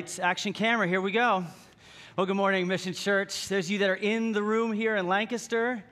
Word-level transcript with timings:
Lights, 0.00 0.18
action, 0.18 0.54
camera, 0.54 0.88
here 0.88 1.02
we 1.02 1.12
go. 1.12 1.44
Well, 2.16 2.24
good 2.24 2.34
morning, 2.34 2.66
Mission 2.66 2.94
Church. 2.94 3.50
Of 3.50 3.68
you 3.68 3.76
that 3.80 3.90
are 3.90 3.96
in 3.96 4.32
the 4.32 4.42
room 4.42 4.72
here 4.72 4.96
in 4.96 5.06
Lancaster, 5.06 5.84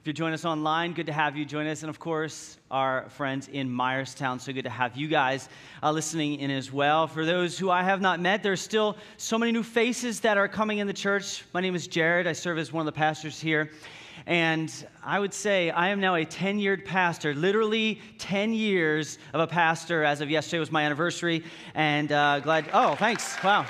if 0.00 0.06
you're 0.06 0.12
joining 0.12 0.34
us 0.34 0.44
online, 0.44 0.92
good 0.92 1.06
to 1.06 1.14
have 1.14 1.34
you 1.34 1.46
join 1.46 1.66
us. 1.66 1.82
And 1.82 1.88
of 1.88 1.98
course, 1.98 2.58
our 2.70 3.08
friends 3.08 3.48
in 3.48 3.66
Myerstown, 3.70 4.38
so 4.38 4.52
good 4.52 4.64
to 4.64 4.70
have 4.70 4.98
you 4.98 5.08
guys 5.08 5.48
uh, 5.82 5.90
listening 5.90 6.40
in 6.40 6.50
as 6.50 6.70
well. 6.70 7.06
For 7.06 7.24
those 7.24 7.58
who 7.58 7.70
I 7.70 7.82
have 7.82 8.02
not 8.02 8.20
met, 8.20 8.42
there's 8.42 8.60
still 8.60 8.98
so 9.16 9.38
many 9.38 9.50
new 9.50 9.62
faces 9.62 10.20
that 10.20 10.36
are 10.36 10.46
coming 10.46 10.76
in 10.76 10.86
the 10.86 10.92
church. 10.92 11.42
My 11.54 11.62
name 11.62 11.74
is 11.74 11.86
Jared, 11.86 12.26
I 12.26 12.34
serve 12.34 12.58
as 12.58 12.70
one 12.70 12.82
of 12.82 12.92
the 12.92 12.98
pastors 12.98 13.40
here. 13.40 13.70
And 14.26 14.72
I 15.04 15.18
would 15.18 15.34
say 15.34 15.70
I 15.70 15.88
am 15.88 16.00
now 16.00 16.14
a 16.14 16.24
10 16.24 16.58
year 16.58 16.76
pastor, 16.76 17.34
literally 17.34 18.00
10 18.18 18.52
years 18.52 19.18
of 19.32 19.40
a 19.40 19.46
pastor. 19.46 20.04
As 20.04 20.20
of 20.20 20.30
yesterday 20.30 20.60
was 20.60 20.70
my 20.70 20.82
anniversary. 20.82 21.44
And 21.74 22.12
uh, 22.12 22.40
glad, 22.40 22.68
oh, 22.72 22.94
thanks. 22.94 23.42
Wow. 23.42 23.66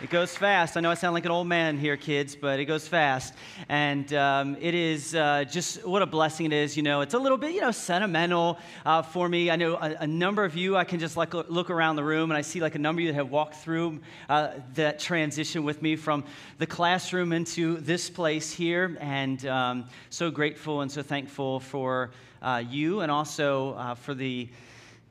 It 0.00 0.10
goes 0.10 0.32
fast. 0.32 0.76
I 0.76 0.80
know 0.80 0.92
I 0.92 0.94
sound 0.94 1.14
like 1.14 1.24
an 1.24 1.32
old 1.32 1.48
man 1.48 1.76
here, 1.76 1.96
kids, 1.96 2.36
but 2.36 2.60
it 2.60 2.66
goes 2.66 2.86
fast. 2.86 3.34
And 3.68 4.12
um, 4.14 4.56
it 4.60 4.72
is 4.72 5.12
uh, 5.12 5.42
just 5.42 5.84
what 5.84 6.02
a 6.02 6.06
blessing 6.06 6.46
it 6.46 6.52
is. 6.52 6.76
You 6.76 6.84
know, 6.84 7.00
it's 7.00 7.14
a 7.14 7.18
little 7.18 7.36
bit, 7.36 7.52
you 7.52 7.60
know, 7.60 7.72
sentimental 7.72 8.60
uh, 8.86 9.02
for 9.02 9.28
me. 9.28 9.50
I 9.50 9.56
know 9.56 9.74
a, 9.74 9.96
a, 10.02 10.06
number 10.06 10.44
of 10.44 10.54
you, 10.54 10.76
I 10.76 10.84
can 10.84 11.00
just 11.00 11.16
like 11.16 11.34
look 11.34 11.68
around 11.68 11.96
the 11.96 12.04
room 12.04 12.30
and 12.30 12.38
I 12.38 12.42
see 12.42 12.60
like 12.60 12.76
a 12.76 12.78
number 12.78 13.00
of 13.00 13.06
you 13.06 13.12
that 13.12 13.16
have 13.16 13.32
walked 13.32 13.56
through 13.56 13.98
uh, 14.28 14.50
that 14.74 15.00
transition 15.00 15.64
with 15.64 15.82
me 15.82 15.96
from 15.96 16.22
the 16.58 16.66
classroom 16.66 17.32
into 17.32 17.78
this 17.78 18.08
place 18.08 18.52
here. 18.52 18.96
And 19.00 19.44
um, 19.46 19.86
so 20.10 20.30
grateful 20.30 20.82
and 20.82 20.92
so 20.92 21.02
thankful 21.02 21.58
for 21.58 22.12
uh, 22.40 22.62
you 22.70 23.00
and 23.00 23.10
also 23.10 23.74
uh, 23.74 23.94
for 23.96 24.14
the 24.14 24.48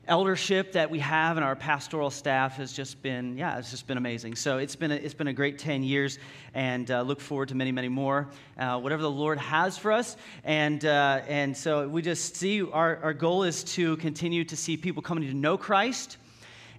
eldership 0.08 0.72
that 0.72 0.90
we 0.90 0.98
have 0.98 1.36
and 1.36 1.44
our 1.44 1.54
pastoral 1.54 2.10
staff 2.10 2.56
has 2.56 2.72
just 2.72 3.02
been, 3.02 3.36
yeah, 3.36 3.58
it's 3.58 3.70
just 3.70 3.86
been 3.86 3.98
amazing. 3.98 4.34
So 4.34 4.58
it's 4.58 4.74
been 4.74 4.90
a, 4.90 4.94
it's 4.94 5.14
been 5.14 5.28
a 5.28 5.32
great 5.32 5.58
10 5.58 5.82
years 5.82 6.18
and 6.54 6.90
uh, 6.90 7.02
look 7.02 7.20
forward 7.20 7.50
to 7.50 7.54
many, 7.54 7.70
many 7.70 7.88
more, 7.88 8.28
uh, 8.58 8.80
whatever 8.80 9.02
the 9.02 9.10
Lord 9.10 9.38
has 9.38 9.76
for 9.76 9.92
us. 9.92 10.16
And, 10.44 10.84
uh, 10.84 11.20
and 11.28 11.56
so 11.56 11.86
we 11.86 12.02
just 12.02 12.36
see 12.36 12.62
our, 12.62 12.96
our 13.02 13.12
goal 13.12 13.42
is 13.42 13.62
to 13.64 13.98
continue 13.98 14.44
to 14.44 14.56
see 14.56 14.76
people 14.76 15.02
coming 15.02 15.28
to 15.28 15.34
know 15.34 15.58
Christ 15.58 16.16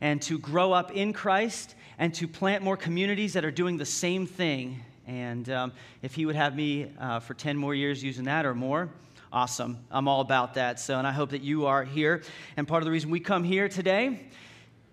and 0.01 0.21
to 0.23 0.39
grow 0.39 0.73
up 0.73 0.91
in 0.91 1.13
Christ 1.13 1.75
and 1.99 2.13
to 2.15 2.27
plant 2.27 2.63
more 2.63 2.77
communities 2.77 3.33
that 3.33 3.45
are 3.45 3.51
doing 3.51 3.77
the 3.77 3.85
same 3.85 4.25
thing. 4.25 4.83
And 5.05 5.49
um, 5.49 5.73
if 6.01 6.15
He 6.15 6.25
would 6.25 6.35
have 6.35 6.55
me 6.55 6.91
uh, 6.99 7.19
for 7.19 7.35
10 7.35 7.57
more 7.57 7.75
years 7.75 8.03
using 8.03 8.25
that 8.25 8.45
or 8.45 8.55
more, 8.55 8.89
Awesome. 9.31 9.77
I'm 9.91 10.07
all 10.07 10.21
about 10.21 10.55
that. 10.55 10.79
So, 10.79 10.97
and 10.97 11.05
I 11.05 11.11
hope 11.11 11.29
that 11.29 11.43
you 11.43 11.67
are 11.67 11.83
here. 11.83 12.23
And 12.57 12.67
part 12.67 12.81
of 12.81 12.85
the 12.85 12.91
reason 12.91 13.11
we 13.11 13.19
come 13.19 13.43
here 13.43 13.69
today 13.69 14.21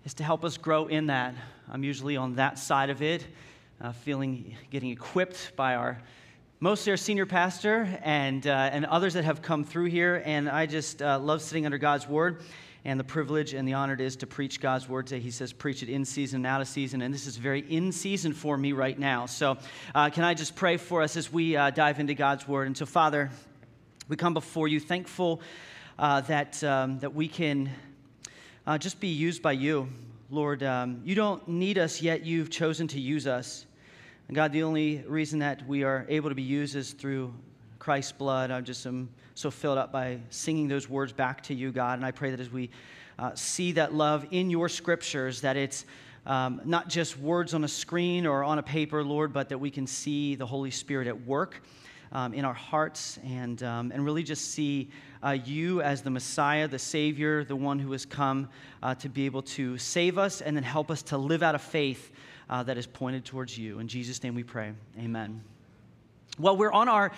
is 0.05 0.13
to 0.15 0.23
help 0.23 0.45
us 0.45 0.57
grow 0.57 0.85
in 0.85 1.07
that. 1.07 1.33
I'm 1.71 1.83
usually 1.83 2.17
on 2.17 2.35
that 2.35 2.59
side 2.59 2.91
of 2.91 3.01
it, 3.01 3.25
uh, 3.81 3.93
feeling, 3.93 4.55
getting 4.69 4.91
equipped 4.91 5.53
by 5.55 5.73
our, 5.73 5.99
mostly 6.59 6.91
our 6.91 6.97
senior 6.97 7.25
pastor 7.25 7.99
and, 8.03 8.45
uh, 8.45 8.69
and 8.71 8.85
others 8.85 9.15
that 9.15 9.23
have 9.23 9.41
come 9.41 9.63
through 9.63 9.85
here. 9.85 10.21
And 10.23 10.47
I 10.47 10.67
just 10.67 11.01
uh, 11.01 11.17
love 11.17 11.41
sitting 11.41 11.65
under 11.65 11.79
God's 11.79 12.07
word 12.07 12.43
and 12.85 12.99
the 12.99 13.03
privilege 13.03 13.55
and 13.55 13.67
the 13.67 13.73
honor 13.73 13.95
it 13.95 14.01
is 14.01 14.15
to 14.17 14.27
preach 14.27 14.61
God's 14.61 14.87
word 14.87 15.07
today. 15.07 15.19
He 15.19 15.31
says, 15.31 15.51
preach 15.51 15.81
it 15.81 15.89
in 15.89 16.05
season 16.05 16.37
and 16.37 16.45
out 16.45 16.61
of 16.61 16.67
season, 16.67 17.01
and 17.01 17.11
this 17.11 17.25
is 17.25 17.37
very 17.37 17.61
in 17.61 17.91
season 17.91 18.33
for 18.33 18.55
me 18.55 18.71
right 18.71 18.97
now. 18.99 19.25
So, 19.25 19.57
uh, 19.95 20.11
can 20.11 20.23
I 20.23 20.35
just 20.35 20.55
pray 20.55 20.77
for 20.77 21.01
us 21.01 21.17
as 21.17 21.33
we 21.33 21.57
uh, 21.57 21.71
dive 21.71 21.99
into 21.99 22.13
God's 22.13 22.47
word? 22.47 22.67
And 22.67 22.77
so, 22.77 22.85
Father, 22.85 23.31
we 24.09 24.15
come 24.15 24.33
before 24.33 24.69
you 24.69 24.79
thankful 24.79 25.41
uh, 25.99 26.21
that, 26.21 26.63
um, 26.63 26.97
that 26.99 27.13
we 27.13 27.27
can 27.27 27.69
uh, 28.65 28.77
just 28.77 29.01
be 29.01 29.09
used 29.09 29.41
by 29.41 29.51
you. 29.51 29.89
Lord, 30.29 30.63
um, 30.63 31.01
you 31.03 31.13
don't 31.13 31.45
need 31.45 31.77
us, 31.77 32.01
yet 32.01 32.25
you've 32.25 32.49
chosen 32.49 32.87
to 32.89 33.01
use 33.01 33.27
us. 33.27 33.65
And 34.29 34.35
God, 34.35 34.53
the 34.53 34.63
only 34.63 35.03
reason 35.07 35.39
that 35.39 35.67
we 35.67 35.83
are 35.83 36.05
able 36.07 36.29
to 36.29 36.35
be 36.35 36.41
used 36.41 36.77
is 36.77 36.93
through 36.93 37.33
Christ's 37.79 38.13
blood. 38.13 38.49
I 38.49 38.61
just 38.61 38.85
am 38.85 39.09
so 39.35 39.51
filled 39.51 39.77
up 39.77 39.91
by 39.91 40.19
singing 40.29 40.69
those 40.69 40.87
words 40.87 41.11
back 41.11 41.43
to 41.43 41.53
you, 41.53 41.73
God. 41.73 41.99
And 41.99 42.05
I 42.05 42.11
pray 42.11 42.31
that 42.31 42.39
as 42.39 42.49
we 42.49 42.69
uh, 43.19 43.35
see 43.35 43.73
that 43.73 43.93
love 43.93 44.25
in 44.31 44.49
your 44.49 44.69
scriptures, 44.69 45.41
that 45.41 45.57
it's 45.57 45.83
um, 46.25 46.61
not 46.63 46.87
just 46.87 47.17
words 47.19 47.53
on 47.53 47.65
a 47.65 47.69
screen 47.69 48.25
or 48.25 48.45
on 48.45 48.57
a 48.57 48.63
paper, 48.63 49.03
Lord, 49.03 49.33
but 49.33 49.49
that 49.49 49.57
we 49.57 49.69
can 49.69 49.85
see 49.85 50.35
the 50.35 50.45
Holy 50.45 50.71
Spirit 50.71 51.09
at 51.09 51.25
work 51.25 51.61
um, 52.11 52.33
in 52.33 52.45
our 52.45 52.53
hearts 52.53 53.19
and, 53.23 53.61
um, 53.63 53.91
and 53.91 54.03
really 54.03 54.23
just 54.23 54.51
see 54.51 54.89
uh, 55.23 55.31
you 55.31 55.81
as 55.81 56.01
the 56.01 56.09
Messiah, 56.09 56.67
the 56.67 56.79
Savior, 56.79 57.43
the 57.43 57.55
one 57.55 57.79
who 57.79 57.91
has 57.91 58.05
come 58.05 58.49
uh, 58.83 58.95
to 58.95 59.09
be 59.09 59.25
able 59.25 59.41
to 59.41 59.77
save 59.77 60.17
us 60.17 60.41
and 60.41 60.55
then 60.55 60.63
help 60.63 60.91
us 60.91 61.01
to 61.03 61.17
live 61.17 61.43
out 61.43 61.55
a 61.55 61.59
faith 61.59 62.11
uh, 62.49 62.63
that 62.63 62.77
is 62.77 62.87
pointed 62.87 63.25
towards 63.25 63.57
you. 63.57 63.79
In 63.79 63.87
Jesus' 63.87 64.21
name 64.23 64.35
we 64.35 64.43
pray. 64.43 64.73
Amen. 64.99 65.43
Well, 66.39 66.55
we're 66.55 66.71
on 66.71 66.87
our 66.87 67.11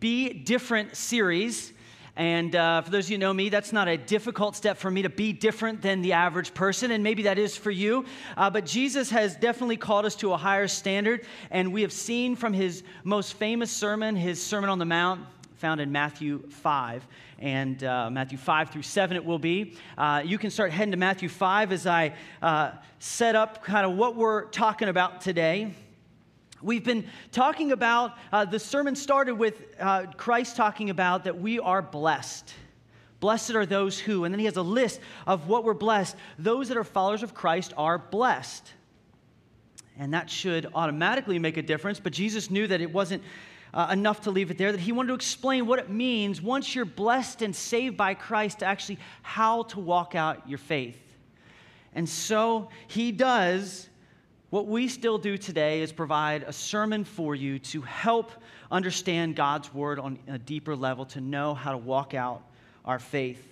Be 0.00 0.32
Different 0.32 0.96
series. 0.96 1.72
And 2.14 2.54
uh, 2.54 2.82
for 2.82 2.90
those 2.90 3.06
of 3.06 3.10
you 3.10 3.16
who 3.16 3.20
know 3.20 3.32
me, 3.32 3.48
that's 3.48 3.72
not 3.72 3.88
a 3.88 3.96
difficult 3.96 4.54
step 4.54 4.76
for 4.76 4.90
me 4.90 5.02
to 5.02 5.08
be 5.08 5.32
different 5.32 5.80
than 5.80 6.02
the 6.02 6.12
average 6.12 6.52
person, 6.52 6.90
and 6.90 7.02
maybe 7.02 7.22
that 7.22 7.38
is 7.38 7.56
for 7.56 7.70
you. 7.70 8.04
Uh, 8.36 8.50
but 8.50 8.66
Jesus 8.66 9.08
has 9.10 9.34
definitely 9.34 9.78
called 9.78 10.04
us 10.04 10.14
to 10.16 10.32
a 10.32 10.36
higher 10.36 10.68
standard, 10.68 11.24
and 11.50 11.72
we 11.72 11.80
have 11.82 11.92
seen 11.92 12.36
from 12.36 12.52
his 12.52 12.82
most 13.02 13.34
famous 13.34 13.70
sermon, 13.70 14.14
his 14.14 14.42
Sermon 14.44 14.68
on 14.68 14.78
the 14.78 14.84
Mount, 14.84 15.22
found 15.54 15.80
in 15.80 15.90
Matthew 15.90 16.42
5, 16.50 17.06
and 17.38 17.82
uh, 17.82 18.10
Matthew 18.10 18.36
5 18.36 18.70
through 18.70 18.82
7 18.82 19.16
it 19.16 19.24
will 19.24 19.38
be. 19.38 19.76
Uh, 19.96 20.20
you 20.24 20.36
can 20.36 20.50
start 20.50 20.70
heading 20.70 20.90
to 20.90 20.98
Matthew 20.98 21.30
5 21.30 21.72
as 21.72 21.86
I 21.86 22.14
uh, 22.42 22.72
set 22.98 23.36
up 23.36 23.64
kind 23.64 23.86
of 23.86 23.96
what 23.96 24.16
we're 24.16 24.46
talking 24.46 24.88
about 24.88 25.22
today. 25.22 25.72
We've 26.62 26.84
been 26.84 27.06
talking 27.32 27.72
about, 27.72 28.16
uh, 28.32 28.44
the 28.44 28.58
sermon 28.58 28.94
started 28.94 29.34
with 29.34 29.62
uh, 29.80 30.06
Christ 30.16 30.56
talking 30.56 30.90
about 30.90 31.24
that 31.24 31.40
we 31.40 31.58
are 31.58 31.82
blessed. 31.82 32.54
Blessed 33.20 33.52
are 33.52 33.66
those 33.66 33.98
who, 33.98 34.24
and 34.24 34.32
then 34.32 34.38
he 34.38 34.46
has 34.46 34.56
a 34.56 34.62
list 34.62 35.00
of 35.26 35.48
what 35.48 35.64
we're 35.64 35.74
blessed. 35.74 36.16
Those 36.38 36.68
that 36.68 36.76
are 36.76 36.84
followers 36.84 37.22
of 37.22 37.34
Christ 37.34 37.72
are 37.76 37.98
blessed. 37.98 38.72
And 39.98 40.14
that 40.14 40.30
should 40.30 40.68
automatically 40.74 41.38
make 41.38 41.56
a 41.56 41.62
difference, 41.62 42.00
but 42.00 42.12
Jesus 42.12 42.50
knew 42.50 42.66
that 42.66 42.80
it 42.80 42.92
wasn't 42.92 43.22
uh, 43.74 43.88
enough 43.90 44.22
to 44.22 44.30
leave 44.30 44.50
it 44.50 44.58
there, 44.58 44.72
that 44.72 44.80
he 44.80 44.92
wanted 44.92 45.08
to 45.08 45.14
explain 45.14 45.66
what 45.66 45.78
it 45.78 45.90
means 45.90 46.40
once 46.40 46.74
you're 46.74 46.84
blessed 46.84 47.42
and 47.42 47.54
saved 47.54 47.96
by 47.96 48.14
Christ 48.14 48.60
to 48.60 48.66
actually 48.66 48.98
how 49.22 49.64
to 49.64 49.80
walk 49.80 50.14
out 50.14 50.48
your 50.48 50.58
faith. 50.58 50.98
And 51.94 52.08
so 52.08 52.70
he 52.86 53.12
does 53.12 53.88
what 54.52 54.66
we 54.66 54.86
still 54.86 55.16
do 55.16 55.38
today 55.38 55.80
is 55.80 55.92
provide 55.92 56.42
a 56.42 56.52
sermon 56.52 57.04
for 57.04 57.34
you 57.34 57.58
to 57.58 57.80
help 57.80 58.30
understand 58.70 59.34
God's 59.34 59.72
word 59.72 59.98
on 59.98 60.18
a 60.28 60.36
deeper 60.36 60.76
level, 60.76 61.06
to 61.06 61.22
know 61.22 61.54
how 61.54 61.72
to 61.72 61.78
walk 61.78 62.12
out 62.12 62.42
our 62.84 62.98
faith. 62.98 63.42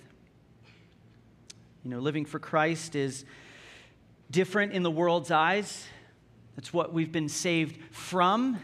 You 1.85 1.93
know, 1.93 2.01
living 2.01 2.27
for 2.27 2.39
Christ 2.39 2.97
is 2.97 3.25
different 4.31 4.75
in 4.75 4.83
the 4.83 4.91
world's 4.91 5.31
eyes. 5.31 5.87
That's 6.55 6.71
what 6.71 6.93
we've 6.93 7.11
been 7.11 7.31
saved 7.31 7.79
from 7.95 8.59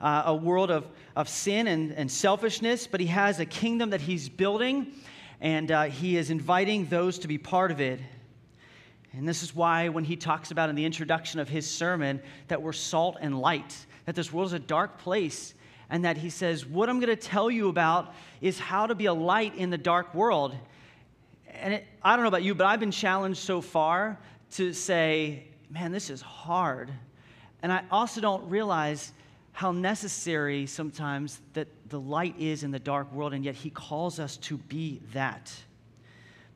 uh, 0.00 0.24
a 0.26 0.34
world 0.34 0.72
of, 0.72 0.88
of 1.14 1.28
sin 1.28 1.68
and, 1.68 1.92
and 1.92 2.10
selfishness, 2.10 2.88
but 2.88 2.98
He 2.98 3.06
has 3.06 3.38
a 3.38 3.46
kingdom 3.46 3.90
that 3.90 4.00
He's 4.00 4.28
building, 4.28 4.92
and 5.40 5.70
uh, 5.70 5.84
He 5.84 6.16
is 6.16 6.30
inviting 6.30 6.86
those 6.86 7.20
to 7.20 7.28
be 7.28 7.38
part 7.38 7.70
of 7.70 7.80
it. 7.80 8.00
And 9.16 9.26
this 9.26 9.42
is 9.42 9.54
why, 9.54 9.88
when 9.88 10.04
He 10.04 10.16
talks 10.16 10.50
about 10.50 10.68
in 10.68 10.76
the 10.76 10.84
introduction 10.84 11.40
of 11.40 11.48
His 11.48 11.68
sermon 11.68 12.20
that 12.48 12.60
we're 12.60 12.72
salt 12.72 13.16
and 13.20 13.38
light, 13.38 13.74
that 14.04 14.14
this 14.14 14.32
world 14.32 14.48
is 14.48 14.52
a 14.52 14.58
dark 14.58 14.98
place, 14.98 15.54
and 15.88 16.04
that 16.04 16.16
He 16.16 16.30
says, 16.30 16.66
What 16.66 16.88
I'm 16.88 17.00
going 17.00 17.08
to 17.08 17.16
tell 17.16 17.50
you 17.50 17.68
about 17.68 18.14
is 18.40 18.58
how 18.58 18.86
to 18.86 18.94
be 18.94 19.06
a 19.06 19.14
light 19.14 19.56
in 19.56 19.70
the 19.70 19.78
dark 19.78 20.14
world. 20.14 20.54
And 21.48 21.74
it, 21.74 21.86
I 22.02 22.14
don't 22.14 22.24
know 22.24 22.28
about 22.28 22.42
you, 22.42 22.54
but 22.54 22.66
I've 22.66 22.80
been 22.80 22.90
challenged 22.90 23.40
so 23.40 23.60
far 23.60 24.18
to 24.52 24.72
say, 24.72 25.44
man, 25.70 25.92
this 25.92 26.10
is 26.10 26.20
hard. 26.20 26.90
And 27.62 27.72
I 27.72 27.82
also 27.90 28.20
don't 28.20 28.48
realize 28.48 29.12
how 29.52 29.72
necessary 29.72 30.66
sometimes 30.66 31.40
that 31.54 31.68
the 31.88 31.98
light 31.98 32.34
is 32.38 32.62
in 32.62 32.70
the 32.70 32.78
dark 32.78 33.10
world, 33.12 33.32
and 33.32 33.44
yet 33.44 33.54
He 33.54 33.70
calls 33.70 34.20
us 34.20 34.36
to 34.38 34.58
be 34.58 35.00
that. 35.12 35.52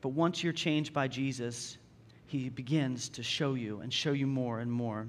But 0.01 0.09
once 0.09 0.43
you're 0.43 0.53
changed 0.53 0.93
by 0.93 1.07
Jesus, 1.07 1.77
He 2.31 2.47
begins 2.47 3.09
to 3.09 3.23
show 3.23 3.55
you 3.55 3.81
and 3.81 3.91
show 3.91 4.13
you 4.13 4.25
more 4.25 4.61
and 4.61 4.71
more. 4.71 5.05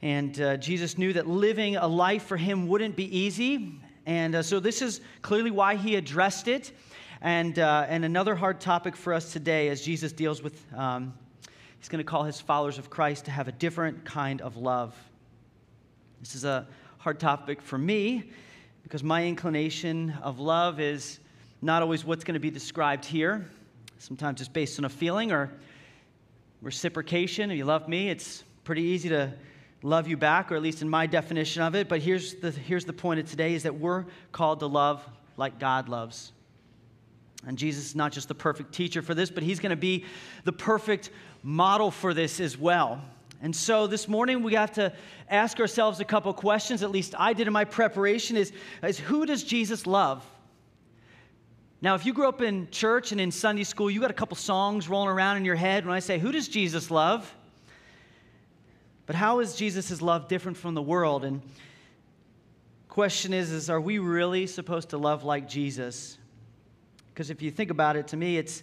And 0.00 0.40
uh, 0.40 0.56
Jesus 0.56 0.96
knew 0.96 1.12
that 1.12 1.26
living 1.26 1.76
a 1.76 1.86
life 1.86 2.22
for 2.22 2.38
Him 2.38 2.68
wouldn't 2.68 2.96
be 2.96 3.14
easy. 3.14 3.74
And 4.06 4.34
uh, 4.34 4.42
so, 4.42 4.60
this 4.60 4.80
is 4.80 5.02
clearly 5.20 5.50
why 5.50 5.76
He 5.76 5.96
addressed 5.96 6.48
it. 6.48 6.72
And, 7.20 7.58
uh, 7.58 7.84
and 7.86 8.02
another 8.02 8.34
hard 8.34 8.62
topic 8.62 8.96
for 8.96 9.12
us 9.12 9.30
today 9.30 9.68
as 9.68 9.82
Jesus 9.82 10.10
deals 10.10 10.42
with, 10.42 10.58
um, 10.74 11.12
He's 11.78 11.90
going 11.90 12.02
to 12.02 12.10
call 12.10 12.22
His 12.22 12.40
followers 12.40 12.78
of 12.78 12.88
Christ 12.88 13.26
to 13.26 13.30
have 13.30 13.46
a 13.46 13.52
different 13.52 14.06
kind 14.06 14.40
of 14.40 14.56
love. 14.56 14.96
This 16.20 16.34
is 16.34 16.46
a 16.46 16.66
hard 16.96 17.20
topic 17.20 17.60
for 17.60 17.76
me 17.76 18.30
because 18.84 19.02
my 19.02 19.26
inclination 19.26 20.14
of 20.22 20.38
love 20.40 20.80
is 20.80 21.20
not 21.60 21.82
always 21.82 22.06
what's 22.06 22.24
going 22.24 22.36
to 22.36 22.40
be 22.40 22.50
described 22.50 23.04
here. 23.04 23.50
Sometimes 24.02 24.40
it's 24.40 24.48
based 24.48 24.80
on 24.80 24.84
a 24.84 24.88
feeling 24.88 25.30
or 25.30 25.48
reciprocation. 26.60 27.52
If 27.52 27.56
you 27.56 27.64
love 27.64 27.88
me, 27.88 28.10
it's 28.10 28.42
pretty 28.64 28.82
easy 28.82 29.08
to 29.10 29.32
love 29.84 30.08
you 30.08 30.16
back, 30.16 30.50
or 30.50 30.56
at 30.56 30.62
least 30.62 30.82
in 30.82 30.88
my 30.88 31.06
definition 31.06 31.62
of 31.62 31.76
it. 31.76 31.88
But 31.88 32.00
here's 32.02 32.34
the, 32.34 32.50
here's 32.50 32.84
the 32.84 32.92
point 32.92 33.20
of 33.20 33.30
today 33.30 33.54
is 33.54 33.62
that 33.62 33.76
we're 33.76 34.06
called 34.32 34.58
to 34.58 34.66
love 34.66 35.08
like 35.36 35.60
God 35.60 35.88
loves. 35.88 36.32
And 37.46 37.56
Jesus 37.56 37.86
is 37.86 37.94
not 37.94 38.10
just 38.10 38.26
the 38.26 38.34
perfect 38.34 38.74
teacher 38.74 39.02
for 39.02 39.14
this, 39.14 39.30
but 39.30 39.44
he's 39.44 39.60
going 39.60 39.70
to 39.70 39.76
be 39.76 40.04
the 40.42 40.52
perfect 40.52 41.10
model 41.44 41.92
for 41.92 42.12
this 42.12 42.40
as 42.40 42.58
well. 42.58 43.00
And 43.40 43.54
so 43.54 43.86
this 43.86 44.08
morning 44.08 44.42
we 44.42 44.54
have 44.54 44.72
to 44.72 44.92
ask 45.30 45.60
ourselves 45.60 46.00
a 46.00 46.04
couple 46.04 46.34
questions, 46.34 46.82
at 46.82 46.90
least 46.90 47.14
I 47.16 47.34
did 47.34 47.46
in 47.46 47.52
my 47.52 47.64
preparation, 47.64 48.36
is, 48.36 48.52
is 48.82 48.98
who 48.98 49.26
does 49.26 49.44
Jesus 49.44 49.86
love? 49.86 50.28
Now, 51.82 51.96
if 51.96 52.06
you 52.06 52.12
grew 52.12 52.28
up 52.28 52.40
in 52.40 52.70
church 52.70 53.10
and 53.10 53.20
in 53.20 53.32
Sunday 53.32 53.64
school, 53.64 53.90
you 53.90 54.00
got 54.00 54.12
a 54.12 54.14
couple 54.14 54.36
songs 54.36 54.88
rolling 54.88 55.08
around 55.08 55.38
in 55.38 55.44
your 55.44 55.56
head 55.56 55.84
when 55.84 55.96
I 55.96 55.98
say, 55.98 56.16
Who 56.16 56.30
does 56.30 56.46
Jesus 56.46 56.92
love? 56.92 57.34
But 59.04 59.16
how 59.16 59.40
is 59.40 59.56
Jesus' 59.56 60.00
love 60.00 60.28
different 60.28 60.56
from 60.56 60.74
the 60.74 60.82
world? 60.82 61.24
And 61.24 61.42
question 62.88 63.34
is, 63.34 63.50
is 63.50 63.68
are 63.68 63.80
we 63.80 63.98
really 63.98 64.46
supposed 64.46 64.90
to 64.90 64.96
love 64.96 65.24
like 65.24 65.48
Jesus? 65.48 66.18
Because 67.12 67.30
if 67.30 67.42
you 67.42 67.50
think 67.50 67.72
about 67.72 67.96
it, 67.96 68.06
to 68.08 68.16
me, 68.16 68.38
it's 68.38 68.62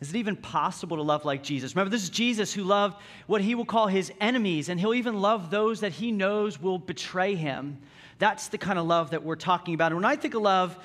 is 0.00 0.10
it 0.10 0.16
even 0.16 0.36
possible 0.36 0.96
to 0.96 1.02
love 1.02 1.24
like 1.24 1.42
Jesus? 1.42 1.74
Remember, 1.74 1.90
this 1.90 2.02
is 2.02 2.10
Jesus 2.10 2.52
who 2.52 2.62
loved 2.62 2.96
what 3.26 3.40
he 3.40 3.54
will 3.54 3.64
call 3.64 3.86
his 3.88 4.12
enemies, 4.20 4.68
and 4.68 4.78
he'll 4.78 4.94
even 4.94 5.20
love 5.20 5.50
those 5.50 5.80
that 5.80 5.92
he 5.92 6.10
knows 6.12 6.60
will 6.60 6.78
betray 6.78 7.34
him. 7.34 7.78
That's 8.18 8.48
the 8.48 8.58
kind 8.58 8.78
of 8.78 8.86
love 8.86 9.10
that 9.10 9.22
we're 9.22 9.36
talking 9.36 9.74
about. 9.74 9.92
And 9.92 9.96
when 9.96 10.04
I 10.04 10.16
think 10.16 10.34
of 10.34 10.42
love, 10.42 10.76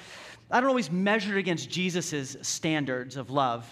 I 0.49 0.59
don't 0.59 0.69
always 0.69 0.91
measure 0.91 1.35
it 1.37 1.39
against 1.39 1.69
Jesus' 1.69 2.37
standards 2.41 3.17
of 3.17 3.29
love. 3.29 3.69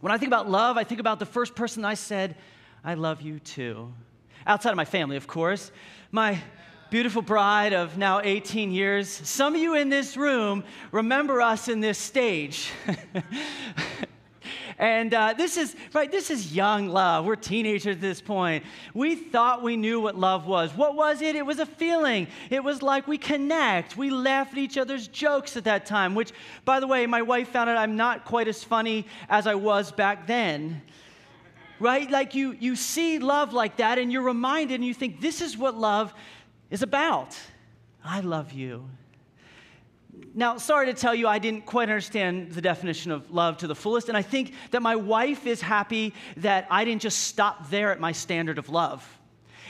When 0.00 0.12
I 0.12 0.18
think 0.18 0.28
about 0.28 0.50
love, 0.50 0.76
I 0.76 0.84
think 0.84 1.00
about 1.00 1.18
the 1.18 1.26
first 1.26 1.54
person 1.54 1.84
I 1.84 1.94
said, 1.94 2.36
I 2.82 2.94
love 2.94 3.20
you 3.20 3.38
too. 3.38 3.92
Outside 4.46 4.70
of 4.70 4.76
my 4.76 4.84
family, 4.84 5.16
of 5.16 5.26
course. 5.26 5.70
My 6.10 6.40
beautiful 6.90 7.22
bride 7.22 7.72
of 7.72 7.96
now 7.98 8.20
18 8.20 8.72
years. 8.72 9.08
Some 9.08 9.54
of 9.54 9.60
you 9.60 9.76
in 9.76 9.90
this 9.90 10.16
room 10.16 10.64
remember 10.90 11.40
us 11.40 11.68
in 11.68 11.80
this 11.80 11.98
stage. 11.98 12.70
And 14.80 15.12
uh, 15.12 15.34
this 15.34 15.58
is, 15.58 15.76
right, 15.92 16.10
this 16.10 16.30
is 16.30 16.56
young 16.56 16.88
love. 16.88 17.26
We're 17.26 17.36
teenagers 17.36 17.96
at 17.96 18.00
this 18.00 18.22
point. 18.22 18.64
We 18.94 19.14
thought 19.14 19.62
we 19.62 19.76
knew 19.76 20.00
what 20.00 20.16
love 20.16 20.46
was. 20.46 20.74
What 20.74 20.96
was 20.96 21.20
it? 21.20 21.36
It 21.36 21.44
was 21.44 21.58
a 21.58 21.66
feeling. 21.66 22.28
It 22.48 22.64
was 22.64 22.80
like 22.80 23.06
we 23.06 23.18
connect. 23.18 23.98
We 23.98 24.08
laugh 24.08 24.52
at 24.52 24.56
each 24.56 24.78
other's 24.78 25.06
jokes 25.06 25.58
at 25.58 25.64
that 25.64 25.84
time, 25.84 26.14
which, 26.14 26.32
by 26.64 26.80
the 26.80 26.86
way, 26.86 27.04
my 27.04 27.20
wife 27.20 27.50
found 27.50 27.68
out 27.68 27.76
I'm 27.76 27.96
not 27.96 28.24
quite 28.24 28.48
as 28.48 28.64
funny 28.64 29.06
as 29.28 29.46
I 29.46 29.54
was 29.54 29.92
back 29.92 30.26
then 30.26 30.82
right? 31.78 32.10
Like 32.10 32.34
you, 32.34 32.54
you 32.60 32.76
see 32.76 33.18
love 33.18 33.54
like 33.54 33.78
that 33.78 33.98
and 33.98 34.12
you're 34.12 34.20
reminded 34.20 34.74
and 34.74 34.84
you 34.84 34.92
think, 34.92 35.22
this 35.22 35.40
is 35.40 35.56
what 35.56 35.74
love 35.74 36.12
is 36.70 36.82
about. 36.82 37.38
I 38.04 38.20
love 38.20 38.52
you. 38.52 38.84
Now, 40.32 40.58
sorry 40.58 40.86
to 40.86 40.94
tell 40.94 41.14
you, 41.14 41.26
I 41.26 41.40
didn't 41.40 41.66
quite 41.66 41.88
understand 41.88 42.52
the 42.52 42.60
definition 42.60 43.10
of 43.10 43.30
love 43.32 43.58
to 43.58 43.66
the 43.66 43.74
fullest, 43.74 44.08
and 44.08 44.16
I 44.16 44.22
think 44.22 44.52
that 44.70 44.80
my 44.80 44.94
wife 44.94 45.44
is 45.44 45.60
happy 45.60 46.14
that 46.36 46.68
I 46.70 46.84
didn't 46.84 47.02
just 47.02 47.22
stop 47.24 47.68
there 47.68 47.90
at 47.90 47.98
my 47.98 48.12
standard 48.12 48.56
of 48.56 48.68
love. 48.68 49.06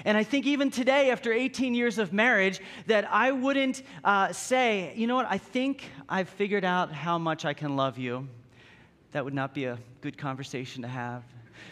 And 0.05 0.19
I 0.19 0.23
think 0.23 0.47
even 0.47 0.71
today, 0.71 1.11
after 1.11 1.33
18 1.33 1.75
years 1.75 1.99
of 1.99 2.13
marriage, 2.13 2.61
that 2.87 3.11
I 3.11 3.33
wouldn't 3.33 3.83
uh, 4.05 4.33
say, 4.33 4.93
you 4.97 5.07
know 5.07 5.17
what, 5.17 5.27
I 5.31 5.39
think 5.39 5.91
I've 6.09 6.29
figured 6.29 6.65
out 6.65 6.93
how 6.93 7.19
much 7.19 7.45
I 7.45 7.55
can 7.55 7.77
love 7.77 7.99
you. 7.99 8.29
That 9.13 9.25
would 9.25 9.35
not 9.35 9.55
be 9.55 9.65
a 9.65 9.79
good 10.03 10.17
conversation 10.19 10.83
to 10.83 10.89
have. 10.89 11.25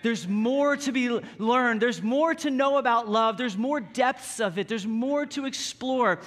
There's 0.02 0.28
more 0.28 0.76
to 0.76 0.92
be 0.92 1.08
learned. 1.38 1.82
There's 1.82 2.02
more 2.02 2.34
to 2.36 2.50
know 2.50 2.78
about 2.78 3.08
love. 3.08 3.36
There's 3.36 3.56
more 3.56 3.80
depths 3.80 4.40
of 4.40 4.58
it. 4.58 4.68
There's 4.68 4.86
more 4.86 5.26
to 5.26 5.46
explore. 5.46 6.20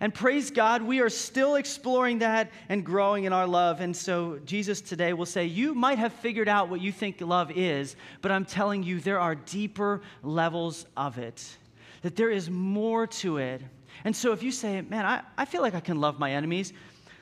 And 0.00 0.14
praise 0.14 0.50
God, 0.50 0.82
we 0.82 1.00
are 1.00 1.08
still 1.08 1.56
exploring 1.56 2.18
that 2.20 2.52
and 2.68 2.84
growing 2.84 3.24
in 3.24 3.32
our 3.32 3.46
love. 3.46 3.80
And 3.80 3.96
so 3.96 4.38
Jesus 4.44 4.80
today 4.80 5.12
will 5.12 5.26
say, 5.26 5.46
You 5.46 5.74
might 5.74 5.98
have 5.98 6.12
figured 6.12 6.48
out 6.48 6.68
what 6.68 6.80
you 6.80 6.92
think 6.92 7.20
love 7.20 7.50
is, 7.50 7.96
but 8.22 8.30
I'm 8.30 8.44
telling 8.44 8.84
you, 8.84 9.00
there 9.00 9.18
are 9.18 9.34
deeper 9.34 10.00
levels 10.22 10.86
of 10.96 11.18
it, 11.18 11.44
that 12.02 12.14
there 12.14 12.30
is 12.30 12.48
more 12.48 13.06
to 13.06 13.38
it. 13.38 13.60
And 14.04 14.14
so 14.14 14.32
if 14.32 14.42
you 14.42 14.52
say, 14.52 14.80
Man, 14.82 15.04
I, 15.04 15.22
I 15.36 15.44
feel 15.44 15.62
like 15.62 15.74
I 15.74 15.80
can 15.80 16.00
love 16.00 16.20
my 16.20 16.32
enemies, 16.32 16.72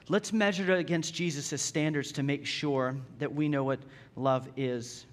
let's 0.09 0.33
measure 0.33 0.71
it 0.71 0.79
against 0.79 1.15
Jesus' 1.15 1.63
standards 1.63 2.13
to 2.13 2.23
make 2.23 2.45
sure 2.45 2.95
that 3.19 3.35
we 3.35 3.49
know 3.49 3.65
what 3.65 3.81
love 4.17 4.49
is. 4.57 5.07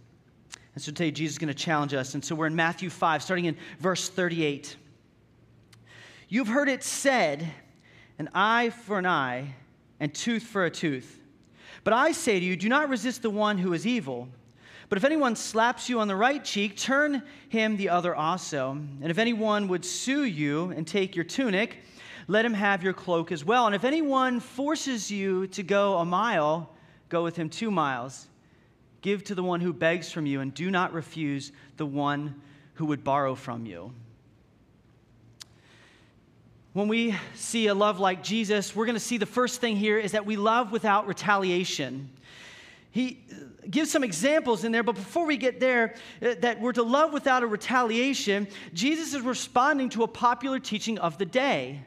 And 0.76 0.84
so 0.84 0.92
today, 0.92 1.12
Jesus 1.12 1.36
is 1.36 1.38
going 1.38 1.48
to 1.50 1.54
challenge 1.54 1.94
us. 1.94 2.14
And 2.16 2.26
so 2.26 2.36
we're 2.36 2.48
in 2.48 2.56
Matthew 2.56 2.90
5, 2.90 3.24
starting 3.24 3.46
in 3.46 3.56
verse 3.80 4.10
38. 4.10 4.76
You've 6.34 6.48
heard 6.48 6.68
it 6.68 6.84
said, 6.84 7.48
an 8.18 8.28
eye 8.34 8.72
for 8.72 8.98
an 8.98 9.06
eye 9.06 9.54
and 10.00 10.12
tooth 10.12 10.42
for 10.42 10.66
a 10.66 10.72
tooth. 10.72 11.22
But 11.84 11.94
I 11.94 12.12
say 12.12 12.40
to 12.40 12.44
you, 12.44 12.56
do 12.56 12.68
not 12.68 12.90
resist 12.90 13.22
the 13.22 13.30
one 13.30 13.60
who 13.60 13.74
is 13.74 13.86
evil. 13.86 14.28
But 14.90 14.98
if 14.98 15.04
anyone 15.04 15.36
slaps 15.36 15.90
you 15.90 16.00
on 16.00 16.08
the 16.08 16.16
right 16.16 16.44
cheek, 16.44 16.76
turn 16.76 17.22
him 17.50 17.78
the 17.78 17.90
other 17.90 18.16
also. 18.16 18.72
And 18.72 19.12
if 19.12 19.20
anyone 19.20 19.68
would 19.68 19.86
sue 19.86 20.24
you 20.24 20.72
and 20.72 20.88
take 20.88 21.16
your 21.16 21.24
tunic, 21.24 21.78
let 22.28 22.46
him 22.46 22.56
have 22.56 22.82
your 22.82 22.94
cloak 22.94 23.32
as 23.32 23.46
well. 23.46 23.68
And 23.68 23.76
if 23.76 23.84
anyone 23.84 24.40
forces 24.40 25.12
you 25.12 25.46
to 25.50 25.62
go 25.62 26.00
a 26.00 26.06
mile, 26.06 26.72
go 27.10 27.24
with 27.24 27.36
him 27.36 27.48
two 27.48 27.70
miles. 27.70 28.28
Give 29.02 29.24
to 29.26 29.36
the 29.36 29.44
one 29.44 29.62
who 29.62 29.72
begs 29.72 30.12
from 30.12 30.26
you, 30.26 30.42
and 30.42 30.52
do 30.52 30.72
not 30.72 30.94
refuse 30.94 31.52
the 31.78 31.86
one 31.86 32.42
who 32.74 32.88
would 32.88 33.04
borrow 33.04 33.36
from 33.36 33.68
you. 33.68 33.94
When 36.74 36.88
we 36.88 37.16
see 37.36 37.68
a 37.68 37.76
love 37.76 38.00
like 38.00 38.24
Jesus, 38.24 38.76
we're 38.76 38.88
going 38.88 38.96
to 38.96 39.00
see 39.00 39.18
the 39.18 39.28
first 39.28 39.62
thing 39.62 39.76
here 39.76 40.00
is 40.00 40.14
that 40.14 40.26
we 40.26 40.38
love 40.38 40.72
without 40.72 41.06
retaliation. 41.06 42.10
He 42.90 43.24
gives 43.70 43.92
some 43.92 44.04
examples 44.04 44.64
in 44.64 44.72
there, 44.72 44.82
but 44.82 44.96
before 44.96 45.28
we 45.28 45.38
get 45.38 45.60
there, 45.60 45.94
uh, 46.20 46.34
that 46.40 46.60
we're 46.60 46.74
to 46.74 46.82
love 46.82 47.14
without 47.14 47.44
a 47.44 47.48
retaliation, 47.48 48.48
Jesus 48.74 49.14
is 49.14 49.22
responding 49.22 49.90
to 49.90 50.02
a 50.02 50.08
popular 50.08 50.58
teaching 50.58 50.98
of 50.98 51.20
the 51.20 51.26
day. 51.26 51.82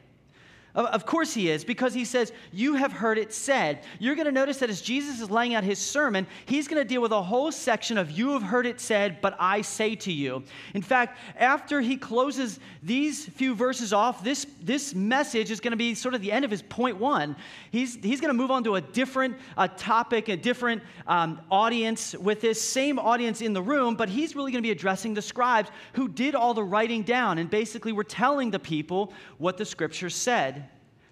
Of 0.77 1.07
course 1.07 1.33
he 1.33 1.49
is, 1.49 1.63
because 1.63 1.95
he 1.95 2.05
says, 2.05 2.31
You 2.53 2.75
have 2.75 2.93
heard 2.93 3.17
it 3.17 3.33
said. 3.33 3.79
You're 3.97 4.13
going 4.13 4.27
to 4.27 4.31
notice 4.31 4.57
that 4.59 4.69
as 4.69 4.79
Jesus 4.79 5.19
is 5.19 5.31
laying 5.31 5.55
out 5.55 5.63
his 5.63 5.79
sermon, 5.79 6.27
he's 6.45 6.67
going 6.67 6.79
to 6.79 6.87
deal 6.87 7.01
with 7.01 7.11
a 7.11 7.21
whole 7.23 7.51
section 7.51 7.97
of, 7.97 8.11
You 8.11 8.33
have 8.33 8.43
heard 8.43 8.67
it 8.67 8.79
said, 8.79 9.19
but 9.19 9.35
I 9.39 9.63
say 9.63 9.95
to 9.95 10.11
you. 10.13 10.43
In 10.75 10.83
fact, 10.83 11.17
after 11.35 11.81
he 11.81 11.97
closes 11.97 12.59
these 12.83 13.25
few 13.25 13.55
verses 13.55 13.91
off, 13.91 14.23
this, 14.23 14.45
this 14.61 14.93
message 14.93 15.49
is 15.49 15.59
going 15.59 15.71
to 15.71 15.77
be 15.77 15.95
sort 15.95 16.13
of 16.13 16.21
the 16.21 16.31
end 16.31 16.45
of 16.45 16.51
his 16.51 16.61
point 16.61 16.97
one. 16.97 17.35
He's, 17.71 17.95
he's 17.95 18.21
going 18.21 18.31
to 18.31 18.37
move 18.37 18.51
on 18.51 18.63
to 18.65 18.75
a 18.75 18.81
different 18.81 19.35
uh, 19.57 19.69
topic, 19.77 20.29
a 20.29 20.37
different 20.37 20.83
um, 21.07 21.41
audience 21.49 22.13
with 22.13 22.39
this 22.39 22.61
same 22.61 22.99
audience 22.99 23.41
in 23.41 23.53
the 23.53 23.63
room, 23.63 23.95
but 23.95 24.09
he's 24.09 24.35
really 24.35 24.51
going 24.51 24.61
to 24.61 24.67
be 24.67 24.71
addressing 24.71 25.15
the 25.15 25.23
scribes 25.23 25.71
who 25.93 26.07
did 26.07 26.35
all 26.35 26.53
the 26.53 26.63
writing 26.63 27.01
down 27.01 27.39
and 27.39 27.49
basically 27.49 27.93
were 27.93 28.03
telling 28.03 28.51
the 28.51 28.59
people 28.59 29.11
what 29.39 29.57
the 29.57 29.65
scriptures 29.65 30.13
said. 30.13 30.66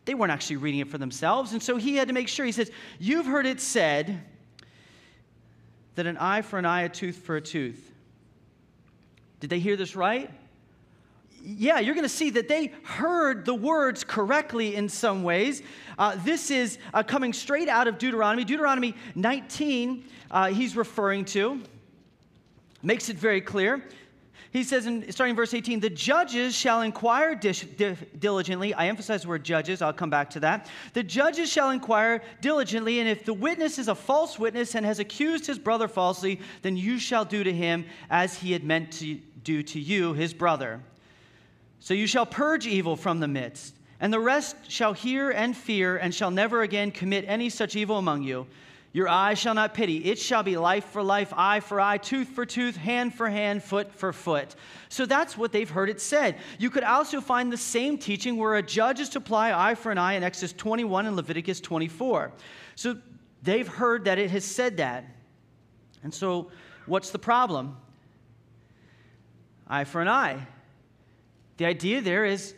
They 0.05 0.13
weren't 0.13 0.31
actually 0.31 0.57
reading 0.57 0.79
it 0.79 0.87
for 0.87 0.97
themselves. 0.97 1.53
And 1.53 1.61
so 1.61 1.77
he 1.77 1.95
had 1.95 2.07
to 2.07 2.13
make 2.13 2.27
sure. 2.27 2.45
He 2.45 2.51
says, 2.51 2.71
You've 2.99 3.25
heard 3.25 3.45
it 3.45 3.59
said 3.59 4.21
that 5.95 6.05
an 6.05 6.17
eye 6.17 6.41
for 6.41 6.59
an 6.59 6.65
eye, 6.65 6.83
a 6.83 6.89
tooth 6.89 7.17
for 7.17 7.35
a 7.35 7.41
tooth. 7.41 7.91
Did 9.39 9.49
they 9.49 9.59
hear 9.59 9.75
this 9.75 9.95
right? 9.95 10.29
Yeah, 11.43 11.79
you're 11.79 11.93
going 11.93 12.03
to 12.05 12.09
see 12.09 12.31
that 12.31 12.47
they 12.47 12.73
heard 12.83 13.45
the 13.45 13.53
words 13.53 14.03
correctly 14.03 14.75
in 14.75 14.89
some 14.89 15.23
ways. 15.23 15.61
Uh, 15.97 16.15
this 16.23 16.49
is 16.49 16.79
uh, 16.93 17.03
coming 17.03 17.33
straight 17.33 17.69
out 17.69 17.87
of 17.87 17.99
Deuteronomy. 17.99 18.43
Deuteronomy 18.43 18.95
19, 19.13 20.05
uh, 20.31 20.47
he's 20.47 20.75
referring 20.75 21.23
to, 21.25 21.61
makes 22.81 23.09
it 23.09 23.17
very 23.17 23.41
clear 23.41 23.83
he 24.55 24.63
says, 24.63 24.85
in, 24.85 25.11
starting 25.11 25.31
in 25.31 25.35
verse 25.35 25.53
18, 25.53 25.81
the 25.81 25.89
judges 25.89 26.55
shall 26.55 26.81
inquire 26.81 27.35
diligently. 27.35 28.73
I 28.73 28.87
emphasize 28.87 29.23
the 29.23 29.27
word 29.27 29.43
judges, 29.43 29.81
I'll 29.81 29.91
come 29.91 30.09
back 30.09 30.29
to 30.29 30.39
that. 30.39 30.69
The 30.93 31.03
judges 31.03 31.51
shall 31.51 31.71
inquire 31.71 32.21
diligently, 32.39 33.01
and 33.01 33.09
if 33.09 33.25
the 33.25 33.33
witness 33.33 33.77
is 33.77 33.89
a 33.89 33.95
false 33.95 34.39
witness 34.39 34.73
and 34.75 34.85
has 34.85 34.99
accused 34.99 35.45
his 35.45 35.59
brother 35.59 35.89
falsely, 35.89 36.39
then 36.61 36.77
you 36.77 36.99
shall 36.99 37.25
do 37.25 37.43
to 37.43 37.51
him 37.51 37.85
as 38.09 38.37
he 38.37 38.53
had 38.53 38.63
meant 38.63 38.93
to 38.93 39.15
do 39.43 39.61
to 39.61 39.77
you, 39.77 40.13
his 40.13 40.33
brother. 40.33 40.79
So 41.81 41.93
you 41.93 42.07
shall 42.07 42.25
purge 42.25 42.65
evil 42.65 42.95
from 42.95 43.19
the 43.19 43.27
midst, 43.27 43.75
and 43.99 44.13
the 44.13 44.21
rest 44.21 44.55
shall 44.69 44.93
hear 44.93 45.31
and 45.31 45.55
fear, 45.55 45.97
and 45.97 46.15
shall 46.15 46.31
never 46.31 46.61
again 46.61 46.91
commit 46.91 47.25
any 47.27 47.49
such 47.49 47.75
evil 47.75 47.97
among 47.97 48.23
you. 48.23 48.47
Your 48.95 49.09
eye 49.09 49.33
shall 49.33 49.53
not 49.53 49.73
pity. 49.73 50.05
It 50.05 50.17
shall 50.17 50.41
be 50.41 50.55
life 50.55 50.85
for 50.85 51.03
life, 51.03 51.33
eye 51.35 51.59
for 51.59 51.81
eye, 51.81 51.97
tooth 51.97 52.29
for 52.29 52.45
tooth, 52.45 52.77
hand 52.77 53.13
for 53.13 53.29
hand, 53.29 53.61
foot 53.61 53.91
for 53.91 54.13
foot. 54.13 54.55
So 54.87 55.05
that's 55.05 55.37
what 55.37 55.51
they've 55.51 55.69
heard 55.69 55.89
it 55.89 55.99
said. 55.99 56.37
You 56.59 56.69
could 56.69 56.85
also 56.85 57.19
find 57.19 57.51
the 57.51 57.57
same 57.57 57.97
teaching 57.97 58.37
where 58.37 58.55
a 58.55 58.63
judge 58.63 59.01
is 59.01 59.09
to 59.09 59.17
apply 59.17 59.51
eye 59.51 59.75
for 59.75 59.91
an 59.91 59.97
eye 59.97 60.13
in 60.13 60.23
Exodus 60.23 60.53
21 60.53 61.07
and 61.07 61.17
Leviticus 61.17 61.59
24. 61.59 62.31
So 62.75 62.95
they've 63.43 63.67
heard 63.67 64.05
that 64.05 64.17
it 64.17 64.31
has 64.31 64.45
said 64.45 64.77
that. 64.77 65.03
And 66.01 66.13
so 66.13 66.49
what's 66.85 67.09
the 67.09 67.19
problem? 67.19 67.75
Eye 69.67 69.83
for 69.83 69.99
an 69.99 70.07
eye. 70.07 70.47
The 71.57 71.65
idea 71.65 71.99
there 71.99 72.23
is 72.23 72.55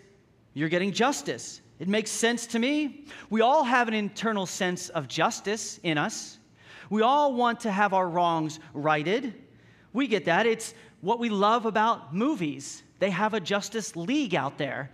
you're 0.53 0.69
getting 0.69 0.91
justice. 0.91 1.61
It 1.79 1.87
makes 1.87 2.09
sense 2.09 2.47
to 2.47 2.59
me. 2.59 3.05
We 3.29 3.41
all 3.41 3.63
have 3.63 3.87
an 3.87 3.93
internal 3.93 4.45
sense 4.45 4.89
of 4.89 5.07
justice 5.07 5.79
in 5.83 5.97
us. 5.97 6.39
We 6.89 7.01
all 7.01 7.33
want 7.33 7.59
to 7.61 7.71
have 7.71 7.93
our 7.93 8.07
wrongs 8.07 8.59
righted. 8.73 9.33
We 9.93 10.07
get 10.07 10.25
that. 10.25 10.45
It's 10.45 10.73
what 11.01 11.19
we 11.19 11.29
love 11.29 11.65
about 11.65 12.15
movies. 12.15 12.83
They 12.99 13.11
have 13.11 13.33
a 13.33 13.39
justice 13.39 13.95
league 13.95 14.33
out 14.33 14.57
there. 14.57 14.91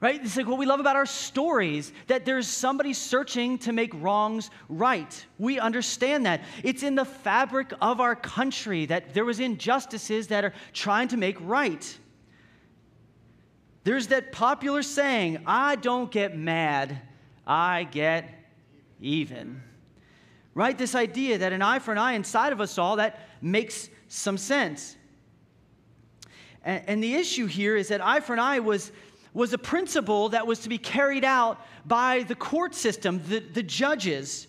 Right? 0.00 0.18
It's 0.24 0.36
like 0.36 0.46
what 0.46 0.58
we 0.58 0.64
love 0.64 0.80
about 0.80 0.96
our 0.96 1.04
stories 1.04 1.92
that 2.06 2.24
there's 2.24 2.48
somebody 2.48 2.94
searching 2.94 3.58
to 3.58 3.72
make 3.72 3.92
wrongs 3.94 4.50
right. 4.70 5.26
We 5.38 5.60
understand 5.60 6.24
that. 6.24 6.40
It's 6.64 6.82
in 6.82 6.94
the 6.94 7.04
fabric 7.04 7.74
of 7.82 8.00
our 8.00 8.16
country 8.16 8.86
that 8.86 9.12
there 9.12 9.26
was 9.26 9.40
injustices 9.40 10.28
that 10.28 10.42
are 10.42 10.54
trying 10.72 11.08
to 11.08 11.18
make 11.18 11.36
right. 11.42 11.98
There's 13.82 14.08
that 14.08 14.32
popular 14.32 14.82
saying, 14.82 15.42
I 15.46 15.76
don't 15.76 16.10
get 16.10 16.36
mad, 16.36 17.00
I 17.46 17.84
get 17.84 18.28
even. 19.00 19.62
Right? 20.54 20.76
This 20.76 20.94
idea 20.94 21.38
that 21.38 21.52
an 21.52 21.62
eye 21.62 21.78
for 21.78 21.92
an 21.92 21.98
eye 21.98 22.12
inside 22.12 22.52
of 22.52 22.60
us 22.60 22.76
all, 22.76 22.96
that 22.96 23.20
makes 23.40 23.88
some 24.08 24.36
sense. 24.36 24.96
And, 26.64 26.82
and 26.86 27.04
the 27.04 27.14
issue 27.14 27.46
here 27.46 27.76
is 27.76 27.88
that 27.88 28.04
eye 28.04 28.20
for 28.20 28.34
an 28.34 28.38
eye 28.38 28.58
was, 28.58 28.92
was 29.32 29.52
a 29.52 29.58
principle 29.58 30.28
that 30.30 30.46
was 30.46 30.58
to 30.60 30.68
be 30.68 30.78
carried 30.78 31.24
out 31.24 31.58
by 31.86 32.24
the 32.24 32.34
court 32.34 32.74
system, 32.74 33.22
the, 33.28 33.38
the 33.38 33.62
judges. 33.62 34.46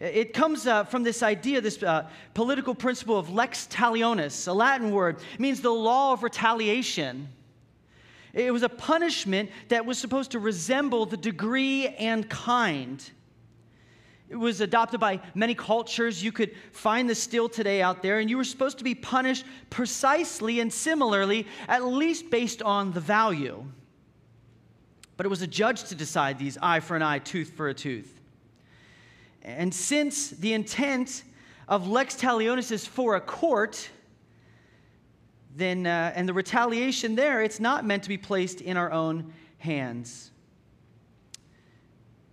It 0.00 0.34
comes 0.34 0.66
uh, 0.66 0.84
from 0.84 1.04
this 1.04 1.22
idea, 1.22 1.60
this 1.60 1.82
uh, 1.82 2.08
political 2.34 2.74
principle 2.74 3.18
of 3.18 3.30
lex 3.30 3.66
talionis, 3.70 4.46
a 4.48 4.52
Latin 4.52 4.90
word, 4.90 5.18
means 5.38 5.62
the 5.62 5.70
law 5.70 6.12
of 6.12 6.22
retaliation. 6.22 7.28
It 8.34 8.52
was 8.52 8.64
a 8.64 8.68
punishment 8.68 9.50
that 9.68 9.86
was 9.86 9.96
supposed 9.96 10.32
to 10.32 10.40
resemble 10.40 11.06
the 11.06 11.16
degree 11.16 11.88
and 11.88 12.28
kind. 12.28 13.02
It 14.28 14.36
was 14.36 14.60
adopted 14.60 14.98
by 14.98 15.20
many 15.34 15.54
cultures. 15.54 16.22
You 16.22 16.32
could 16.32 16.52
find 16.72 17.08
this 17.08 17.22
still 17.22 17.48
today 17.48 17.80
out 17.80 18.02
there, 18.02 18.18
and 18.18 18.28
you 18.28 18.36
were 18.36 18.44
supposed 18.44 18.78
to 18.78 18.84
be 18.84 18.94
punished 18.94 19.44
precisely 19.70 20.58
and 20.58 20.72
similarly, 20.72 21.46
at 21.68 21.84
least 21.84 22.30
based 22.30 22.60
on 22.60 22.92
the 22.92 23.00
value. 23.00 23.64
But 25.16 25.26
it 25.26 25.28
was 25.28 25.42
a 25.42 25.46
judge 25.46 25.84
to 25.84 25.94
decide 25.94 26.38
these 26.38 26.58
eye 26.60 26.80
for 26.80 26.96
an 26.96 27.02
eye, 27.02 27.20
tooth 27.20 27.52
for 27.52 27.68
a 27.68 27.74
tooth. 27.74 28.20
And 29.42 29.72
since 29.72 30.30
the 30.30 30.54
intent 30.54 31.22
of 31.68 31.86
lex 31.86 32.16
talionis 32.16 32.72
is 32.72 32.86
for 32.86 33.14
a 33.14 33.20
court, 33.20 33.88
then, 35.54 35.86
uh, 35.86 36.12
and 36.14 36.28
the 36.28 36.34
retaliation 36.34 37.14
there, 37.14 37.42
it's 37.42 37.60
not 37.60 37.84
meant 37.84 38.02
to 38.02 38.08
be 38.08 38.18
placed 38.18 38.60
in 38.60 38.76
our 38.76 38.90
own 38.90 39.32
hands. 39.58 40.30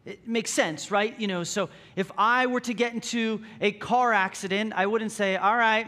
It 0.06 0.28
makes 0.28 0.50
sense, 0.50 0.90
right? 0.90 1.18
You 1.20 1.28
know, 1.28 1.44
so 1.44 1.70
if 1.96 2.12
I 2.18 2.48
were 2.48 2.62
to 2.62 2.74
get 2.74 2.94
into 2.94 3.44
a 3.60 3.72
car 3.72 4.14
accident, 4.14 4.74
I 4.76 4.88
wouldn't 4.88 5.12
say, 5.12 5.36
all 5.38 5.56
right, 5.56 5.86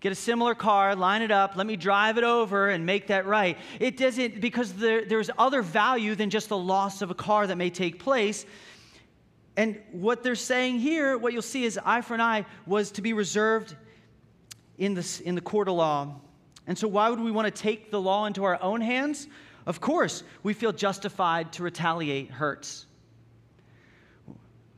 get 0.00 0.10
a 0.10 0.16
similar 0.16 0.56
car, 0.56 0.96
line 0.96 1.22
it 1.22 1.30
up, 1.30 1.54
let 1.54 1.66
me 1.66 1.76
drive 1.76 2.18
it 2.18 2.24
over 2.24 2.68
and 2.68 2.84
make 2.84 3.06
that 3.06 3.26
right. 3.26 3.56
It 3.78 3.96
doesn't, 3.96 4.40
because 4.40 4.72
there, 4.72 5.04
there's 5.04 5.30
other 5.38 5.62
value 5.62 6.16
than 6.16 6.30
just 6.30 6.48
the 6.48 6.58
loss 6.58 7.00
of 7.00 7.12
a 7.12 7.14
car 7.14 7.46
that 7.46 7.56
may 7.56 7.70
take 7.70 8.00
place. 8.00 8.44
And 9.56 9.80
what 9.92 10.24
they're 10.24 10.34
saying 10.34 10.80
here, 10.80 11.16
what 11.16 11.32
you'll 11.32 11.42
see 11.42 11.64
is 11.64 11.78
eye 11.84 12.00
for 12.00 12.14
an 12.14 12.20
eye 12.20 12.44
was 12.66 12.90
to 12.92 13.02
be 13.02 13.12
reserved 13.12 13.76
in, 14.78 14.94
the 14.94 15.22
in 15.24 15.36
the 15.36 15.40
court 15.40 15.68
of 15.68 15.74
law. 15.74 16.14
And 16.68 16.76
so, 16.76 16.86
why 16.86 17.08
would 17.08 17.18
we 17.18 17.30
want 17.32 17.52
to 17.52 17.62
take 17.62 17.90
the 17.90 18.00
law 18.00 18.26
into 18.26 18.44
our 18.44 18.62
own 18.62 18.82
hands? 18.82 19.26
Of 19.66 19.80
course, 19.80 20.22
we 20.42 20.52
feel 20.52 20.70
justified 20.70 21.52
to 21.54 21.62
retaliate 21.62 22.30
hurts. 22.30 22.86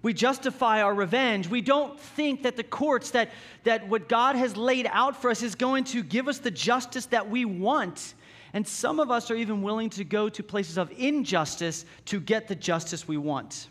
We 0.02 0.14
justify 0.14 0.82
our 0.82 0.94
revenge. 0.94 1.48
We 1.48 1.60
don't 1.60 1.98
think 2.00 2.44
that 2.44 2.56
the 2.56 2.62
courts, 2.62 3.10
that, 3.10 3.30
that 3.64 3.88
what 3.88 4.08
God 4.08 4.36
has 4.36 4.56
laid 4.56 4.88
out 4.90 5.20
for 5.20 5.30
us 5.30 5.42
is 5.42 5.56
going 5.56 5.84
to 5.84 6.02
give 6.02 6.26
us 6.26 6.38
the 6.38 6.50
justice 6.50 7.06
that 7.06 7.28
we 7.28 7.44
want. 7.44 8.14
And 8.54 8.66
some 8.66 8.98
of 8.98 9.10
us 9.10 9.30
are 9.30 9.36
even 9.36 9.60
willing 9.60 9.90
to 9.90 10.04
go 10.04 10.28
to 10.28 10.42
places 10.42 10.78
of 10.78 10.90
injustice 10.96 11.84
to 12.06 12.18
get 12.18 12.48
the 12.48 12.54
justice 12.54 13.06
we 13.06 13.16
want. 13.16 13.68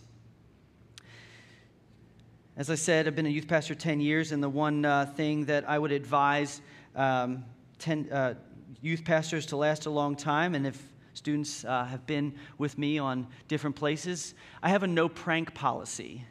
As 2.58 2.70
I 2.70 2.76
said, 2.76 3.08
I've 3.08 3.16
been 3.16 3.26
a 3.26 3.30
youth 3.30 3.48
pastor 3.48 3.74
10 3.74 4.02
years, 4.02 4.34
and 4.34 4.44
the 4.44 4.50
one 4.50 4.84
uh, 4.84 5.06
thing 5.06 5.46
that 5.46 5.68
I 5.68 5.80
would 5.80 5.94
advise 5.94 6.62
um, 6.96 7.46
ten, 7.80 8.10
uh, 8.12 8.36
youth 8.82 9.04
pastors 9.04 9.46
to 9.48 9.58
last 9.58 9.86
a 9.86 9.90
long 9.90 10.16
time, 10.16 10.54
and 10.56 10.68
if 10.68 10.82
students 11.14 11.66
uh, 11.66 11.86
have 11.86 12.06
been 12.06 12.34
with 12.58 12.78
me 12.78 12.98
on 12.98 13.28
different 13.48 13.76
places, 13.76 14.36
I 14.62 14.70
have 14.70 14.84
a 14.84 14.88
no 14.88 15.10
prank 15.10 15.54
policy. 15.54 16.24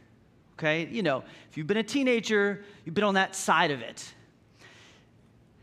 Okay? 0.59 0.88
You 0.90 1.02
know, 1.02 1.25
if 1.50 1.57
you've 1.57 1.67
been 1.67 1.76
a 1.76 1.83
teenager, 1.83 2.64
you've 2.85 2.95
been 2.95 3.05
on 3.05 3.14
that 3.14 3.35
side 3.37 3.71
of 3.71 3.81
it. 3.81 4.12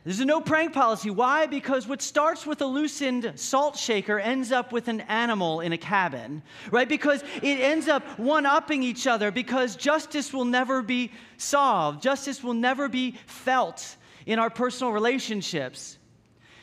There's 0.04 0.20
a 0.20 0.26
no 0.26 0.40
prank 0.40 0.72
policy. 0.72 1.10
Why? 1.10 1.48
Because 1.48 1.88
what 1.88 2.00
starts 2.00 2.46
with 2.46 2.62
a 2.62 2.66
loosened 2.66 3.34
salt 3.36 3.76
shaker 3.76 4.20
ends 4.20 4.52
up 4.52 4.72
with 4.72 4.88
an 4.88 5.02
animal 5.02 5.62
in 5.62 5.74
a 5.74 5.80
cabin, 5.80 6.44
right? 6.70 6.88
Because 6.88 7.24
it 7.42 7.60
ends 7.60 7.88
up 7.88 8.20
one 8.20 8.46
upping 8.46 8.84
each 8.84 9.08
other 9.08 9.32
because 9.32 9.76
justice 9.76 10.32
will 10.32 10.46
never 10.46 10.84
be 10.84 11.12
solved, 11.38 12.04
justice 12.04 12.44
will 12.44 12.54
never 12.54 12.88
be 12.88 13.18
felt 13.26 13.98
in 14.26 14.40
our 14.40 14.50
personal 14.50 14.94
relationships. 14.94 15.98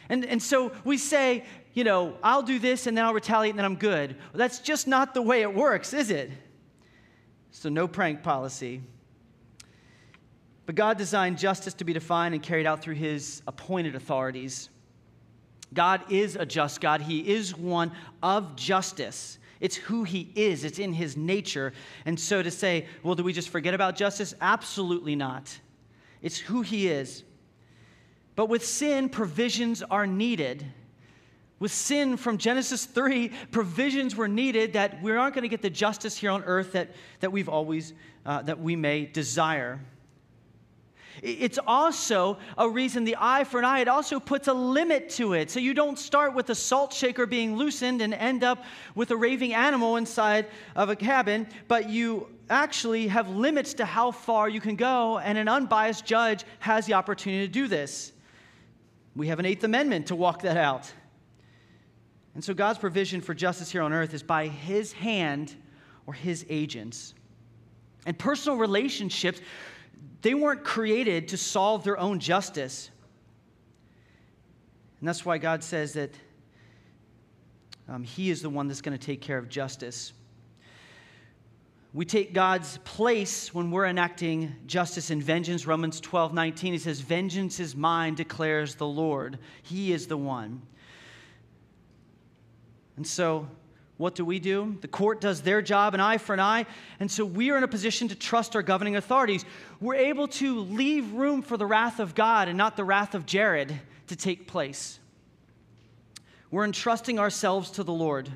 And, 0.09 0.25
and 0.25 0.42
so 0.42 0.73
we 0.85 0.99
say, 0.99 1.45
you 1.75 1.85
know, 1.85 2.16
I'll 2.23 2.42
do 2.42 2.59
this 2.59 2.87
and 2.87 2.97
then 2.97 3.04
I'll 3.04 3.14
retaliate 3.14 3.52
and 3.52 3.59
then 3.59 3.64
I'm 3.64 3.76
good. 3.76 4.16
Well, 4.16 4.38
that's 4.38 4.59
just 4.59 4.87
not 4.87 5.14
the 5.14 5.23
way 5.23 5.42
it 5.42 5.54
works, 5.54 5.92
is 5.92 6.11
it? 6.11 6.31
So, 7.50 7.69
no 7.69 7.87
prank 7.87 8.23
policy. 8.23 8.83
But 10.66 10.75
God 10.75 10.97
designed 10.99 11.38
justice 11.38 11.75
to 11.75 11.85
be 11.85 11.92
defined 11.92 12.35
and 12.35 12.42
carried 12.42 12.66
out 12.66 12.83
through 12.83 12.95
his 12.95 13.42
appointed 13.47 13.95
authorities. 13.95 14.71
God 15.75 16.02
is 16.11 16.37
a 16.37 16.45
just 16.45 16.81
God, 16.81 17.00
He 17.00 17.21
is 17.33 17.57
one 17.57 17.92
of 18.23 18.57
justice. 18.57 19.38
It's 19.62 19.76
who 19.76 20.02
he 20.02 20.33
is, 20.35 20.64
it's 20.64 20.81
in 20.81 20.92
his 20.92 21.16
nature. 21.16 21.73
And 22.04 22.19
so 22.19 22.42
to 22.42 22.50
say, 22.50 22.87
well, 23.04 23.14
do 23.14 23.23
we 23.23 23.33
just 23.33 23.49
forget 23.49 23.75
about 23.75 23.95
justice? 23.95 24.35
Absolutely 24.40 25.14
not. 25.14 25.57
It's 26.21 26.37
who 26.37 26.62
he 26.62 26.88
is. 26.88 27.23
But 28.35 28.49
with 28.49 28.65
sin, 28.65 29.09
provisions 29.09 29.83
are 29.83 30.07
needed. 30.07 30.65
With 31.59 31.73
sin 31.73 32.17
from 32.17 32.39
Genesis 32.39 32.87
3, 32.87 33.31
provisions 33.51 34.17
were 34.17 34.29
needed 34.29 34.73
that 34.73 35.01
we 35.03 35.12
aren't 35.12 35.35
going 35.35 35.43
to 35.43 35.49
get 35.49 35.62
the 35.62 35.71
justice 35.71 36.17
here 36.17 36.31
on 36.31 36.43
earth 36.45 36.73
that, 36.73 36.91
that 37.21 37.31
we've 37.31 37.49
always, 37.49 37.93
uh, 38.27 38.43
that 38.43 38.59
we 38.59 38.75
may 38.75 39.07
desire. 39.07 39.79
It's 41.21 41.59
also 41.65 42.39
a 42.57 42.69
reason 42.69 43.05
the 43.05 43.17
eye 43.21 43.45
for 43.45 43.59
an 43.59 43.65
eye, 43.65 43.81
it 43.81 43.89
also 43.89 44.19
puts 44.19 44.49
a 44.49 44.53
limit 44.53 45.11
to 45.11 45.35
it. 45.35 45.51
So 45.51 45.61
you 45.61 45.75
don't 45.75 45.99
start 45.99 46.35
with 46.35 46.51
a 46.51 46.55
salt 46.55 46.93
shaker 46.93 47.27
being 47.27 47.57
loosened 47.57 48.01
and 48.01 48.15
end 48.15 48.43
up 48.43 48.65
with 48.95 49.11
a 49.11 49.17
raving 49.17 49.55
animal 49.55 49.97
inside 49.97 50.47
of 50.75 50.89
a 50.89 50.97
cabin, 50.97 51.47
but 51.69 51.89
you 51.89 52.29
actually 52.49 53.09
have 53.09 53.29
limits 53.29 53.75
to 53.75 53.85
how 53.85 54.11
far 54.11 54.49
you 54.49 54.61
can 54.61 54.75
go, 54.75 55.19
and 55.19 55.39
an 55.39 55.49
unbiased 55.49 56.05
judge 56.05 56.45
has 56.61 56.87
the 56.87 56.95
opportunity 56.95 57.47
to 57.47 57.53
do 57.53 57.69
this. 57.69 58.12
We 59.14 59.28
have 59.28 59.38
an 59.38 59.47
Eighth 59.47 59.64
Amendment 59.64 60.07
to 60.09 60.16
walk 60.16 60.42
that 60.42 60.57
out. 60.57 60.92
And 62.35 62.42
so 62.42 62.54
God's 62.54 62.78
provision 62.78 63.21
for 63.21 63.35
justice 63.35 63.71
here 63.71 63.83
on 63.83 63.92
earth 63.92 64.14
is 64.14 64.23
by 64.23 64.49
his 64.49 64.92
hand 64.92 65.54
or 66.07 66.14
his 66.14 66.47
agents. 66.49 67.14
And 68.07 68.19
personal 68.19 68.59
relationships 68.59 69.40
they 70.23 70.35
weren't 70.35 70.62
created 70.62 71.28
to 71.28 71.37
solve 71.37 71.85
their 71.85 71.99
own 71.99 72.21
justice. 72.21 72.90
And 75.00 75.09
that's 75.09 75.26
why 75.26 75.38
God 75.38 75.64
says 75.64 75.92
that 75.95 76.14
um, 77.88 78.04
He 78.04 78.31
is 78.31 78.40
the 78.40 78.50
one 78.50 78.69
that's 78.69 78.81
going 78.81 78.97
to 78.97 79.04
take 79.04 79.21
care 79.21 79.37
of 79.37 79.49
justice. 79.49 80.12
We 81.95 82.07
take 82.07 82.33
God's 82.33 82.79
place 82.79 83.53
when 83.53 83.71
we're 83.71 83.87
enacting 83.87 84.55
justice 84.67 85.11
and 85.11 85.23
vengeance. 85.23 85.67
Romans 85.67 86.01
12, 86.01 86.33
19, 86.33 86.73
he 86.73 86.79
says, 86.79 87.01
Vengeance 87.01 87.61
is 87.61 87.77
mine, 87.77 88.15
declares 88.15 88.77
the 88.77 88.87
Lord. 88.87 89.39
He 89.63 89.93
is 89.93 90.07
the 90.07 90.17
one. 90.17 90.63
And 92.97 93.07
so 93.07 93.47
what 93.99 94.15
do 94.15 94.25
we 94.25 94.39
do? 94.39 94.77
The 94.81 94.89
court 94.89 95.21
does 95.21 95.43
their 95.43 95.61
job, 95.61 95.95
an 95.95 96.01
eye 96.01 96.19
for 96.19 96.33
an 96.33 96.41
eye. 96.41 96.67
And 96.99 97.11
so 97.11 97.25
we 97.25 97.51
are 97.51 97.59
in 97.59 97.63
a 97.63 97.69
position 97.69 98.09
to 98.09 98.15
trust 98.15 98.57
our 98.57 98.63
governing 98.63 98.97
authorities. 98.97 99.45
We're 99.81 99.95
able 99.95 100.29
to 100.29 100.61
leave 100.61 101.13
room 101.13 101.43
for 101.43 101.57
the 101.57 101.67
wrath 101.67 102.01
of 102.01 102.15
God 102.15 102.49
and 102.49 102.57
not 102.57 102.77
the 102.77 102.85
wrath 102.85 103.15
of 103.15 103.27
Jared 103.27 103.79
to 104.07 104.17
take 104.17 104.47
place. 104.47 104.99
We're 106.51 106.65
entrusting 106.65 107.19
ourselves 107.19 107.71
to 107.73 107.85
the 107.85 107.93
Lord. 107.93 108.31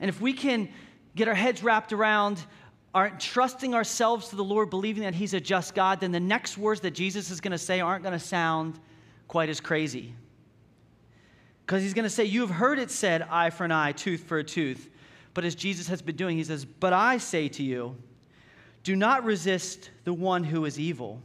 And 0.00 0.08
if 0.08 0.20
we 0.20 0.32
can 0.32 0.68
get 1.14 1.28
our 1.28 1.34
heads 1.34 1.62
wrapped 1.62 1.92
around 1.92 2.44
aren't 2.94 3.18
trusting 3.20 3.74
ourselves 3.74 4.28
to 4.28 4.36
the 4.36 4.44
Lord, 4.44 4.68
believing 4.70 5.04
that 5.04 5.14
He's 5.14 5.34
a 5.34 5.40
just 5.40 5.74
God, 5.74 6.00
then 6.00 6.12
the 6.12 6.20
next 6.20 6.58
words 6.58 6.80
that 6.82 6.90
Jesus 6.90 7.30
is 7.30 7.40
going 7.40 7.52
to 7.52 7.58
say 7.58 7.80
aren't 7.80 8.02
going 8.02 8.18
to 8.18 8.24
sound 8.24 8.78
quite 9.28 9.48
as 9.48 9.60
crazy. 9.60 10.14
Because 11.64 11.82
he's 11.82 11.94
going 11.94 12.04
to 12.04 12.10
say, 12.10 12.24
You 12.24 12.42
have 12.42 12.50
heard 12.50 12.78
it 12.78 12.90
said, 12.90 13.22
eye 13.30 13.50
for 13.50 13.64
an 13.64 13.72
eye, 13.72 13.92
tooth 13.92 14.24
for 14.24 14.38
a 14.38 14.44
tooth. 14.44 14.90
But 15.32 15.44
as 15.44 15.54
Jesus 15.54 15.88
has 15.88 16.02
been 16.02 16.16
doing, 16.16 16.36
he 16.36 16.44
says, 16.44 16.64
But 16.66 16.92
I 16.92 17.16
say 17.16 17.48
to 17.48 17.62
you, 17.62 17.96
do 18.82 18.96
not 18.96 19.24
resist 19.24 19.90
the 20.04 20.12
one 20.12 20.44
who 20.44 20.64
is 20.64 20.78
evil. 20.78 21.20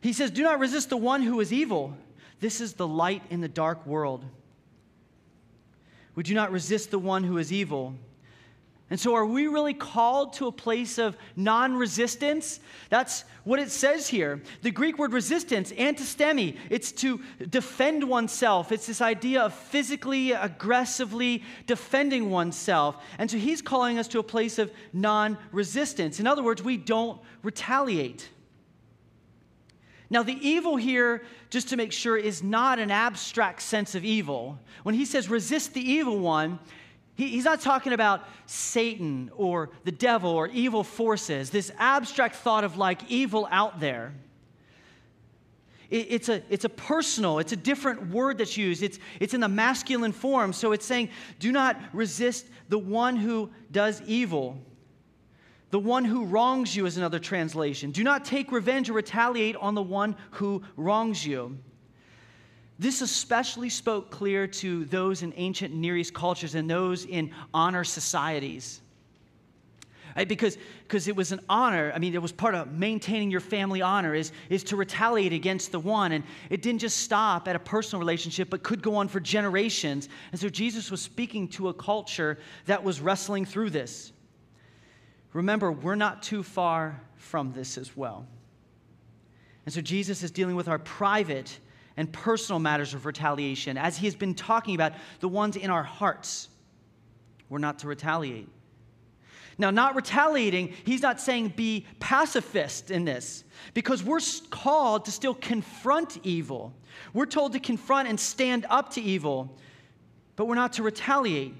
He 0.00 0.12
says, 0.12 0.30
Do 0.30 0.42
not 0.42 0.58
resist 0.58 0.90
the 0.90 0.96
one 0.96 1.22
who 1.22 1.40
is 1.40 1.52
evil. 1.52 1.96
This 2.40 2.60
is 2.60 2.72
the 2.74 2.86
light 2.86 3.22
in 3.30 3.40
the 3.40 3.48
dark 3.48 3.84
world. 3.86 4.24
Would 6.14 6.28
you 6.28 6.34
not 6.34 6.50
resist 6.50 6.90
the 6.90 6.98
one 6.98 7.22
who 7.22 7.38
is 7.38 7.52
evil? 7.52 7.94
And 8.90 8.98
so, 8.98 9.14
are 9.14 9.26
we 9.26 9.48
really 9.48 9.74
called 9.74 10.32
to 10.34 10.46
a 10.46 10.52
place 10.52 10.96
of 10.96 11.14
non 11.36 11.76
resistance? 11.76 12.58
That's 12.88 13.24
what 13.44 13.58
it 13.58 13.70
says 13.70 14.08
here. 14.08 14.40
The 14.62 14.70
Greek 14.70 14.98
word 14.98 15.12
resistance, 15.12 15.72
antistemi, 15.72 16.56
it's 16.70 16.92
to 16.92 17.20
defend 17.50 18.02
oneself. 18.02 18.72
It's 18.72 18.86
this 18.86 19.02
idea 19.02 19.42
of 19.42 19.52
physically, 19.52 20.32
aggressively 20.32 21.42
defending 21.66 22.30
oneself. 22.30 22.96
And 23.18 23.30
so, 23.30 23.36
he's 23.36 23.60
calling 23.60 23.98
us 23.98 24.08
to 24.08 24.20
a 24.20 24.22
place 24.22 24.58
of 24.58 24.72
non 24.94 25.36
resistance. 25.52 26.18
In 26.18 26.26
other 26.26 26.42
words, 26.42 26.62
we 26.62 26.78
don't 26.78 27.20
retaliate. 27.42 28.30
Now, 30.10 30.22
the 30.22 30.38
evil 30.40 30.76
here, 30.76 31.22
just 31.50 31.68
to 31.68 31.76
make 31.76 31.92
sure, 31.92 32.16
is 32.16 32.42
not 32.42 32.78
an 32.78 32.90
abstract 32.90 33.60
sense 33.60 33.94
of 33.94 34.04
evil. 34.04 34.58
When 34.82 34.94
he 34.94 35.04
says 35.04 35.28
resist 35.28 35.74
the 35.74 35.82
evil 35.82 36.18
one, 36.18 36.58
he, 37.18 37.26
he's 37.26 37.44
not 37.44 37.60
talking 37.60 37.92
about 37.92 38.22
Satan 38.46 39.30
or 39.36 39.70
the 39.82 39.90
devil 39.90 40.30
or 40.30 40.46
evil 40.46 40.84
forces, 40.84 41.50
this 41.50 41.72
abstract 41.76 42.36
thought 42.36 42.62
of 42.62 42.78
like 42.78 43.10
evil 43.10 43.48
out 43.50 43.80
there. 43.80 44.14
It, 45.90 46.06
it's, 46.10 46.28
a, 46.28 46.42
it's 46.48 46.64
a 46.64 46.68
personal, 46.68 47.40
it's 47.40 47.52
a 47.52 47.56
different 47.56 48.10
word 48.10 48.38
that's 48.38 48.56
used. 48.56 48.84
It's, 48.84 49.00
it's 49.18 49.34
in 49.34 49.40
the 49.40 49.48
masculine 49.48 50.12
form. 50.12 50.52
So 50.52 50.70
it's 50.70 50.86
saying, 50.86 51.10
do 51.40 51.50
not 51.50 51.76
resist 51.92 52.46
the 52.68 52.78
one 52.78 53.16
who 53.16 53.50
does 53.72 54.00
evil. 54.02 54.56
The 55.70 55.80
one 55.80 56.04
who 56.04 56.24
wrongs 56.24 56.76
you 56.76 56.86
is 56.86 56.98
another 56.98 57.18
translation. 57.18 57.90
Do 57.90 58.04
not 58.04 58.24
take 58.24 58.52
revenge 58.52 58.88
or 58.88 58.92
retaliate 58.92 59.56
on 59.56 59.74
the 59.74 59.82
one 59.82 60.14
who 60.30 60.62
wrongs 60.76 61.26
you. 61.26 61.58
This 62.78 63.00
especially 63.00 63.70
spoke 63.70 64.10
clear 64.10 64.46
to 64.46 64.84
those 64.84 65.22
in 65.22 65.32
ancient 65.36 65.74
Near 65.74 65.96
East 65.96 66.14
cultures 66.14 66.54
and 66.54 66.70
those 66.70 67.04
in 67.04 67.32
honor 67.52 67.82
societies. 67.82 68.80
Right? 70.16 70.28
Because, 70.28 70.58
because 70.82 71.06
it 71.06 71.14
was 71.14 71.32
an 71.32 71.40
honor, 71.48 71.92
I 71.94 71.98
mean, 71.98 72.14
it 72.14 72.22
was 72.22 72.32
part 72.32 72.54
of 72.54 72.72
maintaining 72.72 73.30
your 73.30 73.40
family 73.40 73.82
honor, 73.82 74.14
is, 74.14 74.32
is 74.48 74.64
to 74.64 74.76
retaliate 74.76 75.32
against 75.32 75.70
the 75.70 75.78
one. 75.78 76.12
And 76.12 76.24
it 76.50 76.62
didn't 76.62 76.80
just 76.80 76.98
stop 76.98 77.46
at 77.46 77.54
a 77.54 77.58
personal 77.60 78.00
relationship, 78.00 78.50
but 78.50 78.62
could 78.62 78.82
go 78.82 78.96
on 78.96 79.08
for 79.08 79.20
generations. 79.20 80.08
And 80.32 80.40
so 80.40 80.48
Jesus 80.48 80.90
was 80.90 81.02
speaking 81.02 81.48
to 81.48 81.68
a 81.68 81.74
culture 81.74 82.38
that 82.66 82.82
was 82.82 83.00
wrestling 83.00 83.44
through 83.44 83.70
this. 83.70 84.12
Remember, 85.32 85.70
we're 85.70 85.94
not 85.94 86.22
too 86.22 86.42
far 86.42 87.00
from 87.16 87.52
this 87.52 87.76
as 87.76 87.96
well. 87.96 88.26
And 89.66 89.72
so 89.72 89.80
Jesus 89.80 90.22
is 90.22 90.30
dealing 90.30 90.56
with 90.56 90.68
our 90.68 90.78
private 90.78 91.58
and 91.98 92.10
personal 92.12 92.60
matters 92.60 92.94
of 92.94 93.06
retaliation, 93.06 93.76
as 93.76 93.98
he 93.98 94.06
has 94.06 94.14
been 94.14 94.32
talking 94.32 94.76
about 94.76 94.92
the 95.18 95.26
ones 95.26 95.56
in 95.56 95.68
our 95.68 95.82
hearts. 95.82 96.48
We're 97.48 97.58
not 97.58 97.80
to 97.80 97.88
retaliate. 97.88 98.48
Now, 99.58 99.70
not 99.70 99.96
retaliating, 99.96 100.74
he's 100.84 101.02
not 101.02 101.20
saying 101.20 101.54
be 101.56 101.86
pacifist 101.98 102.92
in 102.92 103.04
this, 103.04 103.42
because 103.74 104.04
we're 104.04 104.20
called 104.48 105.06
to 105.06 105.10
still 105.10 105.34
confront 105.34 106.18
evil. 106.22 106.72
We're 107.14 107.26
told 107.26 107.52
to 107.54 107.58
confront 107.58 108.08
and 108.08 108.18
stand 108.18 108.64
up 108.70 108.92
to 108.92 109.00
evil, 109.00 109.58
but 110.36 110.46
we're 110.46 110.54
not 110.54 110.74
to 110.74 110.84
retaliate. 110.84 111.56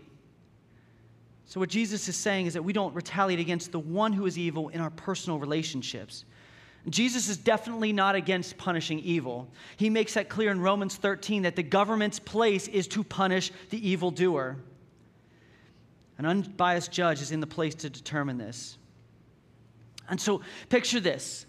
So, 1.47 1.59
what 1.59 1.69
Jesus 1.69 2.09
is 2.09 2.15
saying 2.15 2.47
is 2.47 2.55
that 2.55 2.63
we 2.63 2.73
don't 2.73 2.95
retaliate 2.95 3.41
against 3.41 3.73
the 3.73 3.81
one 3.81 4.13
who 4.13 4.25
is 4.27 4.39
evil 4.39 4.69
in 4.69 4.81
our 4.81 4.91
personal 4.91 5.41
relationships. 5.41 6.25
Jesus 6.89 7.29
is 7.29 7.37
definitely 7.37 7.93
not 7.93 8.15
against 8.15 8.57
punishing 8.57 8.99
evil. 9.01 9.49
He 9.77 9.91
makes 9.91 10.15
that 10.15 10.29
clear 10.29 10.51
in 10.51 10.61
Romans 10.61 10.97
13 10.97 11.43
that 11.43 11.57
the 11.57 11.63
government's 11.63 12.19
place 12.19 12.69
is 12.69 12.87
to 12.89 13.05
punish 13.05 13.51
the 13.71 13.89
evildoer. 13.89 14.57
An 16.19 16.27
unbiased 16.27 16.91
judge 16.91 17.21
is 17.21 17.31
in 17.31 17.41
the 17.41 17.47
place 17.47 17.75
to 17.77 17.91
determine 17.91 18.39
this. 18.39 18.79
And 20.09 20.21
so, 20.21 20.41
picture 20.69 21.01
this 21.01 21.47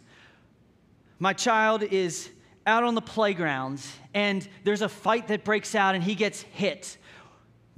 my 1.19 1.33
child 1.33 1.83
is 1.83 2.29
out 2.65 2.83
on 2.83 2.95
the 2.95 3.01
playground, 3.01 3.81
and 4.13 4.47
there's 4.63 4.81
a 4.81 4.89
fight 4.89 5.27
that 5.29 5.43
breaks 5.43 5.75
out, 5.75 5.95
and 5.95 6.03
he 6.03 6.15
gets 6.15 6.41
hit 6.41 6.97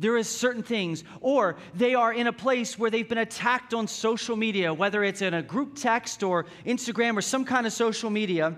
there 0.02 0.18
is 0.18 0.28
certain 0.28 0.64
things 0.64 1.04
or 1.22 1.58
they 1.76 1.94
are 1.94 2.12
in 2.12 2.26
a 2.26 2.34
place 2.34 2.78
where 2.78 2.90
they've 2.90 3.08
been 3.08 3.20
attacked 3.20 3.74
on 3.74 3.88
social 3.88 4.36
media 4.36 4.74
whether 4.74 5.04
it's 5.04 5.22
in 5.22 5.36
a 5.36 5.44
group 5.44 5.76
text 5.76 6.24
or 6.24 6.48
instagram 6.66 7.16
or 7.16 7.22
some 7.22 7.46
kind 7.46 7.66
of 7.68 7.72
social 7.72 8.10
media. 8.10 8.56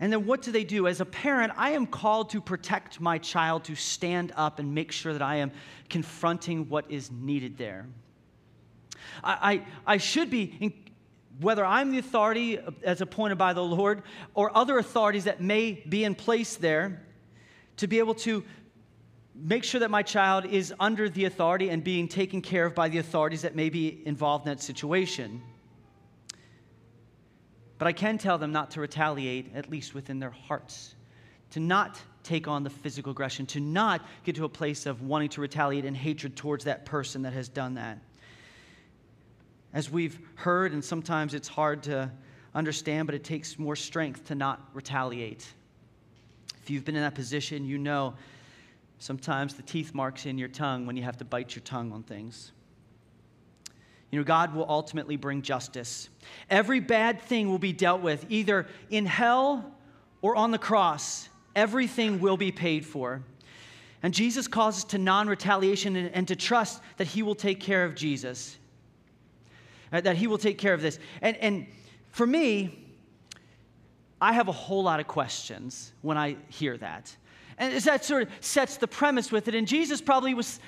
And 0.00 0.12
then 0.12 0.26
what 0.26 0.42
do 0.42 0.50
they 0.50 0.64
do? 0.64 0.88
As 0.88 1.00
a 1.00 1.04
parent 1.04 1.52
i 1.56 1.70
am 1.70 1.86
called 1.86 2.30
to 2.30 2.40
protect 2.40 3.00
my 3.00 3.16
child 3.16 3.64
to 3.64 3.76
stand 3.76 4.32
up 4.34 4.58
and 4.58 4.74
make 4.74 4.90
sure 4.90 5.12
that 5.12 5.22
i 5.22 5.36
am 5.36 5.52
confronting 5.88 6.68
what 6.68 6.90
is 6.90 7.12
needed 7.12 7.56
there. 7.56 7.86
I, 9.22 9.62
I, 9.86 9.94
I 9.94 9.96
should 9.98 10.30
be 10.30 10.56
in, 10.60 10.72
whether 11.40 11.64
i'm 11.64 11.92
the 11.92 11.98
authority 11.98 12.58
as 12.82 13.00
appointed 13.00 13.38
by 13.38 13.52
the 13.52 13.62
lord 13.62 14.02
or 14.34 14.56
other 14.56 14.78
authorities 14.78 15.24
that 15.24 15.40
may 15.40 15.72
be 15.88 16.02
in 16.04 16.14
place 16.16 16.56
there 16.56 17.02
to 17.76 17.86
be 17.88 17.98
able 17.98 18.14
to 18.14 18.44
make 19.34 19.64
sure 19.64 19.80
that 19.80 19.90
my 19.90 20.02
child 20.02 20.46
is 20.46 20.72
under 20.78 21.08
the 21.08 21.24
authority 21.24 21.68
and 21.68 21.82
being 21.82 22.08
taken 22.08 22.40
care 22.40 22.66
of 22.66 22.74
by 22.74 22.88
the 22.88 22.98
authorities 22.98 23.42
that 23.42 23.56
may 23.56 23.68
be 23.68 24.02
involved 24.06 24.46
in 24.46 24.52
that 24.52 24.62
situation. 24.62 25.42
But 27.78 27.88
I 27.88 27.92
can 27.92 28.18
tell 28.18 28.38
them 28.38 28.52
not 28.52 28.70
to 28.72 28.80
retaliate, 28.80 29.54
at 29.54 29.68
least 29.68 29.94
within 29.94 30.20
their 30.20 30.30
hearts, 30.30 30.94
to 31.50 31.60
not 31.60 32.00
take 32.22 32.48
on 32.48 32.62
the 32.62 32.70
physical 32.70 33.12
aggression, 33.12 33.46
to 33.46 33.60
not 33.60 34.06
get 34.22 34.36
to 34.36 34.44
a 34.44 34.48
place 34.48 34.86
of 34.86 35.02
wanting 35.02 35.28
to 35.30 35.40
retaliate 35.40 35.84
and 35.84 35.96
hatred 35.96 36.36
towards 36.36 36.64
that 36.64 36.86
person 36.86 37.22
that 37.22 37.32
has 37.32 37.48
done 37.48 37.74
that. 37.74 37.98
As 39.72 39.90
we've 39.90 40.18
heard, 40.36 40.72
and 40.72 40.84
sometimes 40.84 41.34
it's 41.34 41.48
hard 41.48 41.82
to 41.84 42.10
understand, 42.54 43.06
but 43.06 43.14
it 43.16 43.24
takes 43.24 43.58
more 43.58 43.74
strength 43.74 44.26
to 44.26 44.36
not 44.36 44.70
retaliate. 44.72 45.46
If 46.62 46.70
you've 46.70 46.84
been 46.84 46.96
in 46.96 47.02
that 47.02 47.16
position, 47.16 47.66
you 47.66 47.76
know 47.76 48.14
sometimes 49.04 49.52
the 49.52 49.62
teeth 49.62 49.92
marks 49.92 50.24
in 50.24 50.38
your 50.38 50.48
tongue 50.48 50.86
when 50.86 50.96
you 50.96 51.02
have 51.02 51.18
to 51.18 51.26
bite 51.26 51.54
your 51.54 51.62
tongue 51.62 51.92
on 51.92 52.02
things. 52.02 52.52
You 54.10 54.18
know, 54.18 54.24
God 54.24 54.54
will 54.54 54.64
ultimately 54.66 55.16
bring 55.16 55.42
justice. 55.42 56.08
Every 56.48 56.80
bad 56.80 57.20
thing 57.20 57.50
will 57.50 57.58
be 57.58 57.74
dealt 57.74 58.00
with, 58.00 58.24
either 58.30 58.66
in 58.88 59.04
hell 59.04 59.74
or 60.22 60.34
on 60.36 60.52
the 60.52 60.58
cross. 60.58 61.28
Everything 61.54 62.18
will 62.18 62.38
be 62.38 62.50
paid 62.50 62.86
for. 62.86 63.22
And 64.02 64.14
Jesus 64.14 64.48
calls 64.48 64.78
us 64.78 64.84
to 64.84 64.98
non 64.98 65.28
retaliation 65.28 65.96
and, 65.96 66.26
to 66.28 66.36
trust 66.36 66.80
that 66.96 67.06
He 67.06 67.22
will 67.22 67.34
take 67.34 67.60
care 67.60 67.84
of 67.84 67.94
Jesus, 67.94 68.56
uh, 69.92 70.00
that 70.00 70.16
He 70.16 70.26
will 70.26 70.38
take 70.38 70.56
care 70.56 70.72
of 70.72 70.80
this. 70.80 70.98
And, 71.20 71.36
and 71.38 71.66
for 72.10 72.26
me, 72.26 72.86
I 74.18 74.32
have 74.32 74.48
a 74.48 74.52
whole 74.52 74.82
lot 74.82 74.98
of 74.98 75.06
questions 75.06 75.92
when 76.00 76.16
I 76.16 76.36
hear 76.48 76.78
that. 76.78 77.14
And 77.58 77.74
that 77.82 78.04
sort 78.04 78.24
of 78.24 78.28
sets 78.40 78.76
the 78.76 78.88
premise 78.88 79.30
with 79.30 79.48
it. 79.48 79.54
And 79.54 79.66
Jesus 79.66 80.00
probably 80.00 80.34
was 80.34 80.60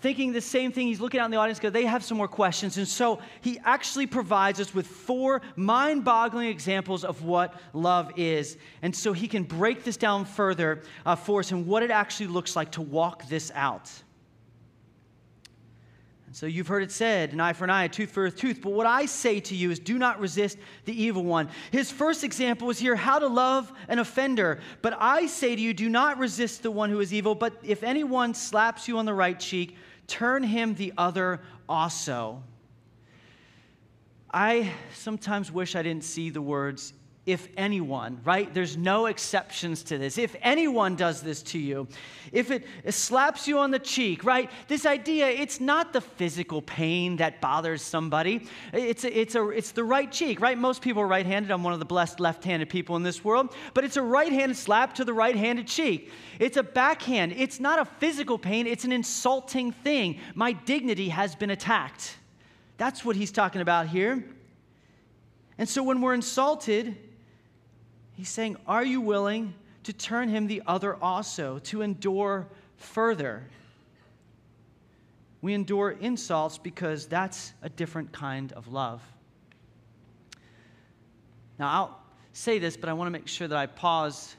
thinking 0.00 0.32
the 0.32 0.40
same 0.40 0.70
thing. 0.70 0.86
He's 0.86 1.00
looking 1.00 1.20
out 1.20 1.24
in 1.26 1.30
the 1.30 1.36
audience 1.36 1.58
because 1.58 1.72
they 1.72 1.84
have 1.84 2.04
some 2.04 2.16
more 2.16 2.28
questions. 2.28 2.76
And 2.76 2.86
so 2.86 3.20
he 3.40 3.58
actually 3.64 4.06
provides 4.06 4.60
us 4.60 4.72
with 4.72 4.86
four 4.86 5.42
mind 5.56 6.04
boggling 6.04 6.48
examples 6.48 7.04
of 7.04 7.24
what 7.24 7.54
love 7.72 8.12
is. 8.16 8.56
And 8.82 8.94
so 8.94 9.12
he 9.12 9.26
can 9.26 9.42
break 9.42 9.84
this 9.84 9.96
down 9.96 10.24
further 10.24 10.82
uh, 11.04 11.16
for 11.16 11.40
us 11.40 11.50
and 11.50 11.66
what 11.66 11.82
it 11.82 11.90
actually 11.90 12.28
looks 12.28 12.54
like 12.54 12.72
to 12.72 12.82
walk 12.82 13.28
this 13.28 13.50
out. 13.54 13.90
And 16.28 16.36
so 16.36 16.44
you've 16.44 16.68
heard 16.68 16.82
it 16.82 16.92
said, 16.92 17.32
an 17.32 17.40
eye 17.40 17.54
for 17.54 17.64
an 17.64 17.70
eye, 17.70 17.84
a 17.84 17.88
tooth 17.88 18.10
for 18.10 18.26
a 18.26 18.30
tooth. 18.30 18.60
But 18.60 18.72
what 18.72 18.86
I 18.86 19.06
say 19.06 19.40
to 19.40 19.54
you 19.54 19.70
is 19.70 19.78
do 19.78 19.96
not 19.96 20.20
resist 20.20 20.58
the 20.84 20.92
evil 20.92 21.24
one. 21.24 21.48
His 21.70 21.90
first 21.90 22.22
example 22.22 22.68
is 22.68 22.78
here 22.78 22.94
how 22.96 23.18
to 23.18 23.26
love 23.26 23.72
an 23.88 23.98
offender. 23.98 24.60
But 24.82 24.94
I 25.00 25.26
say 25.26 25.56
to 25.56 25.62
you, 25.62 25.72
do 25.72 25.88
not 25.88 26.18
resist 26.18 26.62
the 26.62 26.70
one 26.70 26.90
who 26.90 27.00
is 27.00 27.14
evil. 27.14 27.34
But 27.34 27.54
if 27.62 27.82
anyone 27.82 28.34
slaps 28.34 28.86
you 28.86 28.98
on 28.98 29.06
the 29.06 29.14
right 29.14 29.40
cheek, 29.40 29.78
turn 30.06 30.42
him 30.42 30.74
the 30.74 30.92
other 30.98 31.40
also. 31.66 32.42
I 34.30 34.70
sometimes 34.92 35.50
wish 35.50 35.76
I 35.76 35.82
didn't 35.82 36.04
see 36.04 36.28
the 36.28 36.42
words 36.42 36.92
if 37.28 37.46
anyone, 37.58 38.18
right? 38.24 38.54
There's 38.54 38.78
no 38.78 39.04
exceptions 39.04 39.82
to 39.82 39.98
this. 39.98 40.16
If 40.16 40.34
anyone 40.40 40.96
does 40.96 41.20
this 41.20 41.42
to 41.42 41.58
you, 41.58 41.86
if 42.32 42.50
it 42.50 42.64
slaps 42.88 43.46
you 43.46 43.58
on 43.58 43.70
the 43.70 43.78
cheek, 43.78 44.24
right? 44.24 44.50
This 44.66 44.86
idea, 44.86 45.28
it's 45.28 45.60
not 45.60 45.92
the 45.92 46.00
physical 46.00 46.62
pain 46.62 47.16
that 47.16 47.42
bothers 47.42 47.82
somebody. 47.82 48.46
It's, 48.72 49.04
a, 49.04 49.20
it's, 49.20 49.34
a, 49.34 49.46
it's 49.50 49.72
the 49.72 49.84
right 49.84 50.10
cheek, 50.10 50.40
right? 50.40 50.56
Most 50.56 50.80
people 50.80 51.02
are 51.02 51.06
right 51.06 51.26
handed. 51.26 51.50
I'm 51.50 51.62
one 51.62 51.74
of 51.74 51.80
the 51.80 51.84
blessed 51.84 52.18
left 52.18 52.44
handed 52.44 52.70
people 52.70 52.96
in 52.96 53.02
this 53.02 53.22
world, 53.22 53.54
but 53.74 53.84
it's 53.84 53.98
a 53.98 54.02
right 54.02 54.32
handed 54.32 54.56
slap 54.56 54.94
to 54.94 55.04
the 55.04 55.12
right 55.12 55.36
handed 55.36 55.66
cheek. 55.66 56.10
It's 56.38 56.56
a 56.56 56.62
backhand. 56.62 57.34
It's 57.36 57.60
not 57.60 57.78
a 57.78 57.84
physical 57.84 58.38
pain, 58.38 58.66
it's 58.66 58.86
an 58.86 58.92
insulting 58.92 59.72
thing. 59.72 60.18
My 60.34 60.52
dignity 60.52 61.10
has 61.10 61.34
been 61.34 61.50
attacked. 61.50 62.16
That's 62.78 63.04
what 63.04 63.16
he's 63.16 63.32
talking 63.32 63.60
about 63.60 63.88
here. 63.88 64.24
And 65.58 65.68
so 65.68 65.82
when 65.82 66.00
we're 66.00 66.14
insulted, 66.14 66.96
He's 68.18 68.28
saying, 68.28 68.56
Are 68.66 68.84
you 68.84 69.00
willing 69.00 69.54
to 69.84 69.92
turn 69.92 70.28
him 70.28 70.48
the 70.48 70.60
other 70.66 70.96
also, 70.96 71.60
to 71.60 71.82
endure 71.82 72.48
further? 72.76 73.44
We 75.40 75.54
endure 75.54 75.92
insults 75.92 76.58
because 76.58 77.06
that's 77.06 77.52
a 77.62 77.68
different 77.68 78.10
kind 78.10 78.52
of 78.54 78.66
love. 78.72 79.00
Now, 81.60 81.68
I'll 81.70 82.00
say 82.32 82.58
this, 82.58 82.76
but 82.76 82.88
I 82.88 82.92
want 82.92 83.06
to 83.06 83.12
make 83.12 83.28
sure 83.28 83.46
that 83.46 83.56
I 83.56 83.66
pause 83.66 84.34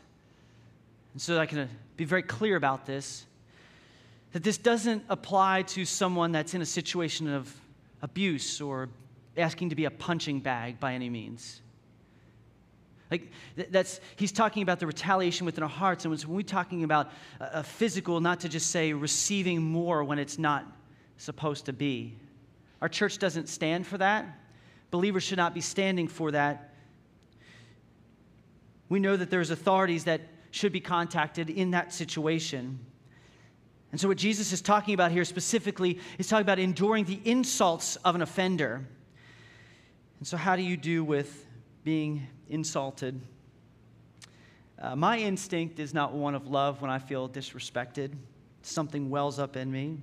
so 1.16 1.36
that 1.36 1.40
I 1.40 1.46
can 1.46 1.60
uh, 1.60 1.68
be 1.96 2.04
very 2.04 2.24
clear 2.24 2.58
about 2.58 2.86
this 2.86 3.26
that 4.34 4.44
this 4.44 4.58
doesn't 4.58 5.04
apply 5.08 5.62
to 5.64 5.86
someone 5.86 6.34
that's 6.34 6.54
in 6.54 6.62
a 6.62 6.66
situation 6.66 7.30
of 7.30 7.54
abuse 8.02 8.60
or 8.60 8.90
asking 9.38 9.70
to 9.70 9.76
be 9.76 9.86
a 9.86 9.92
punching 9.92 10.42
bag 10.42 10.82
by 10.82 10.94
any 10.94 11.10
means. 11.10 11.62
Like 13.12 13.32
that's 13.56 14.00
he's 14.18 14.32
talking 14.32 14.62
about 14.62 14.80
the 14.80 14.86
retaliation 14.86 15.46
within 15.46 15.64
our 15.64 15.70
hearts, 15.70 16.06
and 16.06 16.16
when 16.16 16.36
we're 16.36 16.42
talking 16.44 16.84
about 16.84 17.12
a, 17.40 17.64
physical, 17.64 18.20
not 18.22 18.42
to 18.42 18.50
just 18.50 18.70
say 18.70 18.94
receiving 18.94 19.62
more 19.62 20.04
when 20.04 20.20
it's 20.20 20.38
not 20.38 20.66
supposed 21.18 21.66
to 21.66 21.74
be. 21.74 22.16
Our 22.82 22.90
church 22.90 23.18
doesn't 23.18 23.50
stand 23.50 23.88
for 23.88 23.98
that. 23.98 24.26
Believers 24.92 25.24
should 25.24 25.38
not 25.38 25.54
be 25.54 25.62
standing 25.62 26.08
for 26.08 26.32
that. 26.32 26.74
We 28.90 29.00
know 29.00 29.18
that 29.18 29.30
there's 29.30 29.50
authorities 29.50 30.06
that 30.06 30.22
should 30.52 30.72
be 30.72 30.80
contacted 30.80 31.50
in 31.50 31.72
that 31.72 31.94
situation. 31.94 32.80
And 33.92 34.00
so, 34.00 34.08
what 34.08 34.18
Jesus 34.18 34.54
is 34.54 34.62
talking 34.62 34.94
about 34.94 35.12
here 35.12 35.26
specifically 35.26 36.00
is 36.20 36.28
talking 36.28 36.44
about 36.44 36.60
enduring 36.60 37.06
the 37.06 37.20
insults 37.26 37.96
of 37.98 38.14
an 38.14 38.22
offender. 38.22 38.88
And 40.20 40.28
so, 40.28 40.38
how 40.38 40.56
do 40.56 40.62
you 40.62 40.78
do 40.78 41.04
with 41.04 41.48
being 41.84 42.28
insulted. 42.50 43.20
Uh, 44.82 44.96
my 44.96 45.18
instinct 45.18 45.80
is 45.80 45.94
not 45.94 46.14
one 46.14 46.36
of 46.36 46.48
love 46.48 46.82
when 46.82 46.90
I 46.90 47.00
feel 47.00 47.28
disrespected. 47.28 48.14
Something 48.62 49.10
wells 49.10 49.40
up 49.40 49.56
in 49.56 49.72
me. 49.72 49.98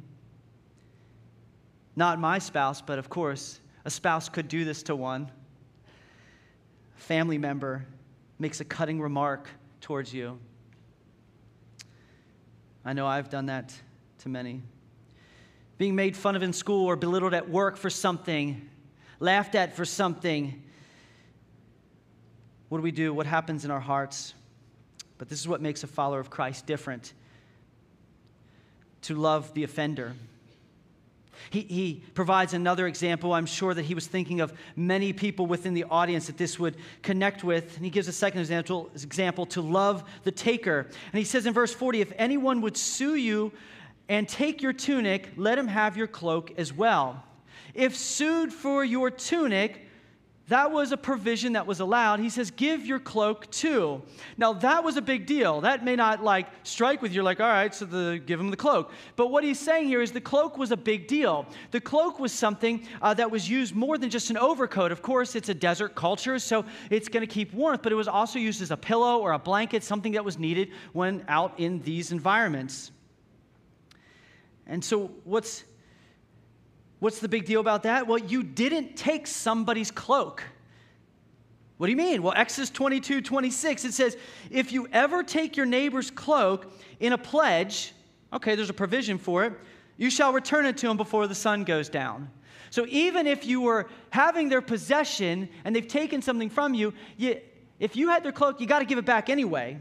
Not 1.95 2.21
my 2.21 2.39
spouse, 2.39 2.83
but 2.83 2.99
of 2.99 3.09
course, 3.09 3.61
a 3.85 3.91
spouse 3.91 4.29
could 4.29 4.49
do 4.49 4.65
this 4.65 4.83
to 4.85 4.97
one. 4.97 5.31
A 6.97 7.01
family 7.01 7.39
member 7.39 7.87
makes 8.39 8.61
a 8.61 8.65
cutting 8.65 9.01
remark 9.01 9.49
towards 9.81 10.13
you. 10.13 10.39
I 12.85 12.93
know 12.93 13.07
I've 13.07 13.31
done 13.31 13.47
that 13.47 13.75
to 14.19 14.29
many. 14.29 14.63
Being 15.79 15.95
made 15.95 16.17
fun 16.17 16.37
of 16.37 16.43
in 16.43 16.53
school 16.53 16.87
or 16.87 16.97
belittled 16.97 17.35
at 17.35 17.49
work 17.49 17.77
for 17.77 17.91
something, 17.91 18.69
laughed 19.21 19.55
at 19.55 19.75
for 19.75 19.85
something, 19.85 20.63
what 22.69 22.79
do 22.79 22.83
we 22.83 22.91
do? 22.91 23.15
What 23.15 23.27
happens 23.27 23.65
in 23.65 23.71
our 23.71 23.81
hearts? 23.81 24.35
But 25.19 25.29
this 25.29 25.41
is 25.41 25.49
what 25.49 25.61
makes 25.61 25.83
a 25.83 25.87
follower 25.87 26.21
of 26.21 26.31
Christ 26.31 26.67
different 26.67 27.13
to 29.03 29.15
love 29.15 29.55
the 29.55 29.63
offender. 29.63 30.15
He, 31.51 31.61
he 31.61 32.03
provides 32.15 32.55
another 32.55 32.87
example. 32.87 33.33
I'm 33.33 33.47
sure 33.47 33.73
that 33.73 33.85
he 33.85 33.95
was 33.95 34.07
thinking 34.07 34.41
of 34.41 34.53
many 34.75 35.13
people 35.13 35.47
within 35.47 35.75
the 35.75 35.85
audience 35.85 36.27
that 36.27 36.39
this 36.39 36.59
would 36.59 36.77
connect 37.03 37.45
with. 37.45 37.77
And 37.77 37.85
he 37.85 37.91
gives 37.91 38.09
a 38.09 38.13
second 38.13 38.41
example, 38.41 38.91
example 38.95 39.47
to 39.47 39.61
love 39.61 40.03
the 40.25 40.33
taker. 40.33 40.87
And 41.13 41.19
he 41.19 41.25
says 41.25 41.47
in 41.47 41.53
verse 41.53 41.73
40 41.73 42.01
if 42.01 42.13
anyone 42.17 42.63
would 42.63 42.77
sue 42.77 43.15
you 43.15 43.53
and 44.09 44.29
take 44.29 44.63
your 44.63 44.73
tunic, 44.73 45.31
let 45.37 45.59
him 45.59 45.69
have 45.69 45.97
your 45.97 46.07
cloak 46.07 46.53
as 46.59 46.73
well. 46.73 47.23
If 47.75 47.95
sued 47.97 48.53
for 48.53 48.85
your 48.85 49.11
tunic, 49.11 49.86
that 50.49 50.71
was 50.71 50.93
a 50.93 50.97
provision 50.97 51.55
that 51.55 51.67
was 51.67 51.81
allowed. 51.81 52.21
He 52.21 52.31
says, 52.31 52.53
give 52.53 52.87
your 52.87 53.01
cloak 53.01 53.51
too. 53.51 54.01
Now, 54.37 54.53
that 54.53 54.85
was 54.85 54.97
a 54.97 55.03
big 55.03 55.27
deal. 55.27 55.63
That 55.63 55.85
may 55.85 55.97
not 55.97 56.23
like 56.23 56.47
strike 56.63 57.03
with 57.03 57.13
you, 57.13 57.25
like, 57.25 57.41
all 57.41 57.49
right, 57.49 57.75
so 57.75 57.85
the, 57.85 58.23
give 58.25 58.39
him 58.39 58.51
the 58.51 58.57
cloak. 58.57 58.93
But 59.17 59.33
what 59.33 59.43
he's 59.43 59.59
saying 59.59 59.89
here 59.89 60.01
is 60.01 60.13
the 60.13 60.21
cloak 60.21 60.57
was 60.57 60.71
a 60.71 60.77
big 60.77 61.09
deal. 61.09 61.47
The 61.73 61.81
cloak 61.81 62.21
was 62.21 62.31
something 62.31 62.87
uh, 63.03 63.15
that 63.15 63.29
was 63.29 63.51
used 63.51 63.75
more 63.75 63.99
than 63.99 64.09
just 64.09 64.31
an 64.31 64.37
overcoat. 64.37 64.93
Of 64.93 65.03
course, 65.03 65.35
it's 65.35 65.49
a 65.49 65.55
desert 65.55 65.97
culture, 65.97 66.39
so 66.39 66.65
it's 66.91 67.09
going 67.09 67.27
to 67.27 67.33
keep 67.33 67.53
warmth, 67.53 67.83
but 67.83 67.91
it 67.91 67.97
was 67.97 68.09
also 68.09 68.39
used 68.39 68.63
as 68.63 68.71
a 68.71 68.77
pillow 68.77 69.19
or 69.19 69.33
a 69.33 69.39
blanket, 69.41 69.83
something 69.83 70.13
that 70.13 70.25
was 70.25 70.39
needed 70.39 70.71
when 70.93 71.25
out 71.27 71.59
in 71.59 71.83
these 71.83 72.13
environments. 72.13 72.93
And 74.69 74.85
so, 74.85 75.11
what's 75.25 75.65
What's 76.99 77.19
the 77.19 77.29
big 77.29 77.45
deal 77.45 77.61
about 77.61 77.83
that? 77.83 78.07
Well, 78.07 78.19
you 78.19 78.43
didn't 78.43 78.97
take 78.97 79.27
somebody's 79.27 79.91
cloak. 79.91 80.43
What 81.77 81.89
do 81.89 81.91
you 81.91 81.97
mean? 81.97 82.23
Well, 82.23 82.33
Exodus 82.35 82.71
22 82.71 83.21
26, 83.21 83.85
it 83.85 83.93
says, 83.93 84.17
if 84.51 84.73
you 84.73 84.89
ever 84.93 85.23
take 85.23 85.57
your 85.57 85.67
neighbor's 85.67 86.11
cloak 86.11 86.73
in 87.01 87.13
a 87.13 87.19
pledge, 87.19 87.93
okay, 88.33 88.55
there's 88.55 88.71
a 88.71 88.75
provision 88.75 89.19
for 89.19 89.45
it, 89.45 89.53
you 89.99 90.11
shall 90.11 90.33
return 90.33 90.65
it 90.65 90.79
to 90.79 90.91
him 90.91 90.97
before 90.97 91.27
the 91.27 91.35
sun 91.35 91.65
goes 91.65 91.89
down. 91.89 92.31
So 92.71 92.87
even 92.89 93.27
if 93.27 93.47
you 93.47 93.61
were 93.61 93.89
having 94.11 94.49
their 94.49 94.63
possession 94.63 95.49
and 95.65 95.77
they've 95.77 95.87
taken 95.87 96.23
something 96.23 96.51
from 96.51 96.75
you, 96.75 96.95
you 97.17 97.41
if 97.79 97.95
you 97.95 98.09
had 98.09 98.23
their 98.23 98.33
cloak, 98.33 98.61
you 98.61 98.67
got 98.67 98.79
to 98.79 98.87
give 98.87 98.99
it 98.99 99.05
back 99.05 99.29
anyway. 99.29 99.79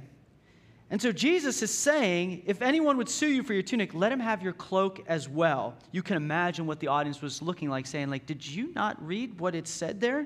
And 0.96 1.02
so 1.02 1.12
Jesus 1.12 1.62
is 1.62 1.78
saying, 1.78 2.44
if 2.46 2.62
anyone 2.62 2.96
would 2.96 3.10
sue 3.10 3.28
you 3.28 3.44
for 3.44 3.52
your 3.52 3.64
tunic, 3.64 3.94
let 3.94 4.14
him 4.14 4.20
have 4.22 4.42
your 4.42 4.54
cloak 4.54 5.04
as 5.08 5.28
well. 5.28 5.76
You 5.92 6.02
can 6.02 6.16
imagine 6.16 6.68
what 6.68 6.80
the 6.80 6.88
audience 6.88 7.22
was 7.22 7.42
looking 7.42 7.70
like, 7.70 7.86
saying, 7.86 8.10
like, 8.10 8.26
did 8.26 8.48
you 8.48 8.72
not 8.74 9.06
read 9.06 9.38
what 9.38 9.56
it 9.56 9.68
said 9.68 10.00
there? 10.00 10.26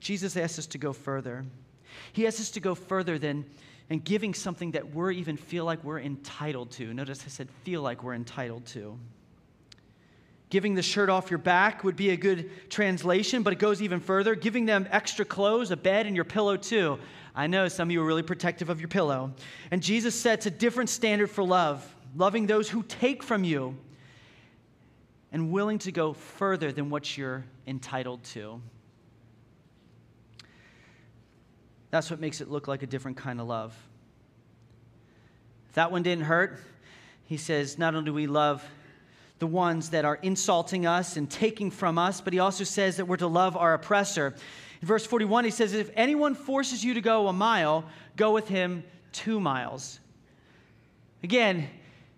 Jesus 0.00 0.36
asks 0.36 0.58
us 0.58 0.66
to 0.66 0.78
go 0.78 0.92
further. 0.92 1.44
He 2.12 2.26
asks 2.26 2.40
us 2.40 2.50
to 2.50 2.58
go 2.58 2.74
further 2.74 3.16
than 3.16 3.44
and 3.88 4.02
giving 4.02 4.34
something 4.34 4.72
that 4.72 4.92
we're 4.92 5.12
even 5.12 5.36
feel 5.36 5.64
like 5.64 5.84
we're 5.84 6.00
entitled 6.00 6.72
to. 6.72 6.92
Notice 6.92 7.22
I 7.24 7.28
said 7.28 7.48
feel 7.62 7.80
like 7.80 8.02
we're 8.02 8.14
entitled 8.14 8.66
to. 8.66 8.98
Giving 10.48 10.74
the 10.74 10.82
shirt 10.82 11.10
off 11.10 11.30
your 11.30 11.38
back 11.38 11.82
would 11.82 11.96
be 11.96 12.10
a 12.10 12.16
good 12.16 12.70
translation, 12.70 13.42
but 13.42 13.52
it 13.52 13.58
goes 13.58 13.82
even 13.82 13.98
further. 13.98 14.34
Giving 14.34 14.64
them 14.64 14.86
extra 14.90 15.24
clothes, 15.24 15.72
a 15.72 15.76
bed, 15.76 16.06
and 16.06 16.14
your 16.14 16.24
pillow, 16.24 16.56
too. 16.56 16.98
I 17.34 17.48
know 17.48 17.68
some 17.68 17.88
of 17.88 17.92
you 17.92 18.00
are 18.00 18.06
really 18.06 18.22
protective 18.22 18.70
of 18.70 18.80
your 18.80 18.88
pillow. 18.88 19.32
And 19.70 19.82
Jesus 19.82 20.14
sets 20.14 20.46
a 20.46 20.50
different 20.50 20.88
standard 20.88 21.30
for 21.30 21.42
love, 21.42 21.94
loving 22.14 22.46
those 22.46 22.70
who 22.70 22.82
take 22.84 23.22
from 23.22 23.42
you 23.42 23.76
and 25.32 25.50
willing 25.50 25.78
to 25.80 25.92
go 25.92 26.12
further 26.12 26.70
than 26.70 26.90
what 26.90 27.18
you're 27.18 27.44
entitled 27.66 28.22
to. 28.24 28.60
That's 31.90 32.10
what 32.10 32.20
makes 32.20 32.40
it 32.40 32.48
look 32.48 32.68
like 32.68 32.82
a 32.82 32.86
different 32.86 33.16
kind 33.16 33.40
of 33.40 33.46
love. 33.46 33.76
If 35.68 35.74
that 35.74 35.90
one 35.90 36.02
didn't 36.02 36.24
hurt, 36.24 36.60
he 37.24 37.36
says, 37.36 37.78
not 37.78 37.94
only 37.94 38.06
do 38.06 38.14
we 38.14 38.26
love 38.26 38.64
the 39.38 39.46
ones 39.46 39.90
that 39.90 40.04
are 40.04 40.16
insulting 40.16 40.86
us 40.86 41.16
and 41.16 41.30
taking 41.30 41.70
from 41.70 41.98
us, 41.98 42.20
but 42.20 42.32
he 42.32 42.38
also 42.38 42.64
says 42.64 42.96
that 42.96 43.06
we're 43.06 43.16
to 43.18 43.26
love 43.26 43.56
our 43.56 43.74
oppressor. 43.74 44.34
In 44.80 44.88
verse 44.88 45.04
41, 45.04 45.44
he 45.44 45.50
says, 45.50 45.74
If 45.74 45.90
anyone 45.94 46.34
forces 46.34 46.84
you 46.84 46.94
to 46.94 47.00
go 47.00 47.28
a 47.28 47.32
mile, 47.32 47.84
go 48.16 48.32
with 48.32 48.48
him 48.48 48.84
two 49.12 49.40
miles. 49.40 50.00
Again, 51.22 51.68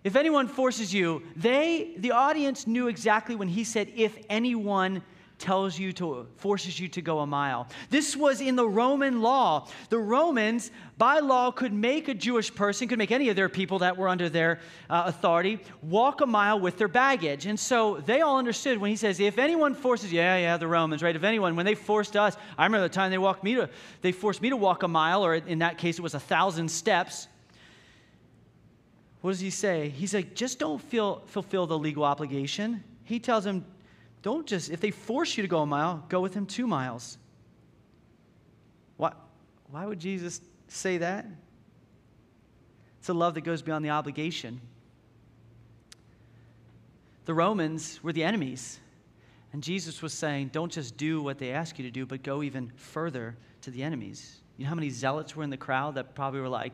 if 0.03 0.15
anyone 0.15 0.47
forces 0.47 0.93
you, 0.93 1.23
they, 1.35 1.93
the 1.97 2.11
audience, 2.11 2.67
knew 2.67 2.87
exactly 2.87 3.35
when 3.35 3.49
he 3.49 3.63
said, 3.63 3.91
if 3.95 4.17
anyone 4.29 5.01
tells 5.39 5.79
you 5.79 5.91
to 5.93 6.27
forces 6.37 6.79
you 6.79 6.87
to 6.89 7.01
go 7.01 7.19
a 7.19 7.27
mile. 7.27 7.67
This 7.89 8.15
was 8.15 8.41
in 8.41 8.55
the 8.55 8.67
Roman 8.67 9.21
law. 9.21 9.67
The 9.89 9.97
Romans 9.97 10.71
by 10.97 11.19
law 11.19 11.49
could 11.51 11.73
make 11.73 12.07
a 12.07 12.13
Jewish 12.13 12.53
person, 12.53 12.87
could 12.87 12.97
make 12.97 13.11
any 13.11 13.29
of 13.29 13.35
their 13.35 13.49
people 13.49 13.79
that 13.79 13.97
were 13.97 14.07
under 14.07 14.29
their 14.29 14.59
uh, 14.89 15.03
authority 15.07 15.59
walk 15.81 16.21
a 16.21 16.25
mile 16.25 16.59
with 16.59 16.77
their 16.77 16.87
baggage. 16.87 17.45
And 17.45 17.59
so 17.59 17.97
they 18.05 18.21
all 18.21 18.37
understood 18.37 18.77
when 18.77 18.91
he 18.91 18.97
says 18.97 19.19
if 19.19 19.37
anyone 19.37 19.73
forces 19.73 20.11
yeah, 20.11 20.37
yeah, 20.37 20.57
the 20.57 20.67
Romans, 20.67 21.01
right? 21.01 21.15
If 21.15 21.23
anyone 21.23 21.55
when 21.55 21.65
they 21.65 21.75
forced 21.75 22.15
us, 22.15 22.37
I 22.57 22.65
remember 22.65 22.87
the 22.87 22.93
time 22.93 23.09
they 23.11 23.17
walked 23.17 23.43
me 23.43 23.55
to 23.55 23.69
they 24.01 24.11
forced 24.11 24.41
me 24.41 24.49
to 24.49 24.57
walk 24.57 24.83
a 24.83 24.87
mile 24.87 25.25
or 25.25 25.35
in 25.35 25.59
that 25.59 25.77
case 25.77 25.97
it 25.97 26.01
was 26.01 26.13
a 26.13 26.17
1000 26.17 26.69
steps. 26.69 27.27
What 29.21 29.31
does 29.31 29.39
he 29.39 29.49
say? 29.49 29.89
He's 29.89 30.13
like, 30.13 30.33
just 30.33 30.59
don't 30.59 30.81
feel, 30.81 31.23
fulfill 31.25 31.67
the 31.67 31.77
legal 31.77 32.03
obligation. 32.03 32.83
He 33.03 33.19
tells 33.19 33.45
him, 33.45 33.65
don't 34.21 34.45
just, 34.45 34.69
if 34.69 34.81
they 34.81 34.91
force 34.91 35.37
you 35.37 35.43
to 35.43 35.47
go 35.47 35.61
a 35.61 35.65
mile, 35.65 36.05
go 36.09 36.19
with 36.19 36.33
them 36.33 36.45
two 36.45 36.67
miles. 36.67 37.17
Why, 38.97 39.13
why 39.69 39.85
would 39.85 39.99
Jesus 39.99 40.41
say 40.67 40.97
that? 40.97 41.25
It's 42.99 43.09
a 43.09 43.13
love 43.13 43.35
that 43.35 43.41
goes 43.41 43.61
beyond 43.61 43.85
the 43.85 43.91
obligation. 43.91 44.59
The 47.25 47.33
Romans 47.33 48.03
were 48.03 48.11
the 48.11 48.23
enemies. 48.23 48.79
And 49.53 49.63
Jesus 49.63 50.01
was 50.01 50.13
saying, 50.13 50.49
don't 50.51 50.71
just 50.71 50.97
do 50.97 51.21
what 51.21 51.39
they 51.39 51.51
ask 51.51 51.79
you 51.79 51.85
to 51.85 51.91
do, 51.91 52.05
but 52.05 52.21
go 52.21 52.43
even 52.43 52.71
further 52.75 53.37
to 53.61 53.71
the 53.71 53.83
enemies. 53.83 54.41
You 54.57 54.65
know 54.65 54.69
how 54.69 54.75
many 54.75 54.89
zealots 54.89 55.35
were 55.35 55.43
in 55.43 55.49
the 55.49 55.57
crowd 55.57 55.95
that 55.95 56.13
probably 56.13 56.41
were 56.41 56.49
like, 56.49 56.73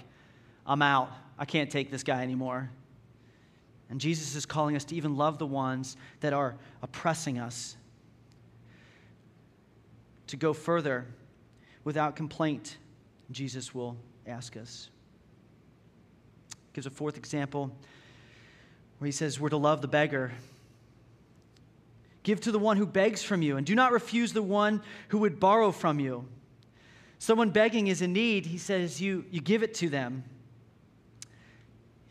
I'm 0.66 0.82
out. 0.82 1.12
I 1.38 1.46
can't 1.46 1.70
take 1.70 1.92
this 1.92 2.04
guy 2.04 2.24
anymore. 2.24 2.72
And 3.90 4.00
Jesus 4.00 4.36
is 4.36 4.46
calling 4.46 4.76
us 4.76 4.84
to 4.86 4.96
even 4.96 5.16
love 5.16 5.38
the 5.38 5.46
ones 5.46 5.96
that 6.22 6.34
are 6.34 6.56
oppressing 6.82 7.38
us, 7.38 7.78
to 10.28 10.38
go 10.38 10.54
further 10.54 11.06
without 11.84 12.16
complaint. 12.16 12.78
Jesus 13.32 13.76
will 13.76 13.96
ask 14.26 14.58
us. 14.58 14.90
Gives 16.74 16.88
a 16.88 16.90
fourth 16.90 17.18
example 17.18 17.72
where 18.98 19.06
he 19.06 19.12
says, 19.12 19.40
We're 19.40 19.50
to 19.50 19.58
love 19.58 19.82
the 19.82 19.88
beggar. 19.88 20.32
Give 22.24 22.42
to 22.42 22.52
the 22.52 22.60
one 22.60 22.78
who 22.78 22.88
begs 22.88 23.22
from 23.22 23.44
you, 23.44 23.58
and 23.58 23.68
do 23.68 23.76
not 23.76 23.92
refuse 23.92 24.34
the 24.34 24.42
one 24.42 24.82
who 25.10 25.20
would 25.20 25.40
borrow 25.40 25.72
from 25.72 26.00
you. 26.00 26.26
Someone 27.20 27.52
begging 27.52 27.88
is 27.88 28.02
in 28.02 28.14
need, 28.14 28.46
he 28.46 28.58
says, 28.58 29.02
you, 29.02 29.26
you 29.32 29.42
give 29.42 29.64
it 29.64 29.74
to 29.76 29.90
them. 29.90 30.24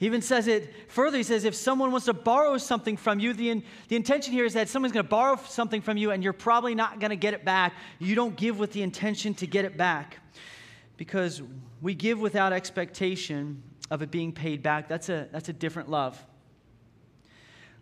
He 0.05 0.07
even 0.07 0.21
says 0.21 0.49
it 0.49 0.71
further. 0.89 1.17
He 1.17 1.23
says, 1.23 1.45
if 1.45 1.55
someone 1.55 1.91
wants 1.91 2.05
to 2.05 2.13
borrow 2.13 2.59
something 2.59 2.99
from 2.99 3.21
you, 3.21 3.33
the, 3.33 3.49
in, 3.49 3.63
the 3.89 3.97
intention 3.97 4.35
here 4.35 4.45
is 4.45 4.53
that 4.53 4.69
someone's 4.69 4.93
going 4.93 5.07
to 5.07 5.09
borrow 5.09 5.37
something 5.47 5.81
from 5.81 5.97
you 5.97 6.11
and 6.11 6.23
you're 6.23 6.35
probably 6.35 6.75
not 6.75 7.01
going 7.01 7.09
to 7.09 7.17
get 7.17 7.33
it 7.33 7.43
back. 7.43 7.73
You 8.01 8.15
don't 8.15 8.37
give 8.37 8.59
with 8.59 8.73
the 8.73 8.83
intention 8.83 9.33
to 9.37 9.47
get 9.47 9.65
it 9.65 9.79
back 9.79 10.19
because 10.99 11.41
we 11.81 11.95
give 11.95 12.21
without 12.21 12.53
expectation 12.53 13.63
of 13.91 14.03
it 14.03 14.11
being 14.11 14.31
paid 14.31 14.63
back. 14.63 14.91
That's 14.91 15.09
a, 15.09 15.27
that's 15.33 15.49
a 15.49 15.55
different 15.55 15.89
love. 15.89 16.23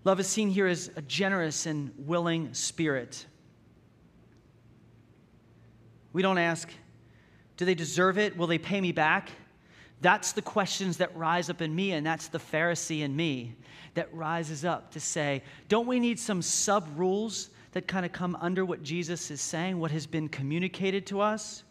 Love 0.04 0.20
is 0.20 0.28
seen 0.28 0.48
here 0.48 0.68
as 0.68 0.92
a 0.94 1.02
generous 1.02 1.66
and 1.66 1.90
willing 1.96 2.54
spirit. 2.54 3.26
We 6.12 6.22
don't 6.22 6.38
ask, 6.38 6.70
do 7.56 7.64
they 7.64 7.74
deserve 7.74 8.16
it? 8.16 8.36
Will 8.36 8.46
they 8.46 8.58
pay 8.58 8.80
me 8.80 8.92
back? 8.92 9.30
That's 10.02 10.32
the 10.32 10.42
questions 10.42 10.96
that 10.98 11.16
rise 11.16 11.48
up 11.48 11.62
in 11.62 11.74
me, 11.74 11.92
and 11.92 12.04
that's 12.04 12.26
the 12.28 12.38
Pharisee 12.38 13.02
in 13.02 13.14
me 13.14 13.54
that 13.94 14.12
rises 14.12 14.64
up 14.64 14.90
to 14.92 15.00
say, 15.00 15.42
don't 15.68 15.86
we 15.86 16.00
need 16.00 16.18
some 16.18 16.42
sub 16.42 16.88
rules 16.96 17.50
that 17.70 17.86
kind 17.86 18.04
of 18.04 18.12
come 18.12 18.36
under 18.40 18.64
what 18.64 18.82
Jesus 18.82 19.30
is 19.30 19.40
saying, 19.40 19.78
what 19.78 19.92
has 19.92 20.06
been 20.06 20.28
communicated 20.28 21.06
to 21.06 21.20
us? 21.20 21.62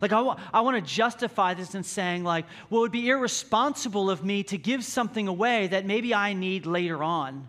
Like, 0.00 0.12
I, 0.12 0.34
I 0.54 0.62
want 0.62 0.76
to 0.76 0.94
justify 0.94 1.52
this 1.52 1.74
in 1.74 1.82
saying, 1.82 2.24
like, 2.24 2.46
well, 2.70 2.80
it 2.80 2.82
would 2.84 2.92
be 2.92 3.10
irresponsible 3.10 4.08
of 4.08 4.24
me 4.24 4.42
to 4.44 4.56
give 4.56 4.82
something 4.82 5.28
away 5.28 5.66
that 5.66 5.84
maybe 5.84 6.14
I 6.14 6.32
need 6.32 6.64
later 6.64 7.04
on. 7.04 7.46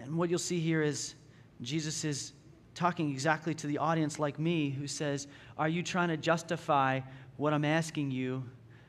And 0.00 0.16
what 0.16 0.30
you'll 0.30 0.38
see 0.38 0.60
here 0.60 0.80
is 0.80 1.14
Jesus 1.60 2.04
is 2.04 2.32
talking 2.76 3.10
exactly 3.10 3.52
to 3.56 3.66
the 3.66 3.78
audience 3.78 4.20
like 4.20 4.38
me 4.38 4.70
who 4.70 4.86
says, 4.86 5.26
Are 5.58 5.68
you 5.68 5.82
trying 5.82 6.08
to 6.08 6.16
justify 6.16 7.00
what 7.38 7.54
I'm 7.54 7.64
asking 7.64 8.10
you 8.10 8.44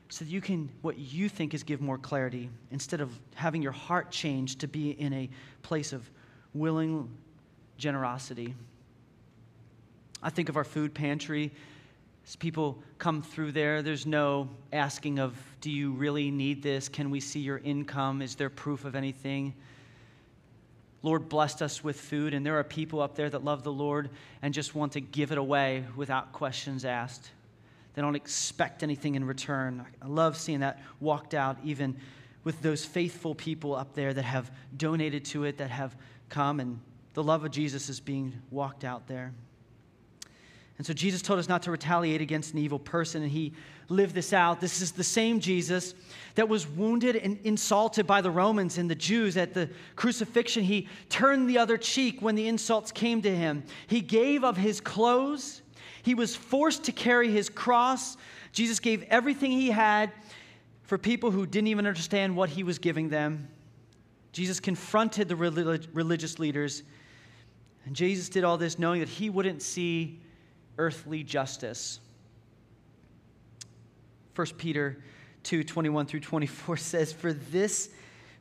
so 0.10 0.26
that 0.26 0.32
you 0.32 0.42
can, 0.42 0.70
what 0.82 0.98
you 0.98 1.30
think 1.30 1.54
is 1.54 1.64
give 1.64 1.80
more 1.80 2.00
clarity, 2.00 2.50
instead 2.72 3.00
of 3.00 3.18
having 3.36 3.62
your 3.62 3.72
heart 3.72 4.12
change 4.12 4.58
to 4.58 4.68
be 4.68 4.90
in 4.92 5.14
a 5.14 5.30
place 5.62 5.94
of 5.94 6.10
willing 6.54 7.10
generosity. 7.78 8.56
I 10.22 10.32
think 10.32 10.50
of 10.50 10.58
our 10.58 10.64
food 10.64 10.94
pantry. 10.94 11.52
As 12.26 12.36
people 12.36 12.84
come 12.98 13.22
through 13.22 13.52
there, 13.52 13.84
there's 13.84 14.08
no 14.08 14.50
asking 14.74 15.20
of, 15.20 15.38
do 15.62 15.72
you 15.72 15.92
really 15.92 16.32
need 16.32 16.64
this? 16.64 16.90
Can 16.90 17.12
we 17.12 17.20
see 17.20 17.40
your 17.40 17.60
income? 17.60 18.22
Is 18.24 18.36
there 18.36 18.50
proof 18.50 18.86
of 18.86 18.96
anything? 18.96 19.54
Lord 21.04 21.30
blessed 21.30 21.62
us 21.62 21.84
with 21.84 22.00
food, 22.00 22.34
and 22.34 22.44
there 22.44 22.58
are 22.58 22.64
people 22.64 23.00
up 23.00 23.16
there 23.16 23.30
that 23.30 23.44
love 23.44 23.64
the 23.64 23.72
Lord 23.72 24.10
and 24.42 24.54
just 24.54 24.74
want 24.74 24.94
to 24.94 25.02
give 25.02 25.32
it 25.32 25.38
away 25.38 25.86
without 25.96 26.34
questions 26.34 26.84
asked. 26.84 27.32
They 28.00 28.04
don't 28.04 28.16
expect 28.16 28.82
anything 28.82 29.16
in 29.16 29.26
return. 29.26 29.86
I 30.02 30.08
love 30.08 30.38
seeing 30.38 30.62
that 30.62 30.82
walked 31.02 31.34
out 31.34 31.58
even 31.66 31.98
with 32.46 32.62
those 32.62 32.86
faithful 32.86 33.36
people 33.36 33.76
up 33.76 33.94
there 33.94 34.14
that 34.14 34.24
have 34.24 34.50
donated 34.78 35.26
to 35.26 35.44
it, 35.44 35.58
that 35.58 35.70
have 35.70 35.98
come, 36.30 36.62
and 36.62 36.80
the 37.14 37.22
love 37.22 37.44
of 37.44 37.52
Jesus 37.52 37.90
is 37.90 38.00
being 38.00 38.32
walked 38.52 38.86
out 38.86 39.06
there. 39.08 39.34
And 40.78 40.88
so 40.88 40.94
Jesus 40.94 41.22
told 41.22 41.40
us 41.40 41.50
not 41.50 41.62
to 41.64 41.72
retaliate 41.72 42.22
against 42.22 42.54
an 42.54 42.60
evil 42.60 42.80
person, 42.80 43.22
and 43.22 43.30
he 43.30 43.52
lived 43.90 44.16
this 44.16 44.32
out. 44.32 44.62
This 44.62 44.80
is 44.80 44.94
the 44.94 45.04
same 45.04 45.42
Jesus 45.42 45.94
that 46.36 46.48
was 46.48 46.66
wounded 46.70 47.18
and 47.18 47.38
insulted 47.44 48.08
by 48.08 48.22
the 48.22 48.32
Romans 48.32 48.78
and 48.78 48.90
the 48.90 48.96
Jews 48.96 49.36
at 49.36 49.54
the 49.54 49.70
crucifixion. 49.98 50.64
He 50.64 50.88
turned 51.10 51.50
the 51.50 51.58
other 51.58 51.78
cheek 51.78 52.22
when 52.22 52.36
the 52.36 52.48
insults 52.48 52.94
came 52.94 53.22
to 53.24 53.36
him. 53.36 53.66
He 53.88 54.00
gave 54.00 54.46
of 54.46 54.56
his 54.56 54.80
clothes 54.80 55.64
he 56.04 56.16
was 56.16 56.36
forced 56.36 56.86
to 56.86 56.92
carry 56.92 57.32
his 57.32 57.50
cross. 57.50 58.18
Jesus 58.52 58.80
gave 58.80 59.04
everything 59.04 59.52
he 59.52 59.70
had 59.70 60.12
for 60.84 60.98
people 60.98 61.32
who 61.32 61.46
didn't 61.46 61.68
even 61.68 61.86
understand 61.86 62.36
what 62.36 62.50
he 62.50 62.64
was 62.64 62.80
giving 62.80 63.10
them. 63.10 63.48
Jesus 64.32 64.60
confronted 64.60 65.28
the 65.28 65.36
religious 65.36 66.40
leaders. 66.40 66.84
And 67.86 67.96
Jesus 67.96 68.30
did 68.30 68.44
all 68.44 68.58
this 68.58 68.78
knowing 68.78 69.00
that 69.00 69.10
he 69.10 69.30
wouldn't 69.30 69.62
see 69.62 70.20
earthly 70.78 71.24
justice. 71.24 72.00
1 74.36 74.48
Peter 74.58 75.04
2 75.44 75.64
21 75.64 76.06
through 76.06 76.20
24 76.22 76.78
says, 76.78 77.12
For 77.12 77.34
this, 77.34 77.90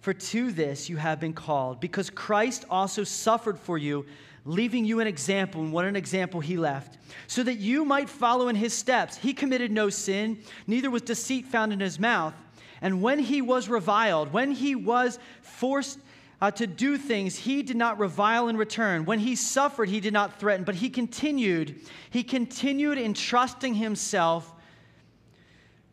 for 0.01 0.13
to 0.13 0.53
this 0.53 0.89
you 0.89 0.97
have 0.97 1.21
been 1.21 1.33
called, 1.33 1.81
because 1.81 2.11
Christ 2.11 2.65
also 2.71 3.05
suffered 3.05 3.59
for 3.59 3.79
you 3.79 4.07
leaving 4.49 4.87
you 4.87 4.99
an 4.99 5.07
example, 5.07 5.61
and 5.61 5.73
what 5.73 5.85
an 5.85 5.95
example 5.95 6.41
he 6.41 6.57
left, 6.57 6.97
so 7.27 7.43
that 7.43 7.59
you 7.59 7.85
might 7.85 8.09
follow 8.09 8.49
in 8.49 8.57
his 8.57 8.73
steps. 8.73 9.19
He 9.19 9.35
committed 9.35 9.71
no 9.71 9.91
sin, 9.91 10.39
neither 10.67 10.91
was 10.91 11.03
deceit 11.03 11.45
found 11.45 11.73
in 11.73 11.81
his 11.81 12.01
mouth. 12.01 12.35
And 12.81 13.03
when 13.03 13.19
he 13.19 13.43
was 13.43 13.69
reviled, 13.69 14.33
when 14.33 14.53
he 14.53 14.75
was 14.75 15.19
forced 15.43 15.99
uh, 16.41 16.51
to 16.53 16.67
do 16.67 16.97
things, 16.97 17.37
he 17.37 17.63
did 17.63 17.77
not 17.77 17.99
revile 17.99 18.49
in 18.49 18.57
return. 18.57 19.05
When 19.05 19.19
he 19.19 19.37
suffered, 19.37 19.89
he 19.89 20.01
did 20.01 20.13
not 20.13 20.41
threaten, 20.41 20.65
but 20.65 20.77
he 20.77 20.89
continued. 20.89 21.81
He 22.09 22.23
continued 22.23 22.97
entrusting 22.97 23.75
himself 23.75 24.55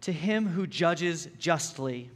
to 0.01 0.13
him 0.13 0.47
who 0.47 0.65
judges 0.65 1.27
justly. 1.39 2.09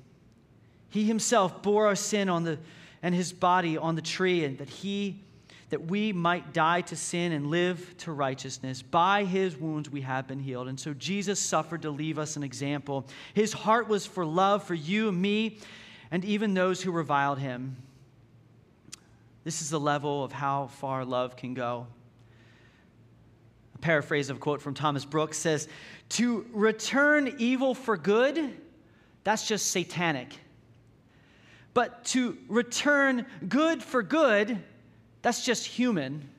He 0.90 1.04
himself 1.04 1.62
bore 1.62 1.88
our 1.88 1.96
sin 1.96 2.30
on 2.30 2.44
the, 2.44 2.60
and 3.04 3.14
his 3.14 3.34
body 3.34 3.78
on 3.78 3.96
the 3.96 4.02
tree, 4.02 4.46
and 4.46 4.58
that 4.60 4.70
he 4.70 5.24
that 5.70 5.86
we 5.86 6.12
might 6.12 6.52
die 6.54 6.82
to 6.82 6.96
sin 6.96 7.32
and 7.32 7.48
live 7.48 7.96
to 8.00 8.12
righteousness. 8.12 8.82
By 8.82 9.24
his 9.24 9.56
wounds 9.56 9.90
we 9.90 10.02
have 10.02 10.28
been 10.28 10.40
healed. 10.40 10.68
And 10.68 10.80
so 10.80 10.94
Jesus 10.94 11.40
suffered 11.40 11.84
to 11.84 11.92
leave 11.92 12.18
us 12.18 12.36
an 12.36 12.44
example. 12.44 13.06
His 13.34 13.54
heart 13.54 13.88
was 13.88 14.06
for 14.06 14.26
love 14.26 14.64
for 14.64 14.74
you 14.74 15.10
and 15.10 15.22
me, 15.22 15.60
and 16.12 16.26
even 16.26 16.54
those 16.54 16.82
who 16.82 16.92
reviled 16.92 17.40
him. 17.40 17.78
This 19.44 19.62
is 19.62 19.70
the 19.70 19.80
level 19.80 20.24
of 20.24 20.32
how 20.32 20.68
far 20.68 21.06
love 21.06 21.36
can 21.36 21.54
go. 21.54 21.88
A 23.76 23.78
paraphrase 23.78 24.30
of 24.30 24.38
a 24.38 24.40
quote 24.40 24.62
from 24.62 24.74
Thomas 24.74 25.06
Brooks 25.06 25.38
says, 25.38 25.68
To 26.10 26.46
return 26.52 27.36
evil 27.38 27.76
for 27.76 27.96
good, 27.96 28.58
that's 29.24 29.48
just 29.48 29.72
satanic. 29.72 30.36
But 31.74 32.04
to 32.06 32.38
return 32.48 33.26
good 33.48 33.84
for 33.84 34.02
good, 34.02 34.62
that's 35.22 35.46
just 35.46 35.66
human. 35.66 36.30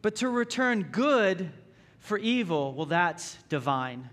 But 0.00 0.16
to 0.16 0.28
return 0.28 0.88
good 0.90 1.50
for 1.98 2.18
evil, 2.18 2.74
well, 2.74 2.86
that's 2.86 3.38
divine. 3.48 4.10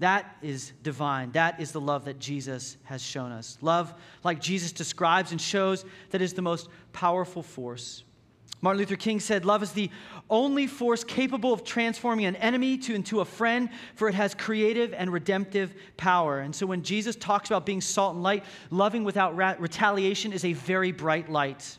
That 0.00 0.36
is 0.42 0.72
divine. 0.82 1.32
That 1.32 1.60
is 1.60 1.72
the 1.72 1.80
love 1.80 2.06
that 2.06 2.18
Jesus 2.18 2.76
has 2.84 3.00
shown 3.00 3.30
us. 3.30 3.56
Love, 3.60 3.94
like 4.24 4.40
Jesus 4.40 4.72
describes 4.72 5.30
and 5.30 5.40
shows, 5.40 5.84
that 6.10 6.20
is 6.20 6.34
the 6.34 6.42
most 6.42 6.68
powerful 6.92 7.42
force. 7.42 8.02
Martin 8.60 8.78
Luther 8.78 8.96
King 8.96 9.20
said, 9.20 9.44
Love 9.44 9.62
is 9.62 9.72
the 9.72 9.90
only 10.30 10.66
force 10.66 11.04
capable 11.04 11.52
of 11.52 11.64
transforming 11.64 12.24
an 12.24 12.34
enemy 12.36 12.78
to, 12.78 12.94
into 12.94 13.20
a 13.20 13.24
friend, 13.24 13.68
for 13.94 14.08
it 14.08 14.14
has 14.14 14.34
creative 14.34 14.94
and 14.94 15.12
redemptive 15.12 15.74
power. 15.96 16.40
And 16.40 16.54
so 16.54 16.66
when 16.66 16.82
Jesus 16.82 17.14
talks 17.14 17.50
about 17.50 17.66
being 17.66 17.82
salt 17.82 18.14
and 18.14 18.22
light, 18.22 18.42
loving 18.70 19.04
without 19.04 19.36
retaliation 19.60 20.32
is 20.32 20.44
a 20.44 20.54
very 20.54 20.92
bright 20.92 21.28
light. 21.28 21.78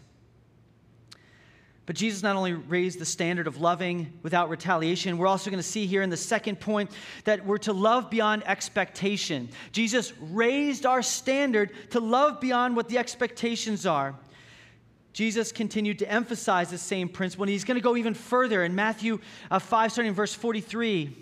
But 1.85 1.95
Jesus 1.95 2.23
not 2.23 2.35
only 2.35 2.53
raised 2.53 2.99
the 2.99 3.05
standard 3.05 3.45
of 3.45 3.61
loving 3.61 4.11
without 4.23 4.49
retaliation, 4.49 5.17
we're 5.17 5.27
also 5.27 5.51
going 5.51 5.61
to 5.61 5.67
see 5.67 5.85
here 5.85 6.01
in 6.01 6.09
the 6.09 6.17
second 6.17 6.59
point 6.59 6.89
that 7.25 7.45
we're 7.45 7.59
to 7.59 7.73
love 7.73 8.09
beyond 8.09 8.43
expectation. 8.47 9.49
Jesus 9.71 10.11
raised 10.19 10.85
our 10.85 11.03
standard 11.03 11.71
to 11.91 11.99
love 11.99 12.41
beyond 12.41 12.75
what 12.75 12.89
the 12.89 12.97
expectations 12.97 13.85
are. 13.85 14.15
Jesus 15.13 15.51
continued 15.51 15.99
to 15.99 16.11
emphasize 16.11 16.69
the 16.69 16.77
same 16.77 17.07
principle, 17.07 17.43
and 17.43 17.51
he's 17.51 17.63
going 17.63 17.75
to 17.75 17.81
go 17.81 17.95
even 17.95 18.13
further 18.13 18.63
in 18.63 18.75
Matthew 18.75 19.19
uh, 19.49 19.59
5, 19.59 19.91
starting 19.91 20.09
in 20.09 20.15
verse 20.15 20.33
43. 20.33 21.15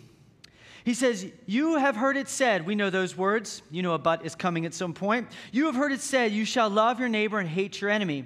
He 0.86 0.94
says, 0.94 1.26
You 1.46 1.78
have 1.78 1.96
heard 1.96 2.18
it 2.18 2.28
said, 2.28 2.66
we 2.66 2.76
know 2.76 2.90
those 2.90 3.16
words. 3.16 3.62
You 3.70 3.84
know 3.84 3.94
a 3.94 4.00
but 4.00 4.26
is 4.26 4.34
coming 4.34 4.66
at 4.66 4.74
some 4.74 4.94
point. 4.94 5.28
You 5.52 5.66
have 5.68 5.76
heard 5.76 5.92
it 5.92 6.02
said, 6.02 6.32
You 6.32 6.46
shall 6.46 6.70
love 6.70 7.00
your 7.00 7.10
neighbor 7.10 7.40
and 7.40 7.48
hate 7.48 7.82
your 7.82 7.90
enemy. 7.90 8.26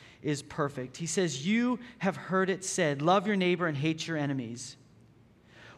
is 0.21 0.41
perfect. 0.41 0.97
He 0.97 1.05
says, 1.05 1.45
You 1.45 1.79
have 1.99 2.15
heard 2.15 2.49
it 2.49 2.63
said, 2.63 3.01
love 3.01 3.27
your 3.27 3.35
neighbor 3.35 3.67
and 3.67 3.77
hate 3.77 4.07
your 4.07 4.17
enemies. 4.17 4.77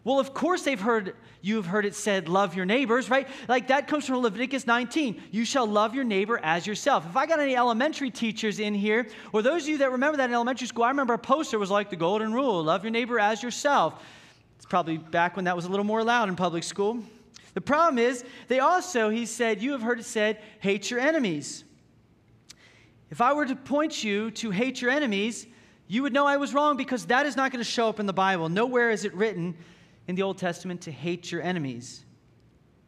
Well, 0.03 0.19
of 0.19 0.33
course 0.33 0.63
they've 0.63 0.79
heard 0.79 1.15
you 1.41 1.57
have 1.57 1.65
heard 1.65 1.85
it 1.85 1.93
said, 1.93 2.29
love 2.29 2.55
your 2.55 2.65
neighbors, 2.65 3.09
right? 3.09 3.27
Like 3.49 3.67
that 3.67 3.87
comes 3.87 4.05
from 4.05 4.17
Leviticus 4.17 4.65
19. 4.65 5.21
You 5.31 5.43
shall 5.43 5.67
love 5.67 5.93
your 5.93 6.05
neighbor 6.05 6.39
as 6.41 6.65
yourself. 6.65 7.05
If 7.05 7.17
I 7.17 7.25
got 7.25 7.41
any 7.41 7.55
elementary 7.55 8.11
teachers 8.11 8.59
in 8.59 8.73
here, 8.73 9.07
or 9.33 9.41
those 9.41 9.63
of 9.63 9.69
you 9.69 9.77
that 9.79 9.91
remember 9.91 10.17
that 10.17 10.29
in 10.29 10.33
elementary 10.33 10.67
school, 10.67 10.85
I 10.85 10.89
remember 10.89 11.13
a 11.13 11.19
poster 11.19 11.59
was 11.59 11.69
like 11.69 11.89
the 11.89 11.97
golden 11.97 12.33
rule, 12.33 12.63
love 12.63 12.85
your 12.85 12.91
neighbor 12.91 13.19
as 13.19 13.43
yourself. 13.43 14.01
It's 14.55 14.65
probably 14.65 14.97
back 14.97 15.35
when 15.35 15.45
that 15.45 15.55
was 15.55 15.65
a 15.65 15.69
little 15.69 15.83
more 15.83 15.99
allowed 15.99 16.29
in 16.29 16.37
public 16.37 16.63
school. 16.63 16.99
The 17.55 17.61
problem 17.61 17.97
is, 17.97 18.23
they 18.47 18.59
also, 18.59 19.09
he 19.09 19.25
said, 19.25 19.61
you 19.61 19.73
have 19.73 19.81
heard 19.81 19.99
it 19.99 20.05
said, 20.05 20.39
hate 20.59 20.89
your 20.89 21.01
enemies. 21.01 21.65
If 23.13 23.21
I 23.21 23.31
were 23.33 23.45
to 23.45 23.55
point 23.55 24.03
you 24.03 24.31
to 24.31 24.49
hate 24.49 24.81
your 24.81 24.89
enemies, 24.89 25.45
you 25.87 26.01
would 26.01 26.13
know 26.13 26.25
I 26.25 26.37
was 26.37 26.51
wrong 26.51 26.77
because 26.77 27.05
that 27.05 27.27
is 27.27 27.35
not 27.35 27.51
going 27.51 27.63
to 27.63 27.69
show 27.69 27.87
up 27.87 27.99
in 27.99 28.07
the 28.07 28.11
Bible. 28.11 28.49
Nowhere 28.49 28.89
is 28.89 29.05
it 29.05 29.13
written 29.13 29.55
in 30.07 30.15
the 30.15 30.23
Old 30.23 30.39
Testament 30.39 30.81
to 30.81 30.91
hate 30.91 31.31
your 31.31 31.43
enemies. 31.43 32.05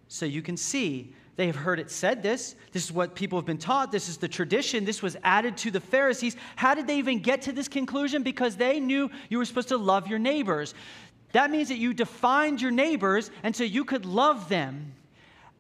So 0.07 0.25
you 0.25 0.41
can 0.41 0.57
see 0.57 1.13
they 1.35 1.45
have 1.45 1.55
heard 1.55 1.79
it 1.79 1.91
said 1.91 2.23
this. 2.23 2.55
This 2.71 2.85
is 2.85 2.91
what 2.91 3.13
people 3.13 3.37
have 3.37 3.45
been 3.45 3.59
taught. 3.59 3.91
This 3.91 4.09
is 4.09 4.17
the 4.17 4.27
tradition. 4.27 4.83
This 4.83 5.03
was 5.03 5.15
added 5.23 5.57
to 5.57 5.69
the 5.69 5.79
Pharisees. 5.79 6.35
How 6.55 6.73
did 6.73 6.87
they 6.87 6.97
even 6.97 7.19
get 7.19 7.43
to 7.43 7.51
this 7.51 7.67
conclusion? 7.67 8.23
Because 8.23 8.55
they 8.55 8.79
knew 8.79 9.11
you 9.29 9.37
were 9.37 9.45
supposed 9.45 9.67
to 9.67 9.77
love 9.77 10.07
your 10.07 10.17
neighbors. 10.17 10.73
That 11.33 11.51
means 11.51 11.67
that 11.67 11.77
you 11.77 11.93
defined 11.93 12.63
your 12.63 12.71
neighbors 12.71 13.29
and 13.43 13.55
so 13.55 13.63
you 13.63 13.85
could 13.85 14.07
love 14.07 14.49
them. 14.49 14.95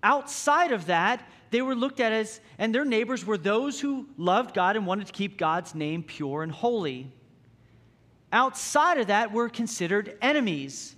Outside 0.01 0.71
of 0.71 0.87
that, 0.87 1.21
they 1.51 1.61
were 1.61 1.75
looked 1.75 1.99
at 1.99 2.11
as, 2.11 2.39
and 2.57 2.73
their 2.73 2.85
neighbors 2.85 3.25
were 3.25 3.37
those 3.37 3.79
who 3.79 4.07
loved 4.17 4.53
God 4.53 4.75
and 4.75 4.85
wanted 4.85 5.07
to 5.07 5.13
keep 5.13 5.37
God's 5.37 5.75
name 5.75 6.03
pure 6.03 6.43
and 6.43 6.51
holy. 6.51 7.11
Outside 8.31 8.97
of 8.97 9.07
that, 9.07 9.31
were 9.31 9.49
considered 9.49 10.17
enemies. 10.21 10.95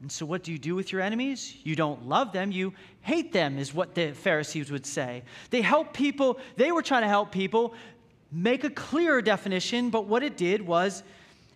And 0.00 0.10
so, 0.10 0.26
what 0.26 0.42
do 0.42 0.52
you 0.52 0.58
do 0.58 0.74
with 0.74 0.92
your 0.92 1.00
enemies? 1.00 1.56
You 1.62 1.76
don't 1.76 2.06
love 2.06 2.32
them, 2.32 2.52
you 2.52 2.74
hate 3.00 3.32
them, 3.32 3.58
is 3.58 3.72
what 3.72 3.94
the 3.94 4.12
Pharisees 4.12 4.70
would 4.70 4.84
say. 4.84 5.22
They 5.50 5.62
help 5.62 5.92
people, 5.92 6.38
they 6.56 6.72
were 6.72 6.82
trying 6.82 7.02
to 7.02 7.08
help 7.08 7.32
people 7.32 7.74
make 8.32 8.64
a 8.64 8.70
clearer 8.70 9.22
definition, 9.22 9.90
but 9.90 10.06
what 10.06 10.22
it 10.22 10.36
did 10.36 10.60
was 10.60 11.02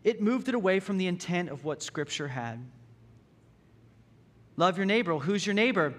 it 0.05 0.23
moved 0.23 0.49
it 0.49 0.55
away 0.55 0.81
from 0.81 0.97
the 0.97 1.07
intent 1.07 1.51
of 1.51 1.65
what 1.65 1.83
Scripture 1.83 2.29
had. 2.29 2.65
Love 4.57 4.77
your 4.77 4.87
neighbor. 4.87 5.19
Who's 5.19 5.47
your 5.47 5.55
neighbor? 5.55 5.95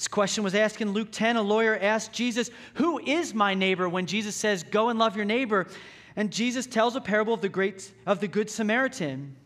This 0.00 0.08
question 0.08 0.42
was 0.42 0.54
asked 0.54 0.80
in 0.80 0.92
Luke 0.92 1.08
10. 1.12 1.36
A 1.36 1.42
lawyer 1.42 1.76
asked 1.78 2.14
Jesus, 2.14 2.48
Who 2.76 2.98
is 3.00 3.34
my 3.34 3.52
neighbor? 3.52 3.86
when 3.86 4.06
Jesus 4.06 4.34
says, 4.34 4.62
Go 4.62 4.88
and 4.88 4.98
love 4.98 5.14
your 5.14 5.26
neighbor. 5.26 5.66
And 6.16 6.32
Jesus 6.32 6.66
tells 6.66 6.96
a 6.96 7.02
parable 7.02 7.34
of 7.34 7.42
the, 7.42 7.50
great, 7.50 7.92
of 8.06 8.18
the 8.18 8.26
Good 8.26 8.48
Samaritan. 8.48 9.36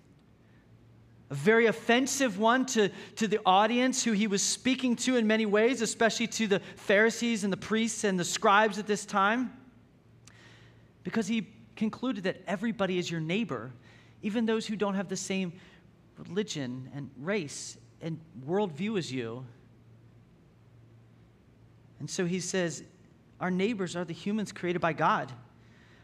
A 1.30 1.34
very 1.34 1.66
offensive 1.66 2.38
one 2.38 2.66
to, 2.66 2.90
to 3.16 3.26
the 3.26 3.40
audience 3.44 4.04
who 4.04 4.12
he 4.12 4.28
was 4.28 4.44
speaking 4.44 4.94
to 4.94 5.16
in 5.16 5.26
many 5.26 5.44
ways, 5.44 5.82
especially 5.82 6.28
to 6.28 6.46
the 6.46 6.60
Pharisees 6.76 7.42
and 7.42 7.52
the 7.52 7.56
priests 7.56 8.04
and 8.04 8.16
the 8.16 8.24
scribes 8.24 8.78
at 8.78 8.86
this 8.86 9.04
time. 9.04 9.52
Because 11.02 11.26
he 11.26 11.48
concluded 11.74 12.22
that 12.24 12.40
everybody 12.46 12.96
is 12.96 13.10
your 13.10 13.20
neighbor, 13.20 13.72
even 14.22 14.46
those 14.46 14.68
who 14.68 14.76
don't 14.76 14.94
have 14.94 15.08
the 15.08 15.16
same 15.16 15.52
religion 16.16 16.92
and 16.94 17.10
race 17.18 17.76
and 18.00 18.20
worldview 18.46 18.96
as 18.96 19.10
you. 19.10 19.44
And 22.04 22.10
so 22.10 22.26
he 22.26 22.38
says, 22.38 22.82
Our 23.40 23.50
neighbors 23.50 23.96
are 23.96 24.04
the 24.04 24.12
humans 24.12 24.52
created 24.52 24.80
by 24.80 24.92
God. 24.92 25.32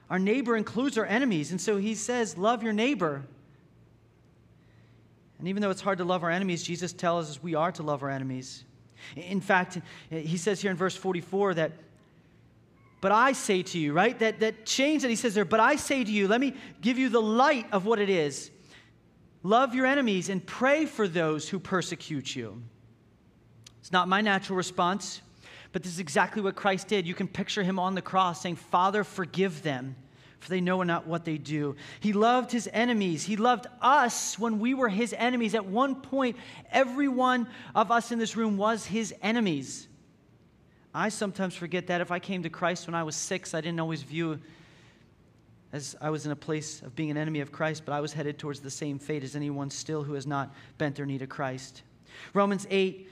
Our 0.09 0.19
neighbor 0.19 0.57
includes 0.57 0.97
our 0.97 1.05
enemies. 1.05 1.51
And 1.51 1.61
so 1.61 1.77
he 1.77 1.95
says, 1.95 2.39
Love 2.39 2.63
your 2.63 2.73
neighbor. 2.73 3.23
And 5.39 5.47
even 5.47 5.61
though 5.61 5.69
it's 5.69 5.83
hard 5.83 5.99
to 5.99 6.05
love 6.05 6.23
our 6.23 6.31
enemies, 6.31 6.63
Jesus 6.63 6.95
tells 6.95 7.29
us 7.29 7.43
we 7.43 7.55
are 7.55 7.71
to 7.73 7.83
love 7.83 8.03
our 8.03 8.09
enemies. 8.09 8.65
In 9.15 9.43
fact, 9.43 9.79
he 10.09 10.39
says 10.39 10.63
here 10.63 10.71
in 10.71 10.77
verse 10.79 10.97
44 10.97 11.53
that, 11.53 11.73
but 13.03 13.13
I 13.13 13.33
say 13.33 13.63
to 13.63 13.79
you, 13.79 13.93
right? 13.93 14.19
That, 14.21 14.41
that 14.41 14.65
change 14.65 15.03
that 15.03 15.11
he 15.11 15.17
says 15.17 15.35
there, 15.35 15.45
but 15.45 15.61
I 15.61 15.77
say 15.77 16.03
to 16.03 16.11
you, 16.11 16.29
let 16.29 16.41
me 16.41 16.55
give 16.81 16.97
you 16.97 17.11
the 17.11 17.21
light 17.21 17.67
of 17.73 17.85
what 17.85 17.99
it 17.99 18.09
is. 18.09 18.51
Love 19.43 19.75
your 19.75 19.85
enemies 19.85 20.31
and 20.31 20.47
pray 20.47 20.87
for 20.87 21.07
those 21.07 21.47
who 21.47 21.59
persecute 21.59 22.35
you. 22.35 22.63
It's 23.81 23.93
not 23.93 24.09
my 24.09 24.23
natural 24.23 24.57
response. 24.57 25.21
But 25.73 25.83
this 25.83 25.93
is 25.93 26.01
exactly 26.01 26.43
what 26.43 26.57
Christ 26.57 26.89
did. 26.89 27.07
You 27.07 27.15
can 27.15 27.29
picture 27.29 27.63
him 27.63 27.79
on 27.79 27.95
the 27.95 28.03
cross 28.03 28.43
saying, 28.43 28.57
Father, 28.57 29.05
forgive 29.05 29.63
them, 29.63 29.95
for 30.41 30.51
they 30.51 30.61
know 30.61 30.83
not 30.83 31.07
what 31.07 31.25
they 31.25 31.39
do. 31.39 31.77
He 32.01 32.13
loved 32.13 32.51
his 32.51 32.69
enemies. 32.73 33.25
He 33.25 33.37
loved 33.37 33.67
us 33.81 34.39
when 34.39 34.59
we 34.59 34.75
were 34.75 34.89
his 34.89 35.15
enemies. 35.17 35.55
At 35.55 35.67
one 35.67 35.95
point, 35.95 36.37
every 36.73 37.09
one 37.09 37.47
of 37.75 37.91
us 37.91 38.11
in 38.11 38.19
this 38.19 38.37
room 38.37 38.57
was 38.57 38.85
his 38.85 39.15
enemies. 39.23 39.87
I 40.93 41.09
sometimes 41.09 41.55
forget 41.55 41.87
that 41.87 42.01
if 42.01 42.11
I 42.11 42.19
came 42.19 42.43
to 42.43 42.51
Christ 42.51 42.89
when 42.89 42.97
I 42.97 43.05
was 43.05 43.15
six, 43.15 43.55
I 43.55 43.61
didn't 43.61 43.79
always 43.79 44.03
view 44.03 44.41
as 45.73 45.95
I 46.01 46.11
was 46.11 46.27
in 46.27 46.33
a 46.33 46.37
place 46.37 46.83
of 46.83 46.97
being 46.97 47.13
an 47.13 47.17
enemy 47.17 47.41
of 47.41 47.53
Christ, 47.53 47.85
but 47.85 47.93
I 47.93 48.01
was 48.01 48.13
headed 48.13 48.39
towards 48.39 48.59
the 48.59 48.71
same 48.71 48.99
fate 48.99 49.23
as 49.23 49.37
anyone 49.37 49.71
still 49.71 50.03
who 50.03 50.15
has 50.15 50.27
not 50.27 50.53
bent 50.79 50.97
their 50.97 51.07
knee 51.07 51.19
to 51.19 51.29
Christ. 51.29 51.83
Romans 52.35 52.67
8 52.71 53.09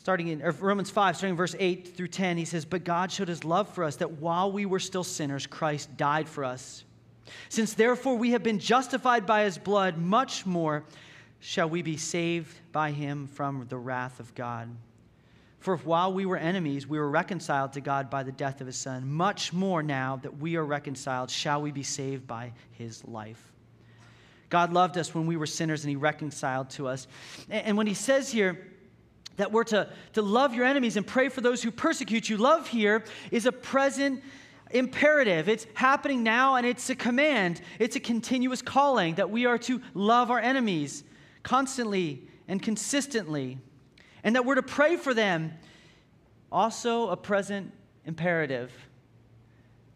starting 0.00 0.28
in 0.28 0.40
Romans 0.40 0.90
5, 0.90 1.16
starting 1.16 1.32
in 1.32 1.36
verse 1.36 1.56
8 1.58 1.96
through 1.96 2.08
10, 2.08 2.36
he 2.36 2.44
says, 2.44 2.64
But 2.64 2.84
God 2.84 3.10
showed 3.10 3.28
his 3.28 3.44
love 3.44 3.68
for 3.68 3.84
us 3.84 3.96
that 3.96 4.12
while 4.12 4.50
we 4.52 4.66
were 4.66 4.78
still 4.78 5.04
sinners, 5.04 5.46
Christ 5.46 5.96
died 5.96 6.28
for 6.28 6.44
us. 6.44 6.84
Since 7.48 7.74
therefore 7.74 8.16
we 8.16 8.32
have 8.32 8.42
been 8.42 8.58
justified 8.58 9.26
by 9.26 9.44
his 9.44 9.58
blood, 9.58 9.96
much 9.98 10.44
more 10.44 10.84
shall 11.40 11.68
we 11.68 11.82
be 11.82 11.96
saved 11.96 12.54
by 12.72 12.90
him 12.90 13.26
from 13.26 13.66
the 13.68 13.76
wrath 13.76 14.20
of 14.20 14.34
God. 14.34 14.68
For 15.60 15.74
if 15.74 15.86
while 15.86 16.12
we 16.12 16.26
were 16.26 16.36
enemies, 16.36 16.86
we 16.86 16.98
were 16.98 17.08
reconciled 17.08 17.72
to 17.72 17.80
God 17.80 18.10
by 18.10 18.22
the 18.22 18.32
death 18.32 18.60
of 18.60 18.66
his 18.66 18.76
Son, 18.76 19.10
much 19.10 19.52
more 19.52 19.82
now 19.82 20.16
that 20.22 20.38
we 20.38 20.56
are 20.56 20.64
reconciled, 20.64 21.30
shall 21.30 21.62
we 21.62 21.70
be 21.70 21.82
saved 21.82 22.26
by 22.26 22.52
his 22.72 23.02
life. 23.06 23.52
God 24.50 24.72
loved 24.72 24.98
us 24.98 25.14
when 25.14 25.26
we 25.26 25.36
were 25.36 25.46
sinners 25.46 25.82
and 25.82 25.90
he 25.90 25.96
reconciled 25.96 26.70
to 26.70 26.86
us. 26.86 27.08
And 27.48 27.76
when 27.76 27.86
he 27.86 27.94
says 27.94 28.30
here, 28.30 28.73
that 29.36 29.52
we're 29.52 29.64
to, 29.64 29.88
to 30.12 30.22
love 30.22 30.54
your 30.54 30.64
enemies 30.64 30.96
and 30.96 31.06
pray 31.06 31.28
for 31.28 31.40
those 31.40 31.62
who 31.62 31.70
persecute 31.70 32.28
you. 32.28 32.36
Love 32.36 32.68
here 32.68 33.04
is 33.30 33.46
a 33.46 33.52
present 33.52 34.22
imperative. 34.70 35.48
It's 35.48 35.66
happening 35.74 36.22
now 36.22 36.56
and 36.56 36.66
it's 36.66 36.90
a 36.90 36.94
command. 36.94 37.60
It's 37.78 37.96
a 37.96 38.00
continuous 38.00 38.62
calling 38.62 39.14
that 39.16 39.30
we 39.30 39.46
are 39.46 39.58
to 39.58 39.80
love 39.94 40.30
our 40.30 40.40
enemies 40.40 41.04
constantly 41.42 42.28
and 42.48 42.62
consistently, 42.62 43.58
and 44.22 44.36
that 44.36 44.44
we're 44.44 44.54
to 44.54 44.62
pray 44.62 44.96
for 44.96 45.14
them. 45.14 45.52
Also, 46.52 47.08
a 47.08 47.16
present 47.16 47.72
imperative 48.04 48.70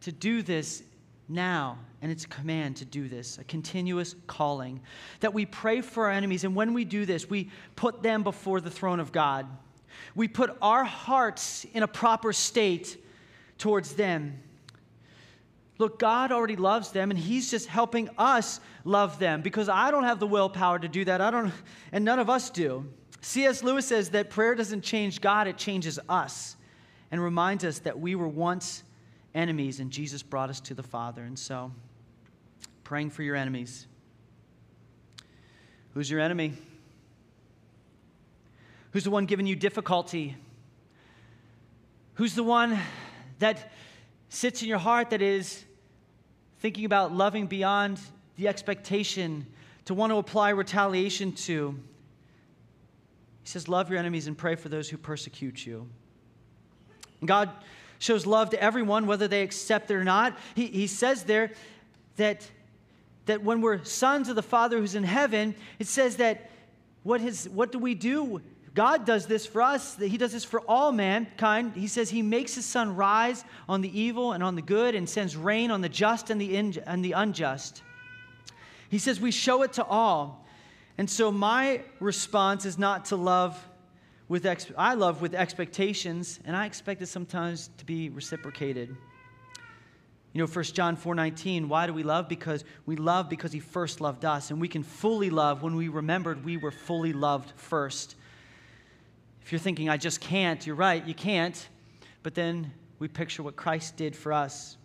to 0.00 0.12
do 0.12 0.42
this 0.42 0.82
now. 1.28 1.78
And 2.00 2.12
it's 2.12 2.24
a 2.24 2.28
command 2.28 2.76
to 2.76 2.84
do 2.84 3.08
this, 3.08 3.38
a 3.38 3.44
continuous 3.44 4.14
calling. 4.26 4.80
That 5.20 5.34
we 5.34 5.46
pray 5.46 5.80
for 5.80 6.06
our 6.06 6.12
enemies, 6.12 6.44
and 6.44 6.54
when 6.54 6.72
we 6.72 6.84
do 6.84 7.04
this, 7.04 7.28
we 7.28 7.50
put 7.74 8.02
them 8.02 8.22
before 8.22 8.60
the 8.60 8.70
throne 8.70 9.00
of 9.00 9.10
God. 9.10 9.46
We 10.14 10.28
put 10.28 10.56
our 10.62 10.84
hearts 10.84 11.66
in 11.74 11.82
a 11.82 11.88
proper 11.88 12.32
state 12.32 13.02
towards 13.58 13.94
them. 13.94 14.40
Look, 15.78 15.98
God 15.98 16.32
already 16.32 16.56
loves 16.56 16.90
them, 16.92 17.10
and 17.10 17.18
He's 17.18 17.50
just 17.50 17.66
helping 17.66 18.08
us 18.18 18.60
love 18.84 19.18
them 19.18 19.42
because 19.42 19.68
I 19.68 19.90
don't 19.90 20.04
have 20.04 20.18
the 20.18 20.26
willpower 20.26 20.78
to 20.78 20.88
do 20.88 21.04
that. 21.04 21.20
I 21.20 21.30
don't, 21.30 21.52
and 21.92 22.04
none 22.04 22.18
of 22.18 22.30
us 22.30 22.50
do. 22.50 22.86
C.S. 23.20 23.62
Lewis 23.62 23.86
says 23.86 24.10
that 24.10 24.30
prayer 24.30 24.54
doesn't 24.54 24.82
change 24.82 25.20
God, 25.20 25.46
it 25.46 25.56
changes 25.56 25.98
us 26.08 26.56
and 27.10 27.22
reminds 27.22 27.64
us 27.64 27.80
that 27.80 27.98
we 27.98 28.14
were 28.14 28.28
once 28.28 28.82
enemies, 29.34 29.80
and 29.80 29.90
Jesus 29.90 30.22
brought 30.22 30.50
us 30.50 30.60
to 30.60 30.74
the 30.74 30.82
Father. 30.82 31.22
And 31.22 31.38
so, 31.38 31.72
praying 32.88 33.10
for 33.10 33.22
your 33.22 33.36
enemies. 33.36 33.86
Who's 35.92 36.10
your 36.10 36.20
enemy? 36.20 36.54
Who's 38.92 39.04
the 39.04 39.10
one 39.10 39.26
giving 39.26 39.46
you 39.46 39.54
difficulty? 39.54 40.34
Who's 42.14 42.34
the 42.34 42.42
one 42.42 42.78
that 43.40 43.72
sits 44.30 44.62
in 44.62 44.68
your 44.68 44.78
heart 44.78 45.10
that 45.10 45.20
is 45.20 45.62
thinking 46.60 46.86
about 46.86 47.12
loving 47.12 47.46
beyond 47.46 48.00
the 48.36 48.48
expectation 48.48 49.44
to 49.84 49.92
want 49.92 50.10
to 50.10 50.16
apply 50.16 50.48
retaliation 50.48 51.32
to? 51.32 51.78
He 53.42 53.48
says, 53.48 53.68
Love 53.68 53.90
your 53.90 53.98
enemies 53.98 54.28
and 54.28 54.38
pray 54.38 54.54
for 54.54 54.70
those 54.70 54.88
who 54.88 54.96
persecute 54.96 55.66
you. 55.66 55.86
And 57.20 57.28
God 57.28 57.50
shows 57.98 58.24
love 58.24 58.48
to 58.48 58.62
everyone, 58.62 59.06
whether 59.06 59.28
they 59.28 59.42
accept 59.42 59.90
it 59.90 59.94
or 59.94 60.04
not. 60.04 60.38
He, 60.54 60.68
he 60.68 60.86
says 60.86 61.24
there 61.24 61.50
that, 62.16 62.50
that 63.28 63.42
when 63.42 63.60
we're 63.60 63.84
sons 63.84 64.28
of 64.28 64.36
the 64.36 64.42
Father 64.42 64.78
who's 64.78 64.94
in 64.94 65.04
heaven, 65.04 65.54
it 65.78 65.86
says 65.86 66.16
that 66.16 66.50
what, 67.04 67.20
his, 67.20 67.48
what 67.48 67.72
do 67.72 67.78
we 67.78 67.94
do? 67.94 68.42
God 68.74 69.04
does 69.04 69.26
this 69.26 69.46
for 69.46 69.62
us, 69.62 69.94
that 69.94 70.08
He 70.08 70.18
does 70.18 70.32
this 70.32 70.44
for 70.44 70.60
all 70.60 70.92
mankind. 70.92 71.72
He 71.74 71.88
says 71.88 72.10
He 72.10 72.22
makes 72.22 72.54
His 72.54 72.64
sun 72.64 72.94
rise 72.94 73.44
on 73.68 73.80
the 73.80 73.98
evil 73.98 74.32
and 74.32 74.42
on 74.42 74.54
the 74.54 74.62
good 74.62 74.94
and 74.94 75.08
sends 75.08 75.36
rain 75.36 75.70
on 75.70 75.80
the 75.80 75.88
just 75.88 76.30
and 76.30 76.40
the, 76.40 76.56
in, 76.56 76.74
and 76.86 77.04
the 77.04 77.12
unjust. 77.12 77.82
He 78.88 78.98
says 78.98 79.20
we 79.20 79.30
show 79.30 79.62
it 79.62 79.72
to 79.74 79.84
all. 79.84 80.46
And 80.96 81.08
so 81.08 81.32
my 81.32 81.82
response 82.00 82.64
is 82.64 82.78
not 82.78 83.06
to 83.06 83.16
love 83.16 83.58
with 84.28 84.46
ex- 84.46 84.70
I 84.76 84.94
love 84.94 85.22
with 85.22 85.34
expectations, 85.34 86.38
and 86.44 86.54
I 86.56 86.66
expect 86.66 87.02
it 87.02 87.06
sometimes 87.06 87.70
to 87.78 87.84
be 87.84 88.10
reciprocated. 88.10 88.96
You 90.32 90.42
know, 90.42 90.46
1 90.46 90.74
John 90.74 90.96
4:19, 90.96 91.68
why 91.68 91.86
do 91.86 91.94
we 91.94 92.02
love? 92.02 92.28
Because 92.28 92.64
we 92.86 92.96
love 92.96 93.28
because 93.28 93.52
he 93.52 93.60
first 93.60 94.00
loved 94.00 94.24
us, 94.24 94.50
and 94.50 94.60
we 94.60 94.68
can 94.68 94.82
fully 94.82 95.30
love 95.30 95.62
when 95.62 95.74
we 95.74 95.88
remembered 95.88 96.44
we 96.44 96.56
were 96.56 96.70
fully 96.70 97.12
loved 97.12 97.52
first. 97.56 98.14
If 99.42 99.52
you're 99.52 99.58
thinking 99.58 99.88
I 99.88 99.96
just 99.96 100.20
can't, 100.20 100.66
you're 100.66 100.76
right, 100.76 101.04
you 101.06 101.14
can't. 101.14 101.68
But 102.22 102.34
then 102.34 102.72
we 102.98 103.08
picture 103.08 103.42
what 103.42 103.56
Christ 103.56 103.96
did 103.96 104.14
for 104.14 104.32
us. 104.32 104.76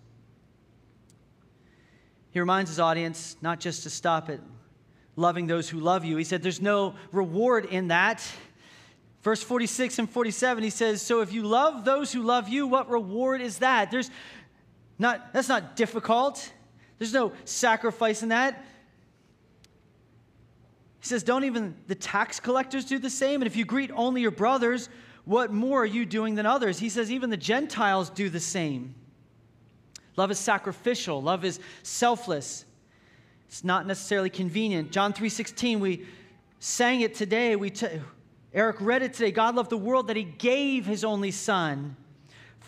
He 2.32 2.40
reminds 2.40 2.70
his 2.72 2.80
audience 2.80 3.36
not 3.42 3.60
just 3.60 3.84
to 3.84 3.90
stop 3.90 4.30
at 4.30 4.40
loving 5.16 5.48
those 5.48 5.70
who 5.70 5.80
love 5.80 6.06
you. 6.06 6.18
He 6.18 6.24
said 6.24 6.42
there's 6.42 6.62
no 6.62 6.96
reward 7.12 7.66
in 7.66 7.90
that. 7.90 8.26
Verse 9.22 9.42
46 9.42 10.00
and 10.00 10.10
47, 10.10 10.64
he 10.64 10.70
says, 10.70 11.02
So 11.02 11.22
if 11.22 11.32
you 11.32 11.44
love 11.44 11.86
those 11.86 12.12
who 12.12 12.22
love 12.22 12.50
you, 12.50 12.68
what 12.68 12.90
reward 12.90 13.42
is 13.42 13.60
that? 13.60 13.92
There's 13.92 14.10
not, 15.00 15.34
that's 15.34 15.50
not 15.50 15.76
difficult. 15.76 16.52
There's 17.00 17.14
no 17.14 17.34
sacrifice 17.46 18.24
in 18.24 18.30
that. 18.30 18.66
He 21.00 21.08
says, 21.08 21.24
Don't 21.24 21.44
even 21.44 21.76
the 21.88 21.96
tax 21.96 22.40
collectors 22.40 22.86
do 22.86 22.98
the 22.98 23.10
same? 23.10 23.42
And 23.42 23.48
if 23.48 23.56
you 23.56 23.66
greet 23.66 23.92
only 23.94 24.22
your 24.22 24.32
brothers, 24.32 24.88
what 25.26 25.52
more 25.52 25.82
are 25.82 25.86
you 25.86 26.06
doing 26.06 26.36
than 26.36 26.46
others? 26.46 26.80
He 26.80 26.90
says, 26.90 27.12
Even 27.12 27.30
the 27.30 27.38
Gentiles 27.38 28.10
do 28.10 28.30
the 28.30 28.40
same. 28.40 28.96
Love 30.16 30.32
is 30.32 30.40
sacrificial, 30.40 31.22
love 31.22 31.44
is 31.44 31.60
selfless. 31.82 32.66
It's 33.48 33.64
not 33.64 33.86
necessarily 33.86 34.30
convenient. 34.30 34.92
John 34.92 35.14
3:16, 35.14 35.80
we 35.80 36.06
sang 36.60 37.02
it 37.02 37.16
today. 37.16 37.56
We 37.56 37.70
t- 37.70 38.02
Eric 38.54 38.78
read 38.80 39.02
it 39.02 39.14
today. 39.14 39.32
God 39.32 39.56
loved 39.56 39.70
the 39.70 39.78
world 39.78 40.08
that 40.08 40.16
he 40.16 40.24
gave 40.24 40.86
his 40.86 41.04
only 41.04 41.32
son. 41.32 41.96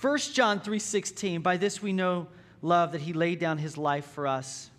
1 0.06 0.36
John 0.36 0.60
3:16, 0.60 1.42
by 1.42 1.58
this 1.58 1.82
we 1.82 1.92
know 1.92 2.28
love 2.62 2.92
that 2.92 3.02
he 3.02 3.12
laid 3.12 3.40
down 3.40 3.58
his 3.58 3.76
life 3.76 4.06
for 4.06 4.28
us. 4.28 4.70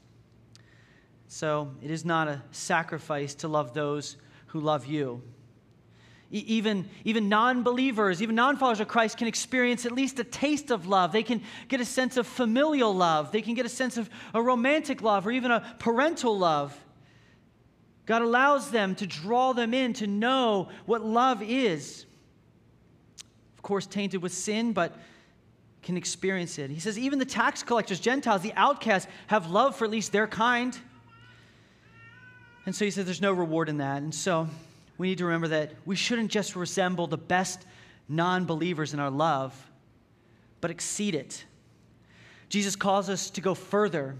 So, 1.26 1.72
it 1.82 1.90
is 1.90 2.04
not 2.04 2.28
a 2.28 2.42
sacrifice 2.52 3.34
to 3.36 3.48
love 3.48 3.74
those 3.74 4.16
who 4.46 4.60
love 4.60 4.86
you. 4.86 5.20
even, 6.30 6.88
even 7.02 7.28
non 7.28 7.64
believers, 7.64 8.22
even 8.22 8.36
non 8.36 8.56
followers 8.56 8.78
of 8.78 8.86
Christ 8.86 9.16
can 9.18 9.26
experience 9.26 9.84
at 9.84 9.90
least 9.90 10.20
a 10.20 10.24
taste 10.24 10.70
of 10.70 10.86
love. 10.86 11.10
They 11.10 11.24
can 11.24 11.42
get 11.66 11.80
a 11.80 11.84
sense 11.84 12.16
of 12.16 12.28
familial 12.28 12.94
love. 12.94 13.32
They 13.32 13.42
can 13.42 13.54
get 13.54 13.66
a 13.66 13.68
sense 13.68 13.96
of 13.96 14.08
a 14.32 14.40
romantic 14.40 15.02
love 15.02 15.26
or 15.26 15.32
even 15.32 15.50
a 15.50 15.74
parental 15.80 16.38
love. 16.38 16.78
God 18.06 18.22
allows 18.22 18.70
them 18.70 18.94
to 18.94 19.08
draw 19.08 19.52
them 19.52 19.74
in 19.74 19.92
to 19.94 20.06
know 20.06 20.68
what 20.84 21.04
love 21.04 21.42
is. 21.42 22.06
Of 23.56 23.62
course, 23.62 23.86
tainted 23.86 24.22
with 24.22 24.32
sin, 24.32 24.72
but 24.72 24.96
can 25.86 25.96
experience 25.96 26.58
it. 26.58 26.68
He 26.68 26.80
says, 26.80 26.98
even 26.98 27.20
the 27.20 27.24
tax 27.24 27.62
collectors, 27.62 28.00
Gentiles, 28.00 28.42
the 28.42 28.52
outcasts, 28.54 29.08
have 29.28 29.50
love 29.50 29.76
for 29.76 29.84
at 29.84 29.90
least 29.90 30.10
their 30.10 30.26
kind. 30.26 30.76
And 32.66 32.74
so 32.74 32.84
he 32.84 32.90
says 32.90 33.04
there's 33.04 33.22
no 33.22 33.32
reward 33.32 33.68
in 33.68 33.78
that. 33.78 34.02
And 34.02 34.12
so 34.12 34.48
we 34.98 35.06
need 35.08 35.18
to 35.18 35.24
remember 35.24 35.48
that 35.48 35.72
we 35.84 35.94
shouldn't 35.94 36.32
just 36.32 36.56
resemble 36.56 37.06
the 37.06 37.16
best 37.16 37.64
non 38.08 38.46
believers 38.46 38.94
in 38.94 39.00
our 39.00 39.10
love, 39.10 39.54
but 40.60 40.72
exceed 40.72 41.14
it. 41.14 41.44
Jesus 42.48 42.74
calls 42.74 43.08
us 43.08 43.30
to 43.30 43.40
go 43.40 43.54
further 43.54 44.16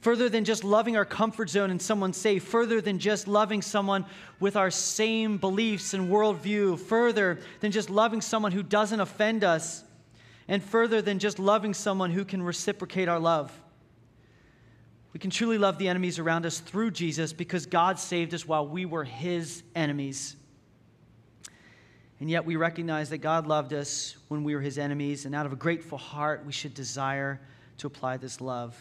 further 0.00 0.30
than 0.30 0.44
just 0.44 0.64
loving 0.64 0.96
our 0.96 1.04
comfort 1.04 1.50
zone 1.50 1.70
and 1.70 1.80
someone 1.80 2.14
safe, 2.14 2.42
further 2.42 2.80
than 2.80 2.98
just 2.98 3.28
loving 3.28 3.60
someone 3.60 4.06
with 4.40 4.56
our 4.56 4.70
same 4.70 5.36
beliefs 5.36 5.92
and 5.92 6.10
worldview, 6.10 6.78
further 6.78 7.38
than 7.60 7.70
just 7.70 7.90
loving 7.90 8.22
someone 8.22 8.50
who 8.50 8.62
doesn't 8.62 9.00
offend 9.00 9.44
us, 9.44 9.84
and 10.50 10.62
further 10.64 11.00
than 11.00 11.20
just 11.20 11.38
loving 11.38 11.72
someone 11.72 12.10
who 12.10 12.24
can 12.24 12.42
reciprocate 12.42 13.08
our 13.08 13.20
love. 13.20 13.52
We 15.12 15.20
can 15.20 15.30
truly 15.30 15.58
love 15.58 15.78
the 15.78 15.86
enemies 15.86 16.18
around 16.18 16.44
us 16.44 16.58
through 16.58 16.90
Jesus 16.90 17.32
because 17.32 17.66
God 17.66 18.00
saved 18.00 18.34
us 18.34 18.46
while 18.46 18.66
we 18.66 18.84
were 18.84 19.04
his 19.04 19.62
enemies. 19.76 20.34
And 22.18 22.28
yet 22.28 22.44
we 22.44 22.56
recognize 22.56 23.10
that 23.10 23.18
God 23.18 23.46
loved 23.46 23.72
us 23.72 24.16
when 24.26 24.42
we 24.42 24.56
were 24.56 24.60
his 24.60 24.76
enemies, 24.76 25.24
and 25.24 25.36
out 25.36 25.46
of 25.46 25.52
a 25.52 25.56
grateful 25.56 25.96
heart, 25.96 26.44
we 26.44 26.52
should 26.52 26.74
desire 26.74 27.40
to 27.78 27.86
apply 27.86 28.16
this 28.16 28.40
love. 28.40 28.76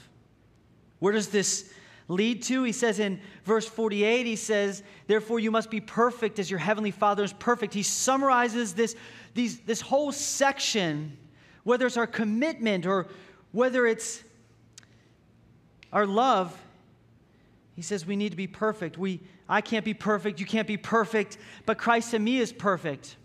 Where 0.97 1.13
does 1.13 1.29
this 1.29 1.71
lead 2.07 2.41
to? 2.43 2.63
He 2.63 2.71
says 2.71 2.99
in 2.99 3.21
verse 3.45 3.67
48, 3.67 4.25
he 4.25 4.35
says, 4.35 4.81
Therefore 5.05 5.39
you 5.39 5.51
must 5.51 5.69
be 5.69 5.81
perfect 5.81 6.39
as 6.39 6.49
your 6.49 6.59
heavenly 6.59 6.91
Father 6.91 7.23
is 7.23 7.31
perfect. 7.31 7.75
He 7.75 7.83
summarizes 7.83 8.73
this, 8.73 8.95
these, 9.35 9.59
this 9.59 9.81
whole 9.81 10.11
section, 10.11 11.15
whether 11.63 11.85
it's 11.85 11.97
our 11.97 12.07
commitment 12.07 12.85
or 12.85 13.07
whether 13.51 13.85
it's 13.85 14.23
our 15.91 16.05
love. 16.05 16.59
He 17.75 17.81
says 17.81 18.05
we 18.05 18.15
need 18.15 18.29
to 18.29 18.37
be 18.37 18.47
perfect. 18.47 18.97
We, 18.97 19.21
I 19.47 19.61
can't 19.61 19.85
be 19.85 19.93
perfect, 19.93 20.39
you 20.39 20.45
can't 20.45 20.67
be 20.67 20.77
perfect, 20.77 21.37
but 21.65 21.77
Christ 21.77 22.13
in 22.13 22.23
me 22.23 22.37
is 22.37 22.51
perfect. 22.51 23.15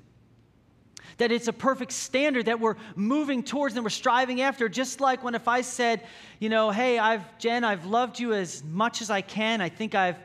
that 1.18 1.30
it's 1.30 1.48
a 1.48 1.52
perfect 1.52 1.92
standard 1.92 2.46
that 2.46 2.60
we're 2.60 2.76
moving 2.96 3.42
towards 3.42 3.74
and 3.76 3.84
we're 3.84 3.90
striving 3.90 4.40
after. 4.40 4.68
Just 4.68 5.00
like 5.00 5.22
when 5.22 5.34
if 5.34 5.48
I 5.48 5.60
said, 5.60 6.06
you 6.38 6.48
know, 6.48 6.70
hey, 6.70 6.98
I've 6.98 7.38
Jen, 7.38 7.64
I've 7.64 7.86
loved 7.86 8.18
you 8.18 8.32
as 8.32 8.62
much 8.64 9.02
as 9.02 9.10
I 9.10 9.20
can. 9.20 9.60
I 9.60 9.68
think 9.68 9.94
I've 9.94 10.18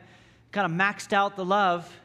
kind 0.52 0.66
of 0.66 0.72
maxed 0.72 1.12
out 1.12 1.36
the 1.36 1.44
love. 1.44 1.99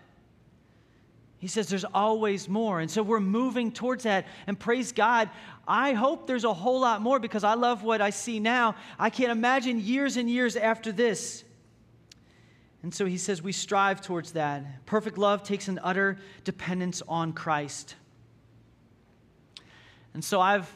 He 1.46 1.50
says 1.50 1.68
there's 1.68 1.86
always 1.86 2.50
more. 2.50 2.80
And 2.80 2.90
so 2.90 3.04
we're 3.04 3.20
moving 3.20 3.72
towards 3.72 4.06
that. 4.06 4.26
And 4.48 4.60
praise 4.60 4.92
God, 4.92 5.30
I 5.68 5.94
hope 5.94 6.26
there's 6.26 6.44
a 6.44 6.52
whole 6.52 6.80
lot 6.80 7.04
more 7.04 7.20
because 7.20 7.44
I 7.44 7.54
love 7.54 7.84
what 7.84 8.02
I 8.02 8.10
see 8.10 8.40
now. 8.40 8.74
I 8.98 9.12
can't 9.12 9.30
imagine 9.30 9.80
years 9.80 10.18
and 10.18 10.28
years 10.28 10.56
after 10.56 10.92
this. 10.92 11.44
And 12.82 12.92
so 12.92 13.06
he 13.06 13.20
says 13.20 13.44
we 13.44 13.52
strive 13.52 14.02
towards 14.02 14.32
that. 14.32 14.88
Perfect 14.88 15.20
love 15.20 15.44
takes 15.44 15.68
an 15.68 15.80
utter 15.84 16.18
dependence 16.46 17.04
on 17.08 17.32
Christ. 17.32 17.94
And 20.16 20.26
so 20.26 20.42
I've 20.42 20.76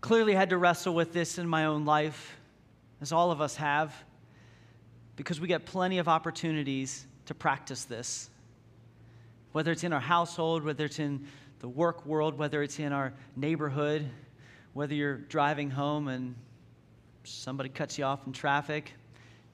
clearly 0.00 0.34
had 0.34 0.50
to 0.50 0.58
wrestle 0.58 0.94
with 0.94 1.12
this 1.12 1.38
in 1.38 1.48
my 1.48 1.64
own 1.64 1.84
life, 1.84 2.36
as 3.00 3.10
all 3.10 3.32
of 3.32 3.40
us 3.40 3.56
have, 3.56 3.92
because 5.16 5.40
we 5.40 5.48
get 5.48 5.66
plenty 5.66 5.98
of 5.98 6.06
opportunities 6.06 7.04
to 7.26 7.34
practice 7.34 7.82
this. 7.82 8.30
Whether 9.52 9.72
it's 9.72 9.84
in 9.84 9.92
our 9.92 10.00
household, 10.00 10.64
whether 10.64 10.84
it's 10.84 10.98
in 10.98 11.26
the 11.60 11.68
work 11.68 12.04
world, 12.04 12.36
whether 12.36 12.62
it's 12.62 12.78
in 12.78 12.92
our 12.92 13.12
neighborhood, 13.36 14.08
whether 14.72 14.94
you're 14.94 15.18
driving 15.18 15.70
home 15.70 16.08
and 16.08 16.34
somebody 17.24 17.68
cuts 17.68 17.98
you 17.98 18.04
off 18.04 18.26
in 18.26 18.32
traffic, 18.32 18.92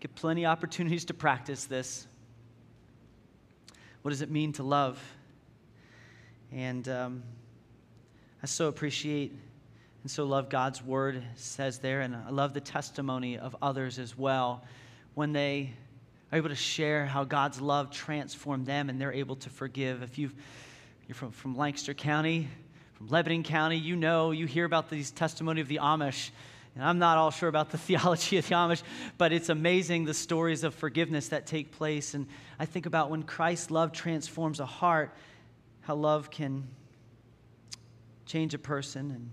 get 0.00 0.14
plenty 0.14 0.46
of 0.46 0.52
opportunities 0.52 1.04
to 1.06 1.14
practice 1.14 1.64
this. 1.64 2.06
What 4.02 4.10
does 4.10 4.22
it 4.22 4.30
mean 4.30 4.52
to 4.54 4.62
love? 4.62 5.02
And 6.52 6.88
um, 6.88 7.22
I 8.42 8.46
so 8.46 8.68
appreciate 8.68 9.32
and 10.02 10.10
so 10.10 10.24
love 10.24 10.48
God's 10.48 10.82
word 10.82 11.22
says 11.34 11.80
there, 11.80 12.00
and 12.02 12.14
I 12.14 12.30
love 12.30 12.54
the 12.54 12.60
testimony 12.60 13.36
of 13.36 13.56
others 13.60 13.98
as 13.98 14.16
well 14.16 14.64
when 15.14 15.32
they 15.32 15.74
are 16.30 16.38
able 16.38 16.48
to 16.48 16.54
share 16.54 17.06
how 17.06 17.24
God's 17.24 17.60
love 17.60 17.90
transformed 17.90 18.66
them 18.66 18.90
and 18.90 19.00
they're 19.00 19.12
able 19.12 19.36
to 19.36 19.50
forgive. 19.50 20.02
If 20.02 20.18
you 20.18 20.30
you're 21.08 21.14
from, 21.14 21.30
from 21.30 21.56
Lancaster 21.56 21.94
County, 21.94 22.48
from 22.92 23.08
Lebanon 23.08 23.42
County, 23.42 23.78
you 23.78 23.96
know, 23.96 24.30
you 24.30 24.44
hear 24.46 24.66
about 24.66 24.90
these 24.90 25.10
testimony 25.10 25.62
of 25.62 25.68
the 25.68 25.78
Amish. 25.78 26.30
And 26.74 26.84
I'm 26.84 26.98
not 26.98 27.16
all 27.16 27.30
sure 27.30 27.48
about 27.48 27.70
the 27.70 27.78
theology 27.78 28.36
of 28.36 28.46
the 28.46 28.54
Amish, 28.54 28.82
but 29.16 29.32
it's 29.32 29.48
amazing 29.48 30.04
the 30.04 30.12
stories 30.12 30.64
of 30.64 30.74
forgiveness 30.74 31.28
that 31.28 31.46
take 31.46 31.72
place. 31.72 32.12
And 32.12 32.26
I 32.58 32.66
think 32.66 32.84
about 32.84 33.08
when 33.08 33.22
Christ's 33.22 33.70
love 33.70 33.92
transforms 33.92 34.60
a 34.60 34.66
heart, 34.66 35.14
how 35.80 35.94
love 35.94 36.30
can 36.30 36.68
change 38.26 38.52
a 38.52 38.58
person. 38.58 39.10
And 39.10 39.30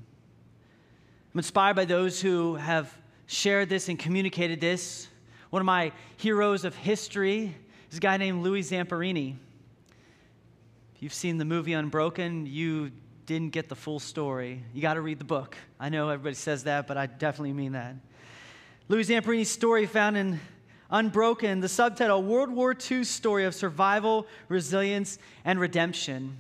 I'm 1.34 1.40
inspired 1.40 1.76
by 1.76 1.84
those 1.84 2.22
who 2.22 2.56
have 2.56 2.98
shared 3.28 3.68
this 3.68 3.90
and 3.90 4.00
communicated 4.00 4.62
this. 4.62 5.10
One 5.56 5.62
of 5.62 5.68
my 5.68 5.94
heroes 6.18 6.66
of 6.66 6.76
history 6.76 7.56
is 7.90 7.98
a 8.00 8.02
guy 8.02 8.18
named 8.18 8.44
Louis 8.44 8.70
Zamperini. 8.70 9.38
If 10.94 11.02
you've 11.02 11.14
seen 11.14 11.38
the 11.38 11.46
movie 11.46 11.72
Unbroken, 11.72 12.46
you 12.46 12.92
didn't 13.26 13.52
get 13.52 13.70
the 13.70 13.76
full 13.76 14.02
story. 14.02 14.62
You 14.74 14.82
got 14.82 14.96
to 14.96 15.02
read 15.02 15.18
the 15.18 15.24
book. 15.24 15.56
I 15.80 15.88
know 15.88 16.10
everybody 16.10 16.36
says 16.36 16.66
that, 16.66 16.88
but 16.88 16.98
I 16.98 17.06
definitely 17.06 17.54
mean 17.54 17.72
that. 17.72 17.96
Louis 18.90 19.08
Zamperini's 19.08 19.50
story 19.50 19.86
found 19.86 20.18
in 20.18 20.42
Unbroken, 20.90 21.62
the 21.62 21.70
subtitle 21.70 22.22
World 22.22 22.50
War 22.50 22.76
II 22.76 23.06
Story 23.06 23.46
of 23.46 23.56
Survival, 23.56 24.28
Resilience, 24.50 25.20
and 25.46 25.58
Redemption. 25.58 26.36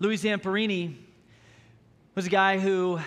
Louis 0.00 0.20
Zamperini 0.20 0.96
was 2.16 2.26
a 2.26 2.30
guy 2.30 2.58
who 2.58 2.98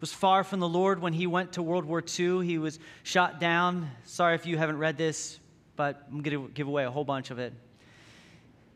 was 0.00 0.12
far 0.12 0.42
from 0.44 0.60
the 0.60 0.68
Lord 0.68 1.00
when 1.00 1.12
he 1.12 1.26
went 1.26 1.52
to 1.52 1.62
World 1.62 1.84
War 1.84 2.02
II. 2.02 2.44
He 2.46 2.58
was 2.58 2.78
shot 3.02 3.38
down. 3.38 3.90
Sorry 4.04 4.34
if 4.34 4.46
you 4.46 4.56
haven't 4.56 4.78
read 4.78 4.96
this, 4.96 5.38
but 5.76 6.06
I'm 6.10 6.22
going 6.22 6.46
to 6.46 6.52
give 6.52 6.66
away 6.66 6.84
a 6.84 6.90
whole 6.90 7.04
bunch 7.04 7.30
of 7.30 7.38
it. 7.38 7.52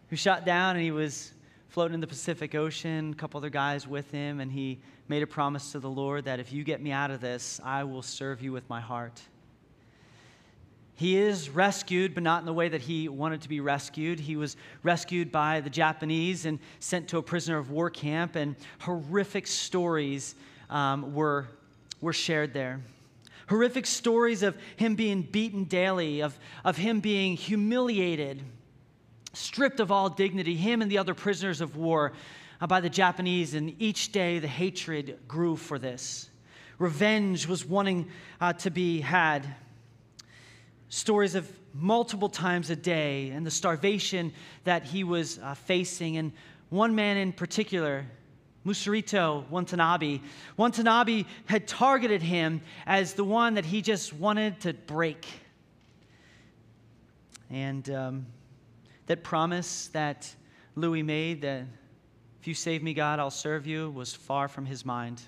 He 0.08 0.12
was 0.12 0.20
shot 0.20 0.44
down 0.44 0.76
and 0.76 0.84
he 0.84 0.90
was 0.90 1.32
floating 1.68 1.94
in 1.94 2.00
the 2.00 2.06
Pacific 2.06 2.54
Ocean, 2.54 3.12
a 3.12 3.14
couple 3.14 3.38
other 3.38 3.50
guys 3.50 3.88
with 3.88 4.10
him, 4.10 4.40
and 4.40 4.52
he 4.52 4.78
made 5.08 5.22
a 5.22 5.26
promise 5.26 5.72
to 5.72 5.80
the 5.80 5.90
Lord 5.90 6.26
that 6.26 6.38
if 6.38 6.52
you 6.52 6.62
get 6.62 6.80
me 6.80 6.92
out 6.92 7.10
of 7.10 7.20
this, 7.20 7.60
I 7.64 7.84
will 7.84 8.02
serve 8.02 8.42
you 8.42 8.52
with 8.52 8.68
my 8.68 8.80
heart. 8.80 9.20
He 10.94 11.16
is 11.16 11.50
rescued, 11.50 12.14
but 12.14 12.22
not 12.22 12.40
in 12.40 12.46
the 12.46 12.52
way 12.52 12.68
that 12.68 12.82
he 12.82 13.08
wanted 13.08 13.40
to 13.40 13.48
be 13.48 13.58
rescued. 13.58 14.20
He 14.20 14.36
was 14.36 14.56
rescued 14.84 15.32
by 15.32 15.60
the 15.60 15.70
Japanese 15.70 16.46
and 16.46 16.60
sent 16.78 17.08
to 17.08 17.18
a 17.18 17.22
prisoner 17.22 17.58
of 17.58 17.70
war 17.70 17.90
camp, 17.90 18.36
and 18.36 18.54
horrific 18.78 19.48
stories 19.48 20.36
um, 20.70 21.14
were, 21.14 21.48
were 22.00 22.12
shared 22.12 22.52
there. 22.52 22.80
Horrific 23.48 23.86
stories 23.86 24.42
of 24.42 24.56
him 24.76 24.94
being 24.94 25.22
beaten 25.22 25.64
daily, 25.64 26.20
of, 26.20 26.38
of 26.64 26.76
him 26.76 27.00
being 27.00 27.36
humiliated, 27.36 28.42
stripped 29.32 29.80
of 29.80 29.92
all 29.92 30.08
dignity, 30.08 30.56
him 30.56 30.80
and 30.80 30.90
the 30.90 30.98
other 30.98 31.14
prisoners 31.14 31.60
of 31.60 31.76
war 31.76 32.12
uh, 32.60 32.66
by 32.66 32.80
the 32.80 32.88
Japanese, 32.88 33.54
and 33.54 33.74
each 33.78 34.12
day 34.12 34.38
the 34.38 34.48
hatred 34.48 35.18
grew 35.28 35.56
for 35.56 35.78
this. 35.78 36.30
Revenge 36.78 37.46
was 37.46 37.64
wanting 37.64 38.08
uh, 38.40 38.52
to 38.54 38.70
be 38.70 39.00
had 39.00 39.46
stories 40.88 41.34
of 41.34 41.50
multiple 41.74 42.28
times 42.28 42.70
a 42.70 42.76
day 42.76 43.30
and 43.30 43.44
the 43.44 43.50
starvation 43.50 44.32
that 44.62 44.84
he 44.84 45.04
was 45.04 45.38
uh, 45.40 45.54
facing. 45.54 46.16
And 46.16 46.32
one 46.70 46.94
man 46.94 47.16
in 47.16 47.32
particular, 47.32 48.06
Masaruto 48.66 49.48
Watanabe, 49.50 50.20
Watanabe 50.56 51.24
had 51.46 51.68
targeted 51.68 52.22
him 52.22 52.62
as 52.86 53.12
the 53.12 53.24
one 53.24 53.54
that 53.54 53.64
he 53.64 53.82
just 53.82 54.12
wanted 54.12 54.60
to 54.60 54.72
break. 54.72 55.26
And 57.50 57.88
um, 57.90 58.26
that 59.06 59.22
promise 59.22 59.88
that 59.88 60.34
Louis 60.76 61.02
made 61.02 61.42
that 61.42 61.64
if 62.40 62.48
you 62.48 62.54
save 62.54 62.82
me, 62.82 62.94
God, 62.94 63.18
I'll 63.20 63.30
serve 63.30 63.66
you 63.66 63.90
was 63.90 64.14
far 64.14 64.48
from 64.48 64.66
his 64.66 64.84
mind. 64.84 65.22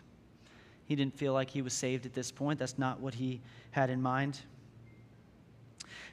He 0.86 0.94
didn't 0.94 1.16
feel 1.16 1.32
like 1.32 1.50
he 1.50 1.62
was 1.62 1.72
saved 1.72 2.06
at 2.06 2.14
this 2.14 2.30
point. 2.30 2.58
That's 2.58 2.78
not 2.78 3.00
what 3.00 3.14
he 3.14 3.40
had 3.70 3.90
in 3.90 4.00
mind. 4.00 4.38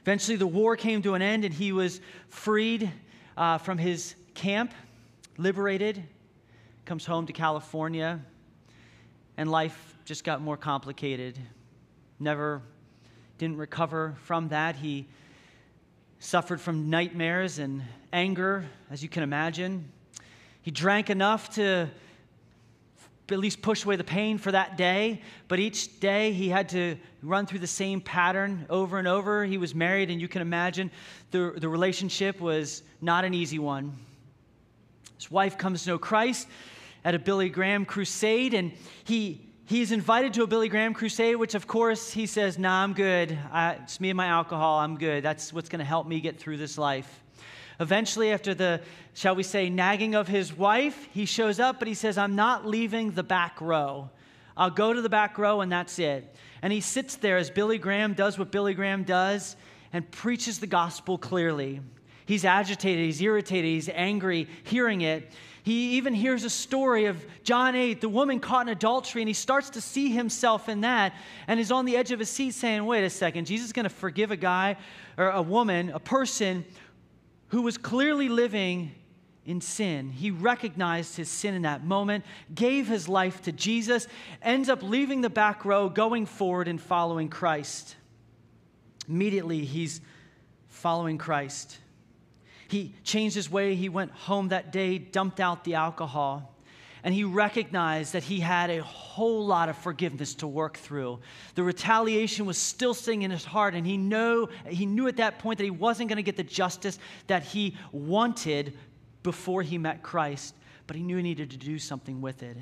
Eventually, 0.02 0.36
the 0.36 0.46
war 0.46 0.76
came 0.76 1.00
to 1.02 1.14
an 1.14 1.22
end 1.22 1.44
and 1.44 1.54
he 1.54 1.72
was 1.72 2.00
freed 2.28 2.90
uh, 3.36 3.58
from 3.58 3.78
his 3.78 4.14
camp, 4.34 4.72
liberated, 5.38 6.02
comes 6.84 7.06
home 7.06 7.26
to 7.26 7.32
California, 7.32 8.20
and 9.38 9.50
life 9.50 9.96
just 10.04 10.22
got 10.22 10.42
more 10.42 10.56
complicated. 10.56 11.38
Never 12.20 12.60
didn't 13.38 13.56
recover 13.56 14.16
from 14.24 14.48
that. 14.48 14.76
He 14.76 15.06
suffered 16.18 16.60
from 16.60 16.90
nightmares 16.90 17.58
and 17.58 17.82
anger, 18.12 18.66
as 18.90 19.02
you 19.02 19.08
can 19.08 19.22
imagine. 19.22 19.90
He 20.60 20.70
drank 20.70 21.08
enough 21.08 21.54
to 21.54 21.88
at 23.30 23.38
least 23.38 23.62
push 23.62 23.86
away 23.86 23.96
the 23.96 24.04
pain 24.04 24.36
for 24.36 24.52
that 24.52 24.76
day. 24.76 25.22
But 25.48 25.60
each 25.60 26.00
day 26.00 26.32
he 26.32 26.50
had 26.50 26.68
to 26.70 26.98
run 27.22 27.46
through 27.46 27.60
the 27.60 27.66
same 27.66 28.02
pattern 28.02 28.66
over 28.68 28.98
and 28.98 29.08
over. 29.08 29.46
He 29.46 29.56
was 29.56 29.74
married, 29.74 30.10
and 30.10 30.20
you 30.20 30.28
can 30.28 30.42
imagine 30.42 30.90
the, 31.30 31.54
the 31.56 31.68
relationship 31.68 32.40
was 32.40 32.82
not 33.00 33.24
an 33.24 33.32
easy 33.32 33.58
one. 33.58 33.96
His 35.16 35.30
wife 35.30 35.56
comes 35.56 35.84
to 35.84 35.90
know 35.90 35.98
Christ 35.98 36.46
at 37.04 37.14
a 37.14 37.18
Billy 37.18 37.48
Graham 37.48 37.84
crusade, 37.84 38.54
and 38.54 38.72
he 39.04 39.44
he's 39.66 39.92
invited 39.92 40.34
to 40.34 40.42
a 40.42 40.46
Billy 40.46 40.68
Graham 40.68 40.94
crusade, 40.94 41.36
which 41.36 41.54
of 41.54 41.66
course 41.66 42.12
he 42.12 42.26
says, 42.26 42.58
Nah, 42.58 42.82
I'm 42.82 42.92
good. 42.92 43.38
I, 43.52 43.72
it's 43.82 44.00
me 44.00 44.10
and 44.10 44.16
my 44.16 44.26
alcohol. 44.26 44.78
I'm 44.78 44.96
good. 44.96 45.22
That's 45.22 45.52
what's 45.52 45.68
going 45.68 45.80
to 45.80 45.84
help 45.84 46.06
me 46.06 46.20
get 46.20 46.38
through 46.38 46.58
this 46.58 46.78
life. 46.78 47.22
Eventually, 47.80 48.32
after 48.32 48.54
the, 48.54 48.80
shall 49.14 49.34
we 49.34 49.42
say, 49.42 49.68
nagging 49.68 50.14
of 50.14 50.28
his 50.28 50.56
wife, 50.56 51.08
he 51.12 51.24
shows 51.24 51.58
up, 51.58 51.80
but 51.80 51.88
he 51.88 51.94
says, 51.94 52.16
I'm 52.16 52.36
not 52.36 52.64
leaving 52.66 53.10
the 53.10 53.24
back 53.24 53.60
row. 53.60 54.10
I'll 54.56 54.70
go 54.70 54.92
to 54.92 55.02
the 55.02 55.08
back 55.08 55.38
row, 55.38 55.60
and 55.60 55.72
that's 55.72 55.98
it. 55.98 56.32
And 56.62 56.72
he 56.72 56.80
sits 56.80 57.16
there 57.16 57.36
as 57.36 57.50
Billy 57.50 57.78
Graham 57.78 58.14
does 58.14 58.38
what 58.38 58.52
Billy 58.52 58.74
Graham 58.74 59.02
does 59.02 59.56
and 59.92 60.08
preaches 60.12 60.60
the 60.60 60.68
gospel 60.68 61.18
clearly. 61.18 61.80
He's 62.26 62.44
agitated, 62.44 63.04
he's 63.04 63.20
irritated, 63.20 63.64
he's 63.64 63.88
angry 63.88 64.48
hearing 64.62 65.00
it. 65.00 65.32
He 65.64 65.92
even 65.92 66.12
hears 66.12 66.44
a 66.44 66.50
story 66.50 67.06
of 67.06 67.24
John 67.42 67.74
8, 67.74 68.02
the 68.02 68.08
woman 68.08 68.38
caught 68.38 68.66
in 68.66 68.72
adultery, 68.72 69.22
and 69.22 69.28
he 69.28 69.32
starts 69.32 69.70
to 69.70 69.80
see 69.80 70.10
himself 70.10 70.68
in 70.68 70.82
that 70.82 71.14
and 71.48 71.58
is 71.58 71.72
on 71.72 71.86
the 71.86 71.96
edge 71.96 72.12
of 72.12 72.18
his 72.18 72.28
seat 72.28 72.50
saying, 72.50 72.84
Wait 72.84 73.02
a 73.02 73.08
second, 73.08 73.46
Jesus 73.46 73.68
is 73.68 73.72
going 73.72 73.84
to 73.84 73.90
forgive 73.90 74.30
a 74.30 74.36
guy 74.36 74.76
or 75.16 75.30
a 75.30 75.40
woman, 75.40 75.88
a 75.88 75.98
person 75.98 76.66
who 77.48 77.62
was 77.62 77.78
clearly 77.78 78.28
living 78.28 78.92
in 79.46 79.62
sin. 79.62 80.10
He 80.10 80.30
recognized 80.30 81.16
his 81.16 81.30
sin 81.30 81.54
in 81.54 81.62
that 81.62 81.82
moment, 81.82 82.26
gave 82.54 82.86
his 82.86 83.08
life 83.08 83.40
to 83.44 83.52
Jesus, 83.52 84.06
ends 84.42 84.68
up 84.68 84.82
leaving 84.82 85.22
the 85.22 85.30
back 85.30 85.64
row, 85.64 85.88
going 85.88 86.26
forward 86.26 86.68
and 86.68 86.78
following 86.78 87.30
Christ. 87.30 87.96
Immediately, 89.08 89.64
he's 89.64 90.02
following 90.68 91.16
Christ. 91.16 91.78
He 92.74 92.94
changed 93.04 93.36
his 93.36 93.50
way. 93.50 93.74
He 93.74 93.88
went 93.88 94.10
home 94.10 94.48
that 94.48 94.72
day, 94.72 94.98
dumped 94.98 95.40
out 95.40 95.64
the 95.64 95.74
alcohol 95.74 96.54
and 97.04 97.12
he 97.12 97.22
recognized 97.22 98.14
that 98.14 98.22
he 98.22 98.40
had 98.40 98.70
a 98.70 98.82
whole 98.82 99.44
lot 99.44 99.68
of 99.68 99.76
forgiveness 99.76 100.34
to 100.36 100.46
work 100.46 100.78
through. 100.78 101.20
The 101.54 101.62
retaliation 101.62 102.46
was 102.46 102.56
still 102.56 102.94
sitting 102.94 103.22
in 103.22 103.30
his 103.30 103.44
heart, 103.44 103.74
and 103.74 103.86
he 103.86 103.98
knew, 103.98 104.48
he 104.66 104.86
knew 104.86 105.06
at 105.06 105.18
that 105.18 105.38
point 105.38 105.58
that 105.58 105.64
he 105.64 105.70
wasn't 105.70 106.08
going 106.08 106.16
to 106.16 106.22
get 106.22 106.38
the 106.38 106.42
justice 106.42 106.98
that 107.26 107.42
he 107.42 107.76
wanted 107.92 108.76
before 109.22 109.60
he 109.60 109.76
met 109.76 110.02
Christ, 110.02 110.54
but 110.86 110.96
he 110.96 111.02
knew 111.02 111.18
he 111.18 111.22
needed 111.22 111.50
to 111.50 111.58
do 111.58 111.78
something 111.78 112.22
with 112.22 112.42
it. 112.42 112.56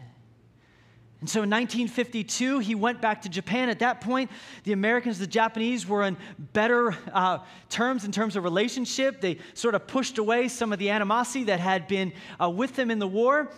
And 1.22 1.30
so 1.30 1.44
in 1.44 1.50
1952, 1.50 2.58
he 2.58 2.74
went 2.74 3.00
back 3.00 3.22
to 3.22 3.28
Japan. 3.28 3.68
At 3.68 3.78
that 3.78 4.00
point, 4.00 4.28
the 4.64 4.72
Americans, 4.72 5.20
the 5.20 5.26
Japanese 5.28 5.86
were 5.86 6.02
in 6.02 6.16
better 6.36 6.96
uh, 7.12 7.38
terms 7.68 8.04
in 8.04 8.10
terms 8.10 8.34
of 8.34 8.42
relationship. 8.42 9.20
They 9.20 9.38
sort 9.54 9.76
of 9.76 9.86
pushed 9.86 10.18
away 10.18 10.48
some 10.48 10.72
of 10.72 10.80
the 10.80 10.90
animosity 10.90 11.44
that 11.44 11.60
had 11.60 11.86
been 11.86 12.12
uh, 12.42 12.50
with 12.50 12.74
them 12.74 12.90
in 12.90 12.98
the 12.98 13.06
war. 13.06 13.52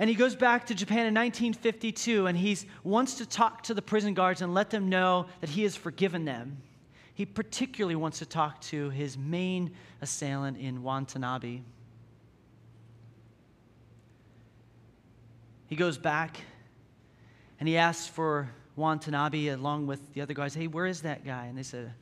And 0.00 0.10
he 0.10 0.16
goes 0.16 0.34
back 0.34 0.66
to 0.66 0.74
Japan 0.74 1.06
in 1.06 1.14
1952 1.14 2.26
and 2.26 2.36
he 2.36 2.58
wants 2.82 3.14
to 3.18 3.26
talk 3.26 3.62
to 3.62 3.72
the 3.72 3.82
prison 3.82 4.12
guards 4.12 4.42
and 4.42 4.52
let 4.52 4.68
them 4.68 4.88
know 4.88 5.26
that 5.40 5.50
he 5.50 5.62
has 5.62 5.76
forgiven 5.76 6.24
them. 6.24 6.60
He 7.14 7.24
particularly 7.24 7.94
wants 7.94 8.18
to 8.18 8.26
talk 8.26 8.60
to 8.62 8.90
his 8.90 9.16
main 9.16 9.76
assailant 10.02 10.58
in 10.58 10.82
Watanabe. 10.82 11.60
He 15.68 15.76
goes 15.76 15.98
back 15.98 16.40
and 17.60 17.68
he 17.68 17.76
asks 17.76 18.06
for 18.06 18.50
Watanabe 18.74 19.48
along 19.48 19.86
with 19.86 20.14
the 20.14 20.22
other 20.22 20.34
guys. 20.34 20.54
Hey, 20.54 20.66
where 20.66 20.86
is 20.86 21.02
that 21.02 21.24
guy? 21.24 21.46
And 21.46 21.56
they 21.56 21.62
said, 21.62 21.92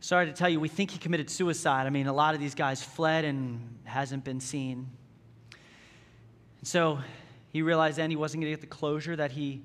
Sorry 0.00 0.26
to 0.26 0.32
tell 0.32 0.50
you, 0.50 0.60
we 0.60 0.68
think 0.68 0.90
he 0.90 0.98
committed 0.98 1.30
suicide. 1.30 1.86
I 1.86 1.90
mean, 1.90 2.06
a 2.06 2.12
lot 2.12 2.34
of 2.34 2.40
these 2.40 2.54
guys 2.54 2.82
fled 2.82 3.24
and 3.24 3.78
hasn't 3.84 4.22
been 4.22 4.38
seen. 4.38 4.86
And 6.60 6.68
so 6.68 6.98
he 7.52 7.62
realized 7.62 7.96
then 7.96 8.10
he 8.10 8.16
wasn't 8.16 8.42
going 8.42 8.52
to 8.52 8.58
get 8.58 8.60
the 8.60 8.74
closure 8.74 9.16
that 9.16 9.32
he 9.32 9.62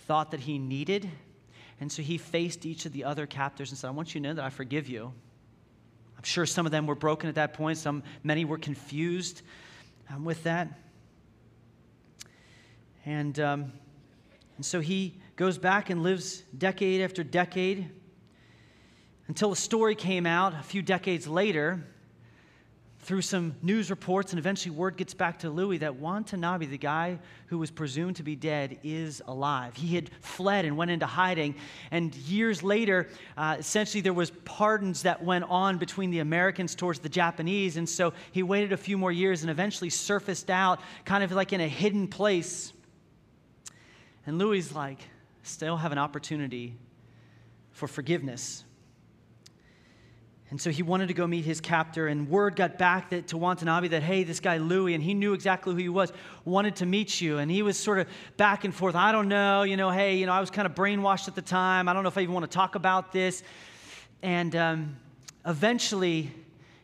thought 0.00 0.32
that 0.32 0.40
he 0.40 0.58
needed. 0.58 1.08
And 1.80 1.90
so 1.90 2.02
he 2.02 2.18
faced 2.18 2.66
each 2.66 2.84
of 2.84 2.92
the 2.92 3.04
other 3.04 3.26
captors 3.26 3.70
and 3.70 3.78
said, 3.78 3.88
I 3.88 3.90
want 3.92 4.14
you 4.14 4.20
to 4.20 4.28
know 4.28 4.34
that 4.34 4.44
I 4.44 4.50
forgive 4.50 4.86
you. 4.86 5.12
I'm 6.18 6.24
sure 6.24 6.44
some 6.44 6.66
of 6.66 6.72
them 6.72 6.86
were 6.86 6.94
broken 6.94 7.28
at 7.30 7.36
that 7.36 7.54
point. 7.54 7.78
Some, 7.78 8.02
many 8.22 8.44
were 8.44 8.58
confused 8.58 9.40
um, 10.10 10.24
with 10.26 10.42
that. 10.42 10.68
And, 13.08 13.40
um, 13.40 13.72
and 14.56 14.66
so 14.66 14.80
he 14.80 15.14
goes 15.34 15.56
back 15.56 15.88
and 15.88 16.02
lives 16.02 16.42
decade 16.58 17.00
after 17.00 17.24
decade 17.24 17.88
until 19.28 19.50
a 19.50 19.56
story 19.56 19.94
came 19.94 20.26
out 20.26 20.52
a 20.52 20.62
few 20.62 20.82
decades 20.82 21.26
later 21.26 21.82
through 22.98 23.22
some 23.22 23.54
news 23.62 23.88
reports, 23.88 24.32
and 24.32 24.38
eventually 24.38 24.76
word 24.76 24.98
gets 24.98 25.14
back 25.14 25.38
to 25.38 25.48
Louis 25.48 25.78
that 25.78 25.96
Watanabe, 25.96 26.66
the 26.66 26.76
guy 26.76 27.18
who 27.46 27.56
was 27.56 27.70
presumed 27.70 28.16
to 28.16 28.22
be 28.22 28.36
dead, 28.36 28.78
is 28.82 29.22
alive. 29.26 29.74
He 29.74 29.94
had 29.94 30.10
fled 30.20 30.66
and 30.66 30.76
went 30.76 30.90
into 30.90 31.06
hiding. 31.06 31.54
And 31.90 32.14
years 32.14 32.62
later, 32.62 33.08
uh, 33.38 33.56
essentially, 33.58 34.02
there 34.02 34.12
was 34.12 34.32
pardons 34.44 35.00
that 35.04 35.24
went 35.24 35.44
on 35.44 35.78
between 35.78 36.10
the 36.10 36.18
Americans 36.18 36.74
towards 36.74 36.98
the 36.98 37.08
Japanese. 37.08 37.78
And 37.78 37.88
so 37.88 38.12
he 38.32 38.42
waited 38.42 38.74
a 38.74 38.76
few 38.76 38.98
more 38.98 39.12
years 39.12 39.40
and 39.40 39.50
eventually 39.50 39.88
surfaced 39.88 40.50
out, 40.50 40.80
kind 41.06 41.24
of 41.24 41.32
like 41.32 41.54
in 41.54 41.62
a 41.62 41.68
hidden 41.68 42.06
place. 42.06 42.74
And 44.28 44.36
Louis 44.36 44.74
like, 44.74 45.00
still 45.42 45.78
have 45.78 45.90
an 45.90 45.96
opportunity 45.96 46.76
for 47.70 47.88
forgiveness. 47.88 48.62
And 50.50 50.60
so 50.60 50.68
he 50.68 50.82
wanted 50.82 51.08
to 51.08 51.14
go 51.14 51.26
meet 51.26 51.46
his 51.46 51.62
captor, 51.62 52.08
and 52.08 52.28
word 52.28 52.54
got 52.54 52.76
back 52.76 53.08
that, 53.08 53.28
to 53.28 53.38
Watanabe 53.38 53.88
that, 53.88 54.02
hey, 54.02 54.24
this 54.24 54.38
guy 54.38 54.58
Louis, 54.58 54.92
and 54.92 55.02
he 55.02 55.14
knew 55.14 55.32
exactly 55.32 55.72
who 55.72 55.78
he 55.78 55.88
was, 55.88 56.12
wanted 56.44 56.76
to 56.76 56.84
meet 56.84 57.22
you. 57.22 57.38
And 57.38 57.50
he 57.50 57.62
was 57.62 57.78
sort 57.78 58.00
of 58.00 58.06
back 58.36 58.64
and 58.64 58.74
forth. 58.74 58.94
I 58.94 59.12
don't 59.12 59.28
know, 59.28 59.62
you 59.62 59.78
know, 59.78 59.88
hey, 59.88 60.16
you 60.18 60.26
know, 60.26 60.32
I 60.32 60.40
was 60.40 60.50
kind 60.50 60.66
of 60.66 60.74
brainwashed 60.74 61.28
at 61.28 61.34
the 61.34 61.40
time. 61.40 61.88
I 61.88 61.94
don't 61.94 62.02
know 62.02 62.10
if 62.10 62.18
I 62.18 62.20
even 62.20 62.34
want 62.34 62.44
to 62.44 62.54
talk 62.54 62.74
about 62.74 63.12
this. 63.12 63.42
And 64.20 64.54
um, 64.54 64.96
eventually, 65.46 66.30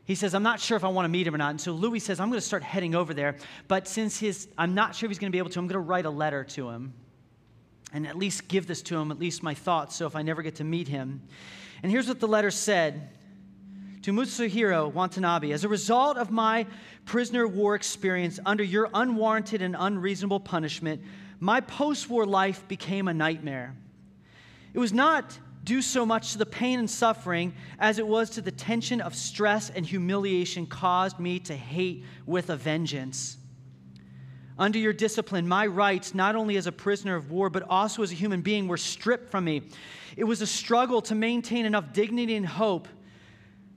he 0.06 0.14
says, 0.14 0.34
I'm 0.34 0.42
not 0.42 0.60
sure 0.60 0.78
if 0.78 0.84
I 0.84 0.88
want 0.88 1.04
to 1.04 1.10
meet 1.10 1.26
him 1.26 1.34
or 1.34 1.38
not. 1.38 1.50
And 1.50 1.60
so 1.60 1.72
Louis 1.72 2.00
says, 2.00 2.20
I'm 2.20 2.30
going 2.30 2.40
to 2.40 2.46
start 2.46 2.62
heading 2.62 2.94
over 2.94 3.12
there. 3.12 3.36
But 3.68 3.86
since 3.86 4.18
his, 4.18 4.48
I'm 4.56 4.74
not 4.74 4.94
sure 4.94 5.08
if 5.08 5.10
he's 5.10 5.18
going 5.18 5.30
to 5.30 5.36
be 5.36 5.40
able 5.40 5.50
to, 5.50 5.58
I'm 5.58 5.66
going 5.66 5.74
to 5.74 5.80
write 5.80 6.06
a 6.06 6.10
letter 6.10 6.42
to 6.42 6.70
him 6.70 6.94
and 7.94 8.06
at 8.06 8.18
least 8.18 8.48
give 8.48 8.66
this 8.66 8.82
to 8.82 8.96
him, 8.96 9.10
at 9.10 9.18
least 9.18 9.42
my 9.42 9.54
thoughts, 9.54 9.96
so 9.96 10.06
if 10.06 10.16
I 10.16 10.22
never 10.22 10.42
get 10.42 10.56
to 10.56 10.64
meet 10.64 10.88
him. 10.88 11.22
And 11.82 11.90
here's 11.90 12.08
what 12.08 12.20
the 12.20 12.28
letter 12.28 12.50
said 12.50 13.08
to 14.02 14.12
Mutsuhiro 14.12 14.92
Watanabe, 14.92 15.52
as 15.52 15.64
a 15.64 15.68
result 15.68 16.18
of 16.18 16.30
my 16.30 16.66
prisoner 17.06 17.46
war 17.46 17.74
experience 17.74 18.38
under 18.44 18.64
your 18.64 18.90
unwarranted 18.92 19.62
and 19.62 19.76
unreasonable 19.78 20.40
punishment, 20.40 21.00
my 21.40 21.60
post 21.60 22.10
war 22.10 22.26
life 22.26 22.66
became 22.68 23.08
a 23.08 23.14
nightmare. 23.14 23.74
It 24.74 24.78
was 24.78 24.92
not 24.92 25.38
due 25.62 25.80
so 25.80 26.04
much 26.04 26.32
to 26.32 26.38
the 26.38 26.46
pain 26.46 26.78
and 26.80 26.90
suffering 26.90 27.54
as 27.78 27.98
it 27.98 28.06
was 28.06 28.28
to 28.30 28.42
the 28.42 28.50
tension 28.50 29.00
of 29.00 29.14
stress 29.14 29.70
and 29.70 29.86
humiliation 29.86 30.66
caused 30.66 31.18
me 31.18 31.38
to 31.38 31.54
hate 31.54 32.04
with 32.26 32.50
a 32.50 32.56
vengeance. 32.56 33.38
Under 34.58 34.78
your 34.78 34.92
discipline, 34.92 35.48
my 35.48 35.66
rights, 35.66 36.14
not 36.14 36.36
only 36.36 36.56
as 36.56 36.66
a 36.66 36.72
prisoner 36.72 37.16
of 37.16 37.30
war, 37.30 37.50
but 37.50 37.64
also 37.68 38.02
as 38.02 38.12
a 38.12 38.14
human 38.14 38.40
being, 38.40 38.68
were 38.68 38.76
stripped 38.76 39.30
from 39.30 39.44
me. 39.44 39.62
It 40.16 40.24
was 40.24 40.40
a 40.40 40.46
struggle 40.46 41.02
to 41.02 41.14
maintain 41.14 41.66
enough 41.66 41.92
dignity 41.92 42.36
and 42.36 42.46
hope 42.46 42.86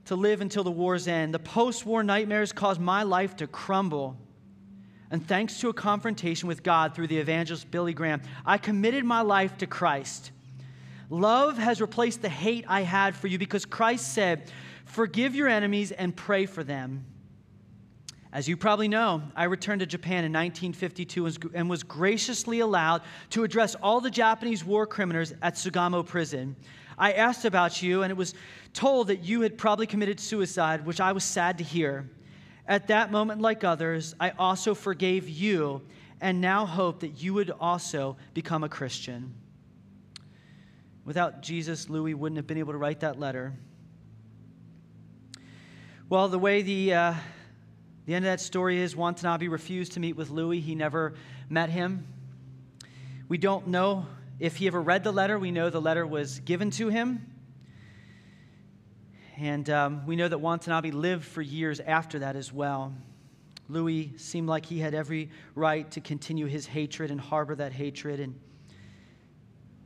to 0.04 0.14
live 0.14 0.40
until 0.40 0.62
the 0.62 0.70
war's 0.70 1.08
end. 1.08 1.34
The 1.34 1.40
post 1.40 1.84
war 1.84 2.04
nightmares 2.04 2.52
caused 2.52 2.80
my 2.80 3.02
life 3.02 3.36
to 3.36 3.46
crumble. 3.48 4.16
And 5.10 5.26
thanks 5.26 5.58
to 5.60 5.68
a 5.68 5.74
confrontation 5.74 6.48
with 6.48 6.62
God 6.62 6.94
through 6.94 7.08
the 7.08 7.18
evangelist 7.18 7.70
Billy 7.70 7.92
Graham, 7.92 8.22
I 8.46 8.58
committed 8.58 9.04
my 9.04 9.22
life 9.22 9.58
to 9.58 9.66
Christ. 9.66 10.30
Love 11.10 11.58
has 11.58 11.80
replaced 11.80 12.22
the 12.22 12.28
hate 12.28 12.64
I 12.68 12.82
had 12.82 13.16
for 13.16 13.26
you 13.26 13.38
because 13.38 13.64
Christ 13.64 14.12
said, 14.12 14.52
Forgive 14.84 15.34
your 15.34 15.48
enemies 15.48 15.90
and 15.92 16.14
pray 16.14 16.46
for 16.46 16.62
them. 16.62 17.04
As 18.30 18.46
you 18.46 18.56
probably 18.58 18.88
know, 18.88 19.22
I 19.34 19.44
returned 19.44 19.80
to 19.80 19.86
Japan 19.86 20.24
in 20.24 20.32
1952 20.32 21.50
and 21.54 21.70
was 21.70 21.82
graciously 21.82 22.60
allowed 22.60 23.02
to 23.30 23.42
address 23.42 23.74
all 23.76 24.00
the 24.00 24.10
Japanese 24.10 24.64
war 24.64 24.86
criminals 24.86 25.32
at 25.40 25.54
Sugamo 25.54 26.06
prison. 26.06 26.54
I 26.98 27.12
asked 27.12 27.46
about 27.46 27.80
you, 27.82 28.02
and 28.02 28.10
it 28.10 28.16
was 28.16 28.34
told 28.74 29.06
that 29.06 29.24
you 29.24 29.40
had 29.40 29.56
probably 29.56 29.86
committed 29.86 30.20
suicide, 30.20 30.84
which 30.84 31.00
I 31.00 31.12
was 31.12 31.24
sad 31.24 31.58
to 31.58 31.64
hear. 31.64 32.10
At 32.66 32.88
that 32.88 33.10
moment, 33.10 33.40
like 33.40 33.64
others, 33.64 34.14
I 34.20 34.30
also 34.30 34.74
forgave 34.74 35.26
you 35.28 35.80
and 36.20 36.40
now 36.40 36.66
hope 36.66 37.00
that 37.00 37.22
you 37.22 37.32
would 37.34 37.50
also 37.60 38.16
become 38.34 38.64
a 38.64 38.68
Christian. 38.68 39.32
Without 41.04 41.40
Jesus, 41.40 41.88
Louis 41.88 42.12
wouldn't 42.12 42.36
have 42.36 42.46
been 42.46 42.58
able 42.58 42.72
to 42.72 42.78
write 42.78 43.00
that 43.00 43.18
letter. 43.18 43.54
Well, 46.10 46.28
the 46.28 46.38
way 46.38 46.60
the, 46.60 46.92
uh, 46.92 47.14
the 48.08 48.14
end 48.14 48.24
of 48.24 48.30
that 48.30 48.40
story 48.40 48.80
is 48.80 48.96
Watanabe 48.96 49.48
refused 49.48 49.92
to 49.92 50.00
meet 50.00 50.16
with 50.16 50.30
Louis. 50.30 50.60
He 50.60 50.74
never 50.74 51.12
met 51.50 51.68
him. 51.68 52.06
We 53.28 53.36
don't 53.36 53.66
know 53.66 54.06
if 54.40 54.56
he 54.56 54.66
ever 54.66 54.80
read 54.80 55.04
the 55.04 55.12
letter, 55.12 55.38
we 55.38 55.50
know 55.50 55.68
the 55.68 55.78
letter 55.78 56.06
was 56.06 56.40
given 56.40 56.70
to 56.70 56.88
him. 56.88 57.30
And 59.36 59.68
um, 59.68 60.06
we 60.06 60.16
know 60.16 60.26
that 60.26 60.38
Watanabe 60.38 60.90
lived 60.90 61.22
for 61.26 61.42
years 61.42 61.80
after 61.80 62.20
that 62.20 62.34
as 62.34 62.50
well. 62.50 62.94
Louis 63.68 64.14
seemed 64.16 64.48
like 64.48 64.64
he 64.64 64.78
had 64.78 64.94
every 64.94 65.28
right 65.54 65.90
to 65.90 66.00
continue 66.00 66.46
his 66.46 66.64
hatred 66.64 67.10
and 67.10 67.20
harbor 67.20 67.56
that 67.56 67.72
hatred 67.72 68.20
and 68.20 68.40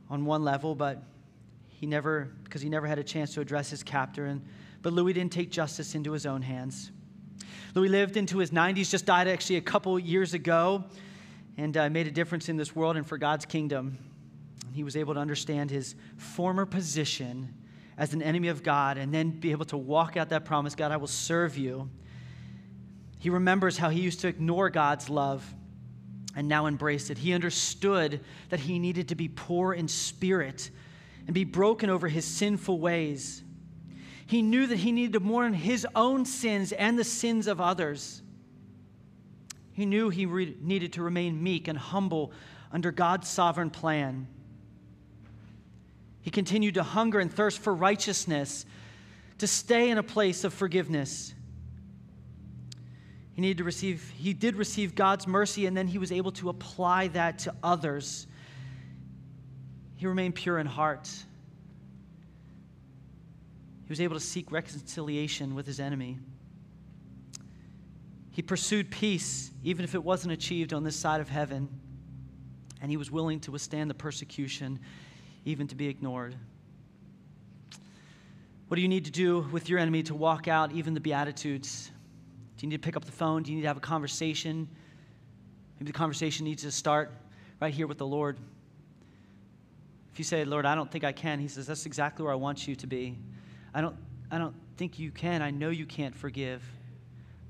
on 0.09 0.23
one 0.23 0.45
level, 0.45 0.75
but 0.75 1.03
he 1.67 1.85
never, 1.85 2.29
because 2.45 2.61
he 2.61 2.69
never 2.69 2.87
had 2.87 2.99
a 2.99 3.03
chance 3.03 3.33
to 3.33 3.41
address 3.41 3.69
his 3.69 3.83
captor. 3.83 4.27
And, 4.27 4.41
but 4.81 4.93
Louis 4.93 5.11
didn't 5.11 5.33
take 5.33 5.51
justice 5.51 5.93
into 5.93 6.13
his 6.13 6.25
own 6.25 6.41
hands. 6.41 6.92
Louis 7.73 7.89
lived 7.89 8.17
into 8.17 8.37
his 8.37 8.51
90s, 8.51 8.89
just 8.89 9.05
died 9.05 9.27
actually 9.27 9.55
a 9.55 9.61
couple 9.61 9.97
years 9.97 10.33
ago, 10.33 10.83
and 11.57 11.75
uh, 11.75 11.89
made 11.89 12.07
a 12.07 12.11
difference 12.11 12.49
in 12.49 12.57
this 12.57 12.75
world 12.75 12.97
and 12.97 13.05
for 13.05 13.17
God's 13.17 13.45
kingdom 13.45 13.97
he 14.73 14.83
was 14.83 14.95
able 14.95 15.13
to 15.13 15.19
understand 15.19 15.69
his 15.71 15.95
former 16.17 16.65
position 16.65 17.53
as 17.97 18.13
an 18.13 18.21
enemy 18.21 18.47
of 18.47 18.63
God 18.63 18.97
and 18.97 19.13
then 19.13 19.29
be 19.29 19.51
able 19.51 19.65
to 19.65 19.77
walk 19.77 20.17
out 20.17 20.29
that 20.29 20.45
promise 20.45 20.75
God, 20.75 20.91
I 20.91 20.97
will 20.97 21.07
serve 21.07 21.57
you. 21.57 21.89
He 23.19 23.29
remembers 23.29 23.77
how 23.77 23.89
he 23.89 24.01
used 24.01 24.21
to 24.21 24.27
ignore 24.27 24.69
God's 24.69 25.09
love 25.09 25.45
and 26.35 26.47
now 26.47 26.65
embrace 26.65 27.09
it. 27.09 27.19
He 27.19 27.33
understood 27.33 28.21
that 28.49 28.59
he 28.59 28.79
needed 28.79 29.09
to 29.09 29.15
be 29.15 29.27
poor 29.27 29.73
in 29.73 29.87
spirit 29.87 30.71
and 31.27 31.33
be 31.33 31.43
broken 31.43 31.89
over 31.89 32.07
his 32.07 32.25
sinful 32.25 32.79
ways. 32.79 33.42
He 34.25 34.41
knew 34.41 34.67
that 34.67 34.77
he 34.77 34.91
needed 34.91 35.13
to 35.13 35.19
mourn 35.19 35.53
his 35.53 35.85
own 35.95 36.25
sins 36.25 36.71
and 36.71 36.97
the 36.97 37.03
sins 37.03 37.47
of 37.47 37.59
others. 37.59 38.21
He 39.73 39.85
knew 39.85 40.09
he 40.09 40.25
re- 40.25 40.55
needed 40.61 40.93
to 40.93 41.03
remain 41.03 41.41
meek 41.41 41.67
and 41.67 41.77
humble 41.77 42.31
under 42.71 42.91
God's 42.91 43.27
sovereign 43.27 43.69
plan. 43.69 44.27
He 46.21 46.29
continued 46.29 46.75
to 46.75 46.83
hunger 46.83 47.19
and 47.19 47.31
thirst 47.31 47.59
for 47.59 47.73
righteousness, 47.73 48.65
to 49.39 49.47
stay 49.47 49.89
in 49.89 49.97
a 49.97 50.03
place 50.03 50.43
of 50.43 50.53
forgiveness. 50.53 51.33
He 53.33 53.41
needed 53.41 53.57
to 53.57 53.63
receive, 53.63 54.09
he 54.15 54.33
did 54.33 54.55
receive 54.55 54.95
God's 54.95 55.27
mercy, 55.27 55.65
and 55.65 55.75
then 55.75 55.87
he 55.87 55.97
was 55.97 56.11
able 56.11 56.31
to 56.33 56.49
apply 56.49 57.09
that 57.09 57.39
to 57.39 57.53
others. 57.61 58.27
He 59.95 60.07
remained 60.07 60.35
pure 60.35 60.59
in 60.59 60.67
heart. 60.67 61.09
He 63.85 63.89
was 63.89 64.01
able 64.01 64.15
to 64.15 64.21
seek 64.21 64.51
reconciliation 64.51 65.55
with 65.55 65.65
his 65.65 65.79
enemy. 65.79 66.19
He 68.31 68.41
pursued 68.41 68.89
peace, 68.89 69.51
even 69.63 69.83
if 69.83 69.93
it 69.93 70.03
wasn't 70.03 70.33
achieved 70.33 70.73
on 70.73 70.83
this 70.83 70.95
side 70.95 71.21
of 71.21 71.29
heaven. 71.29 71.69
And 72.81 72.89
he 72.89 72.97
was 72.97 73.11
willing 73.11 73.39
to 73.41 73.51
withstand 73.51 73.89
the 73.89 73.93
persecution, 73.93 74.79
even 75.45 75.67
to 75.67 75.75
be 75.75 75.87
ignored. 75.87 76.35
What 78.67 78.75
do 78.75 78.81
you 78.81 78.87
need 78.87 79.05
to 79.05 79.11
do 79.11 79.47
with 79.51 79.69
your 79.69 79.77
enemy 79.77 80.01
to 80.03 80.15
walk 80.15 80.47
out 80.47 80.71
even 80.71 80.93
the 80.93 80.99
Beatitudes? 80.99 81.91
Do 82.57 82.65
you 82.65 82.69
need 82.69 82.81
to 82.81 82.85
pick 82.85 82.95
up 82.95 83.05
the 83.05 83.11
phone? 83.11 83.43
Do 83.43 83.51
you 83.51 83.57
need 83.57 83.61
to 83.61 83.67
have 83.67 83.77
a 83.77 83.81
conversation? 83.81 84.67
Maybe 85.79 85.91
the 85.91 85.97
conversation 85.97 86.45
needs 86.45 86.63
to 86.63 86.71
start 86.71 87.11
right 87.61 87.73
here 87.73 87.85
with 87.85 87.97
the 87.97 88.07
Lord. 88.07 88.39
If 90.11 90.19
you 90.19 90.25
say, 90.25 90.43
Lord, 90.45 90.65
I 90.65 90.73
don't 90.73 90.89
think 90.89 91.03
I 91.03 91.11
can, 91.11 91.39
He 91.39 91.47
says, 91.47 91.67
That's 91.67 91.85
exactly 91.85 92.23
where 92.23 92.31
I 92.31 92.37
want 92.37 92.67
you 92.67 92.75
to 92.75 92.87
be. 92.87 93.17
I 93.73 93.81
don't, 93.81 93.95
I 94.31 94.37
don't 94.37 94.55
think 94.77 94.99
you 94.99 95.11
can. 95.11 95.41
I 95.41 95.51
know 95.51 95.69
you 95.69 95.85
can't 95.85 96.15
forgive. 96.15 96.63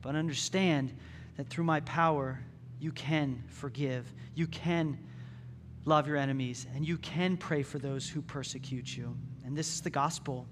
But 0.01 0.15
understand 0.15 0.93
that 1.37 1.47
through 1.47 1.63
my 1.63 1.79
power, 1.81 2.39
you 2.79 2.91
can 2.91 3.43
forgive. 3.47 4.11
You 4.35 4.47
can 4.47 4.97
love 5.85 6.07
your 6.07 6.17
enemies, 6.17 6.65
and 6.75 6.87
you 6.87 6.97
can 6.97 7.37
pray 7.37 7.63
for 7.63 7.79
those 7.79 8.07
who 8.07 8.21
persecute 8.21 8.95
you. 8.95 9.15
And 9.45 9.57
this 9.57 9.73
is 9.73 9.81
the 9.81 9.89
gospel 9.89 10.47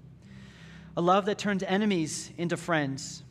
a 0.94 1.00
love 1.00 1.24
that 1.24 1.38
turns 1.38 1.62
enemies 1.62 2.30
into 2.36 2.56
friends. 2.56 3.22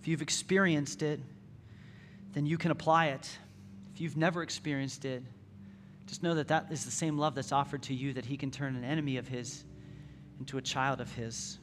If 0.00 0.06
you've 0.06 0.22
experienced 0.22 1.02
it, 1.02 1.18
then 2.32 2.46
you 2.46 2.56
can 2.56 2.70
apply 2.70 3.06
it. 3.06 3.38
If 3.92 4.00
you've 4.00 4.16
never 4.16 4.42
experienced 4.42 5.04
it, 5.04 5.24
just 6.06 6.22
know 6.22 6.34
that 6.34 6.48
that 6.48 6.66
is 6.70 6.84
the 6.84 6.90
same 6.90 7.18
love 7.18 7.34
that's 7.34 7.52
offered 7.52 7.82
to 7.84 7.94
you, 7.94 8.12
that 8.14 8.24
He 8.24 8.36
can 8.36 8.50
turn 8.50 8.76
an 8.76 8.84
enemy 8.84 9.16
of 9.16 9.26
His 9.26 9.64
into 10.38 10.58
a 10.58 10.62
child 10.62 11.00
of 11.00 11.12
His. 11.12 11.58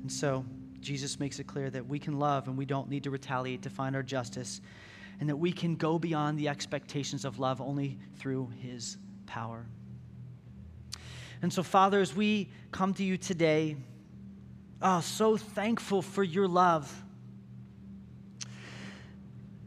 And 0.00 0.10
so, 0.10 0.44
Jesus 0.80 1.20
makes 1.20 1.38
it 1.38 1.46
clear 1.46 1.70
that 1.70 1.86
we 1.86 1.98
can 1.98 2.18
love 2.18 2.48
and 2.48 2.58
we 2.58 2.64
don't 2.64 2.88
need 2.88 3.04
to 3.04 3.10
retaliate 3.10 3.62
to 3.62 3.70
find 3.70 3.94
our 3.94 4.02
justice, 4.02 4.60
and 5.20 5.28
that 5.28 5.36
we 5.36 5.52
can 5.52 5.76
go 5.76 5.98
beyond 5.98 6.38
the 6.38 6.48
expectations 6.48 7.24
of 7.24 7.38
love 7.38 7.60
only 7.60 7.98
through 8.16 8.50
His 8.60 8.96
power. 9.26 9.66
And 11.42 11.52
so, 11.52 11.62
Father, 11.62 12.00
as 12.00 12.14
we 12.14 12.50
come 12.70 12.94
to 12.94 13.04
you 13.04 13.16
today, 13.16 13.76
oh, 14.80 15.00
so 15.00 15.36
thankful 15.36 16.00
for 16.00 16.22
your 16.22 16.48
love. 16.48 17.04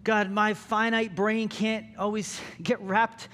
God, 0.05 0.29
my 0.29 0.53
finite 0.53 1.15
brain 1.15 1.49
can't 1.49 1.87
always 1.97 2.39
get 2.63 2.79
wrapped 2.79 3.27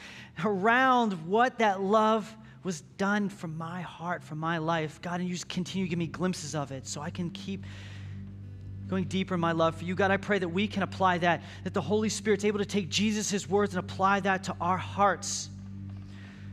around 0.44 1.28
what 1.28 1.60
that 1.60 1.82
love 1.82 2.34
was 2.64 2.82
done 2.98 3.28
from 3.28 3.58
my 3.58 3.82
heart, 3.82 4.24
from 4.24 4.38
my 4.38 4.58
life. 4.58 5.02
God, 5.02 5.20
and 5.20 5.28
you 5.28 5.36
just 5.36 5.50
continue 5.50 5.86
to 5.86 5.90
give 5.90 6.00
me 6.00 6.08
glimpses 6.08 6.56
of 6.56 6.72
it 6.72 6.88
so 6.88 7.02
I 7.02 7.10
can 7.10 7.30
keep 7.32 7.66
going 8.88 9.04
deeper 9.04 9.34
in 9.34 9.40
my 9.42 9.52
love 9.52 9.76
for 9.76 9.84
you. 9.84 9.96
God, 9.96 10.12
I 10.12 10.18
pray 10.18 10.40
that 10.40 10.48
we 10.48 10.66
can 10.66 10.84
apply 10.84 11.18
that, 11.20 11.44
that 11.66 11.74
the 11.74 11.82
Holy 11.82 12.08
Spirit's 12.08 12.46
able 12.46 12.60
to 12.60 12.66
take 12.66 12.88
Jesus' 12.88 13.50
words 13.50 13.76
and 13.76 13.80
apply 13.80 14.22
that 14.22 14.46
to 14.46 14.56
our 14.62 14.78
hearts 14.78 15.50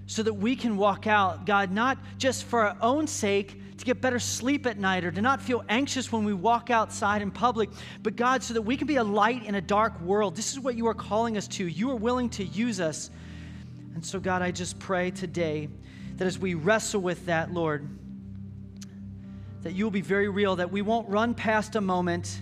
so 0.07 0.25
that 0.25 0.35
we 0.35 0.57
can 0.57 0.77
walk 0.77 1.07
out, 1.07 1.47
God, 1.47 1.71
not 1.71 1.97
just 2.17 2.43
for 2.43 2.63
our 2.67 2.77
own 2.81 3.07
sake, 3.07 3.61
to 3.79 3.85
get 3.85 4.01
better 4.01 4.19
sleep 4.19 4.67
at 4.67 4.77
night 4.79 5.05
or 5.05 5.11
to 5.11 5.23
not 5.23 5.41
feel 5.41 5.65
anxious 5.69 6.11
when 6.13 6.25
we 6.25 6.35
walk 6.35 6.69
outside 6.69 7.23
in 7.23 7.31
public, 7.31 7.71
but 8.03 8.17
God, 8.17 8.43
so 8.43 8.55
that 8.55 8.63
we 8.63 8.77
can 8.77 8.87
be 8.87 8.97
a 8.97 9.05
light 9.05 9.45
in 9.45 9.55
a 9.55 9.61
dark 9.61 10.01
world. 10.01 10.37
This 10.37 10.53
is 10.53 10.61
what 10.61 10.77
you 10.77 10.87
are 10.89 10.95
calling 10.95 11.37
us 11.37 11.47
to. 11.49 11.65
You 11.65 11.91
are 11.91 11.97
willing 11.97 12.29
to 12.31 12.45
use 12.45 12.81
us. 12.81 13.11
And 13.95 14.05
so, 14.05 14.19
God, 14.19 14.43
I 14.43 14.51
just 14.51 14.79
pray 14.79 15.13
today 15.13 15.69
that 16.17 16.27
as 16.27 16.39
we 16.39 16.55
wrestle 16.55 17.01
with 17.01 17.27
that, 17.27 17.53
Lord, 17.53 17.89
that 19.63 19.73
you 19.73 19.85
will 19.85 19.93
be 19.93 20.01
very 20.01 20.29
real, 20.29 20.57
that 20.57 20.71
we 20.71 20.83
won't 20.83 21.09
run 21.09 21.35
past 21.35 21.77
a 21.77 21.81
moment 21.81 22.41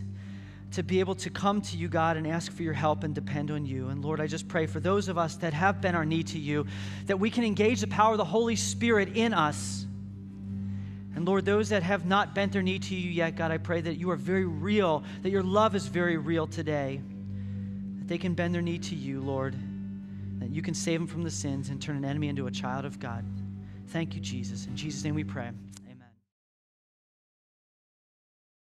to 0.72 0.82
be 0.82 1.00
able 1.00 1.14
to 1.14 1.30
come 1.30 1.60
to 1.60 1.76
you, 1.76 1.88
God, 1.88 2.16
and 2.16 2.26
ask 2.26 2.50
for 2.52 2.62
your 2.62 2.72
help 2.72 3.04
and 3.04 3.14
depend 3.14 3.50
on 3.50 3.64
you. 3.64 3.88
And 3.88 4.04
Lord, 4.04 4.20
I 4.20 4.26
just 4.26 4.48
pray 4.48 4.66
for 4.66 4.80
those 4.80 5.08
of 5.08 5.16
us 5.16 5.36
that 5.36 5.52
have 5.52 5.80
been 5.80 5.94
our 5.94 6.04
need 6.04 6.26
to 6.28 6.38
you, 6.38 6.66
that 7.06 7.18
we 7.18 7.30
can 7.30 7.44
engage 7.44 7.80
the 7.80 7.86
power 7.86 8.12
of 8.12 8.18
the 8.18 8.24
Holy 8.24 8.56
Spirit 8.56 9.16
in 9.16 9.32
us 9.32 9.85
and 11.16 11.24
Lord, 11.24 11.46
those 11.46 11.70
that 11.70 11.82
have 11.82 12.04
not 12.04 12.34
bent 12.34 12.52
their 12.52 12.60
knee 12.60 12.78
to 12.78 12.94
you 12.94 13.10
yet, 13.10 13.36
God, 13.36 13.50
I 13.50 13.56
pray 13.56 13.80
that 13.80 13.96
you 13.96 14.10
are 14.10 14.16
very 14.16 14.44
real, 14.44 15.02
that 15.22 15.30
your 15.30 15.42
love 15.42 15.74
is 15.74 15.86
very 15.86 16.18
real 16.18 16.46
today, 16.46 17.00
that 17.98 18.06
they 18.06 18.18
can 18.18 18.34
bend 18.34 18.54
their 18.54 18.60
knee 18.60 18.78
to 18.80 18.94
you, 18.94 19.22
Lord, 19.22 19.56
that 20.40 20.50
you 20.50 20.60
can 20.60 20.74
save 20.74 21.00
them 21.00 21.06
from 21.06 21.22
the 21.22 21.30
sins 21.30 21.70
and 21.70 21.80
turn 21.80 21.96
an 21.96 22.04
enemy 22.04 22.28
into 22.28 22.48
a 22.48 22.50
child 22.50 22.84
of 22.84 23.00
God. 23.00 23.24
Thank 23.88 24.14
you, 24.14 24.20
Jesus. 24.20 24.66
In 24.66 24.76
Jesus' 24.76 25.04
name 25.04 25.14
we 25.14 25.24
pray. 25.24 25.52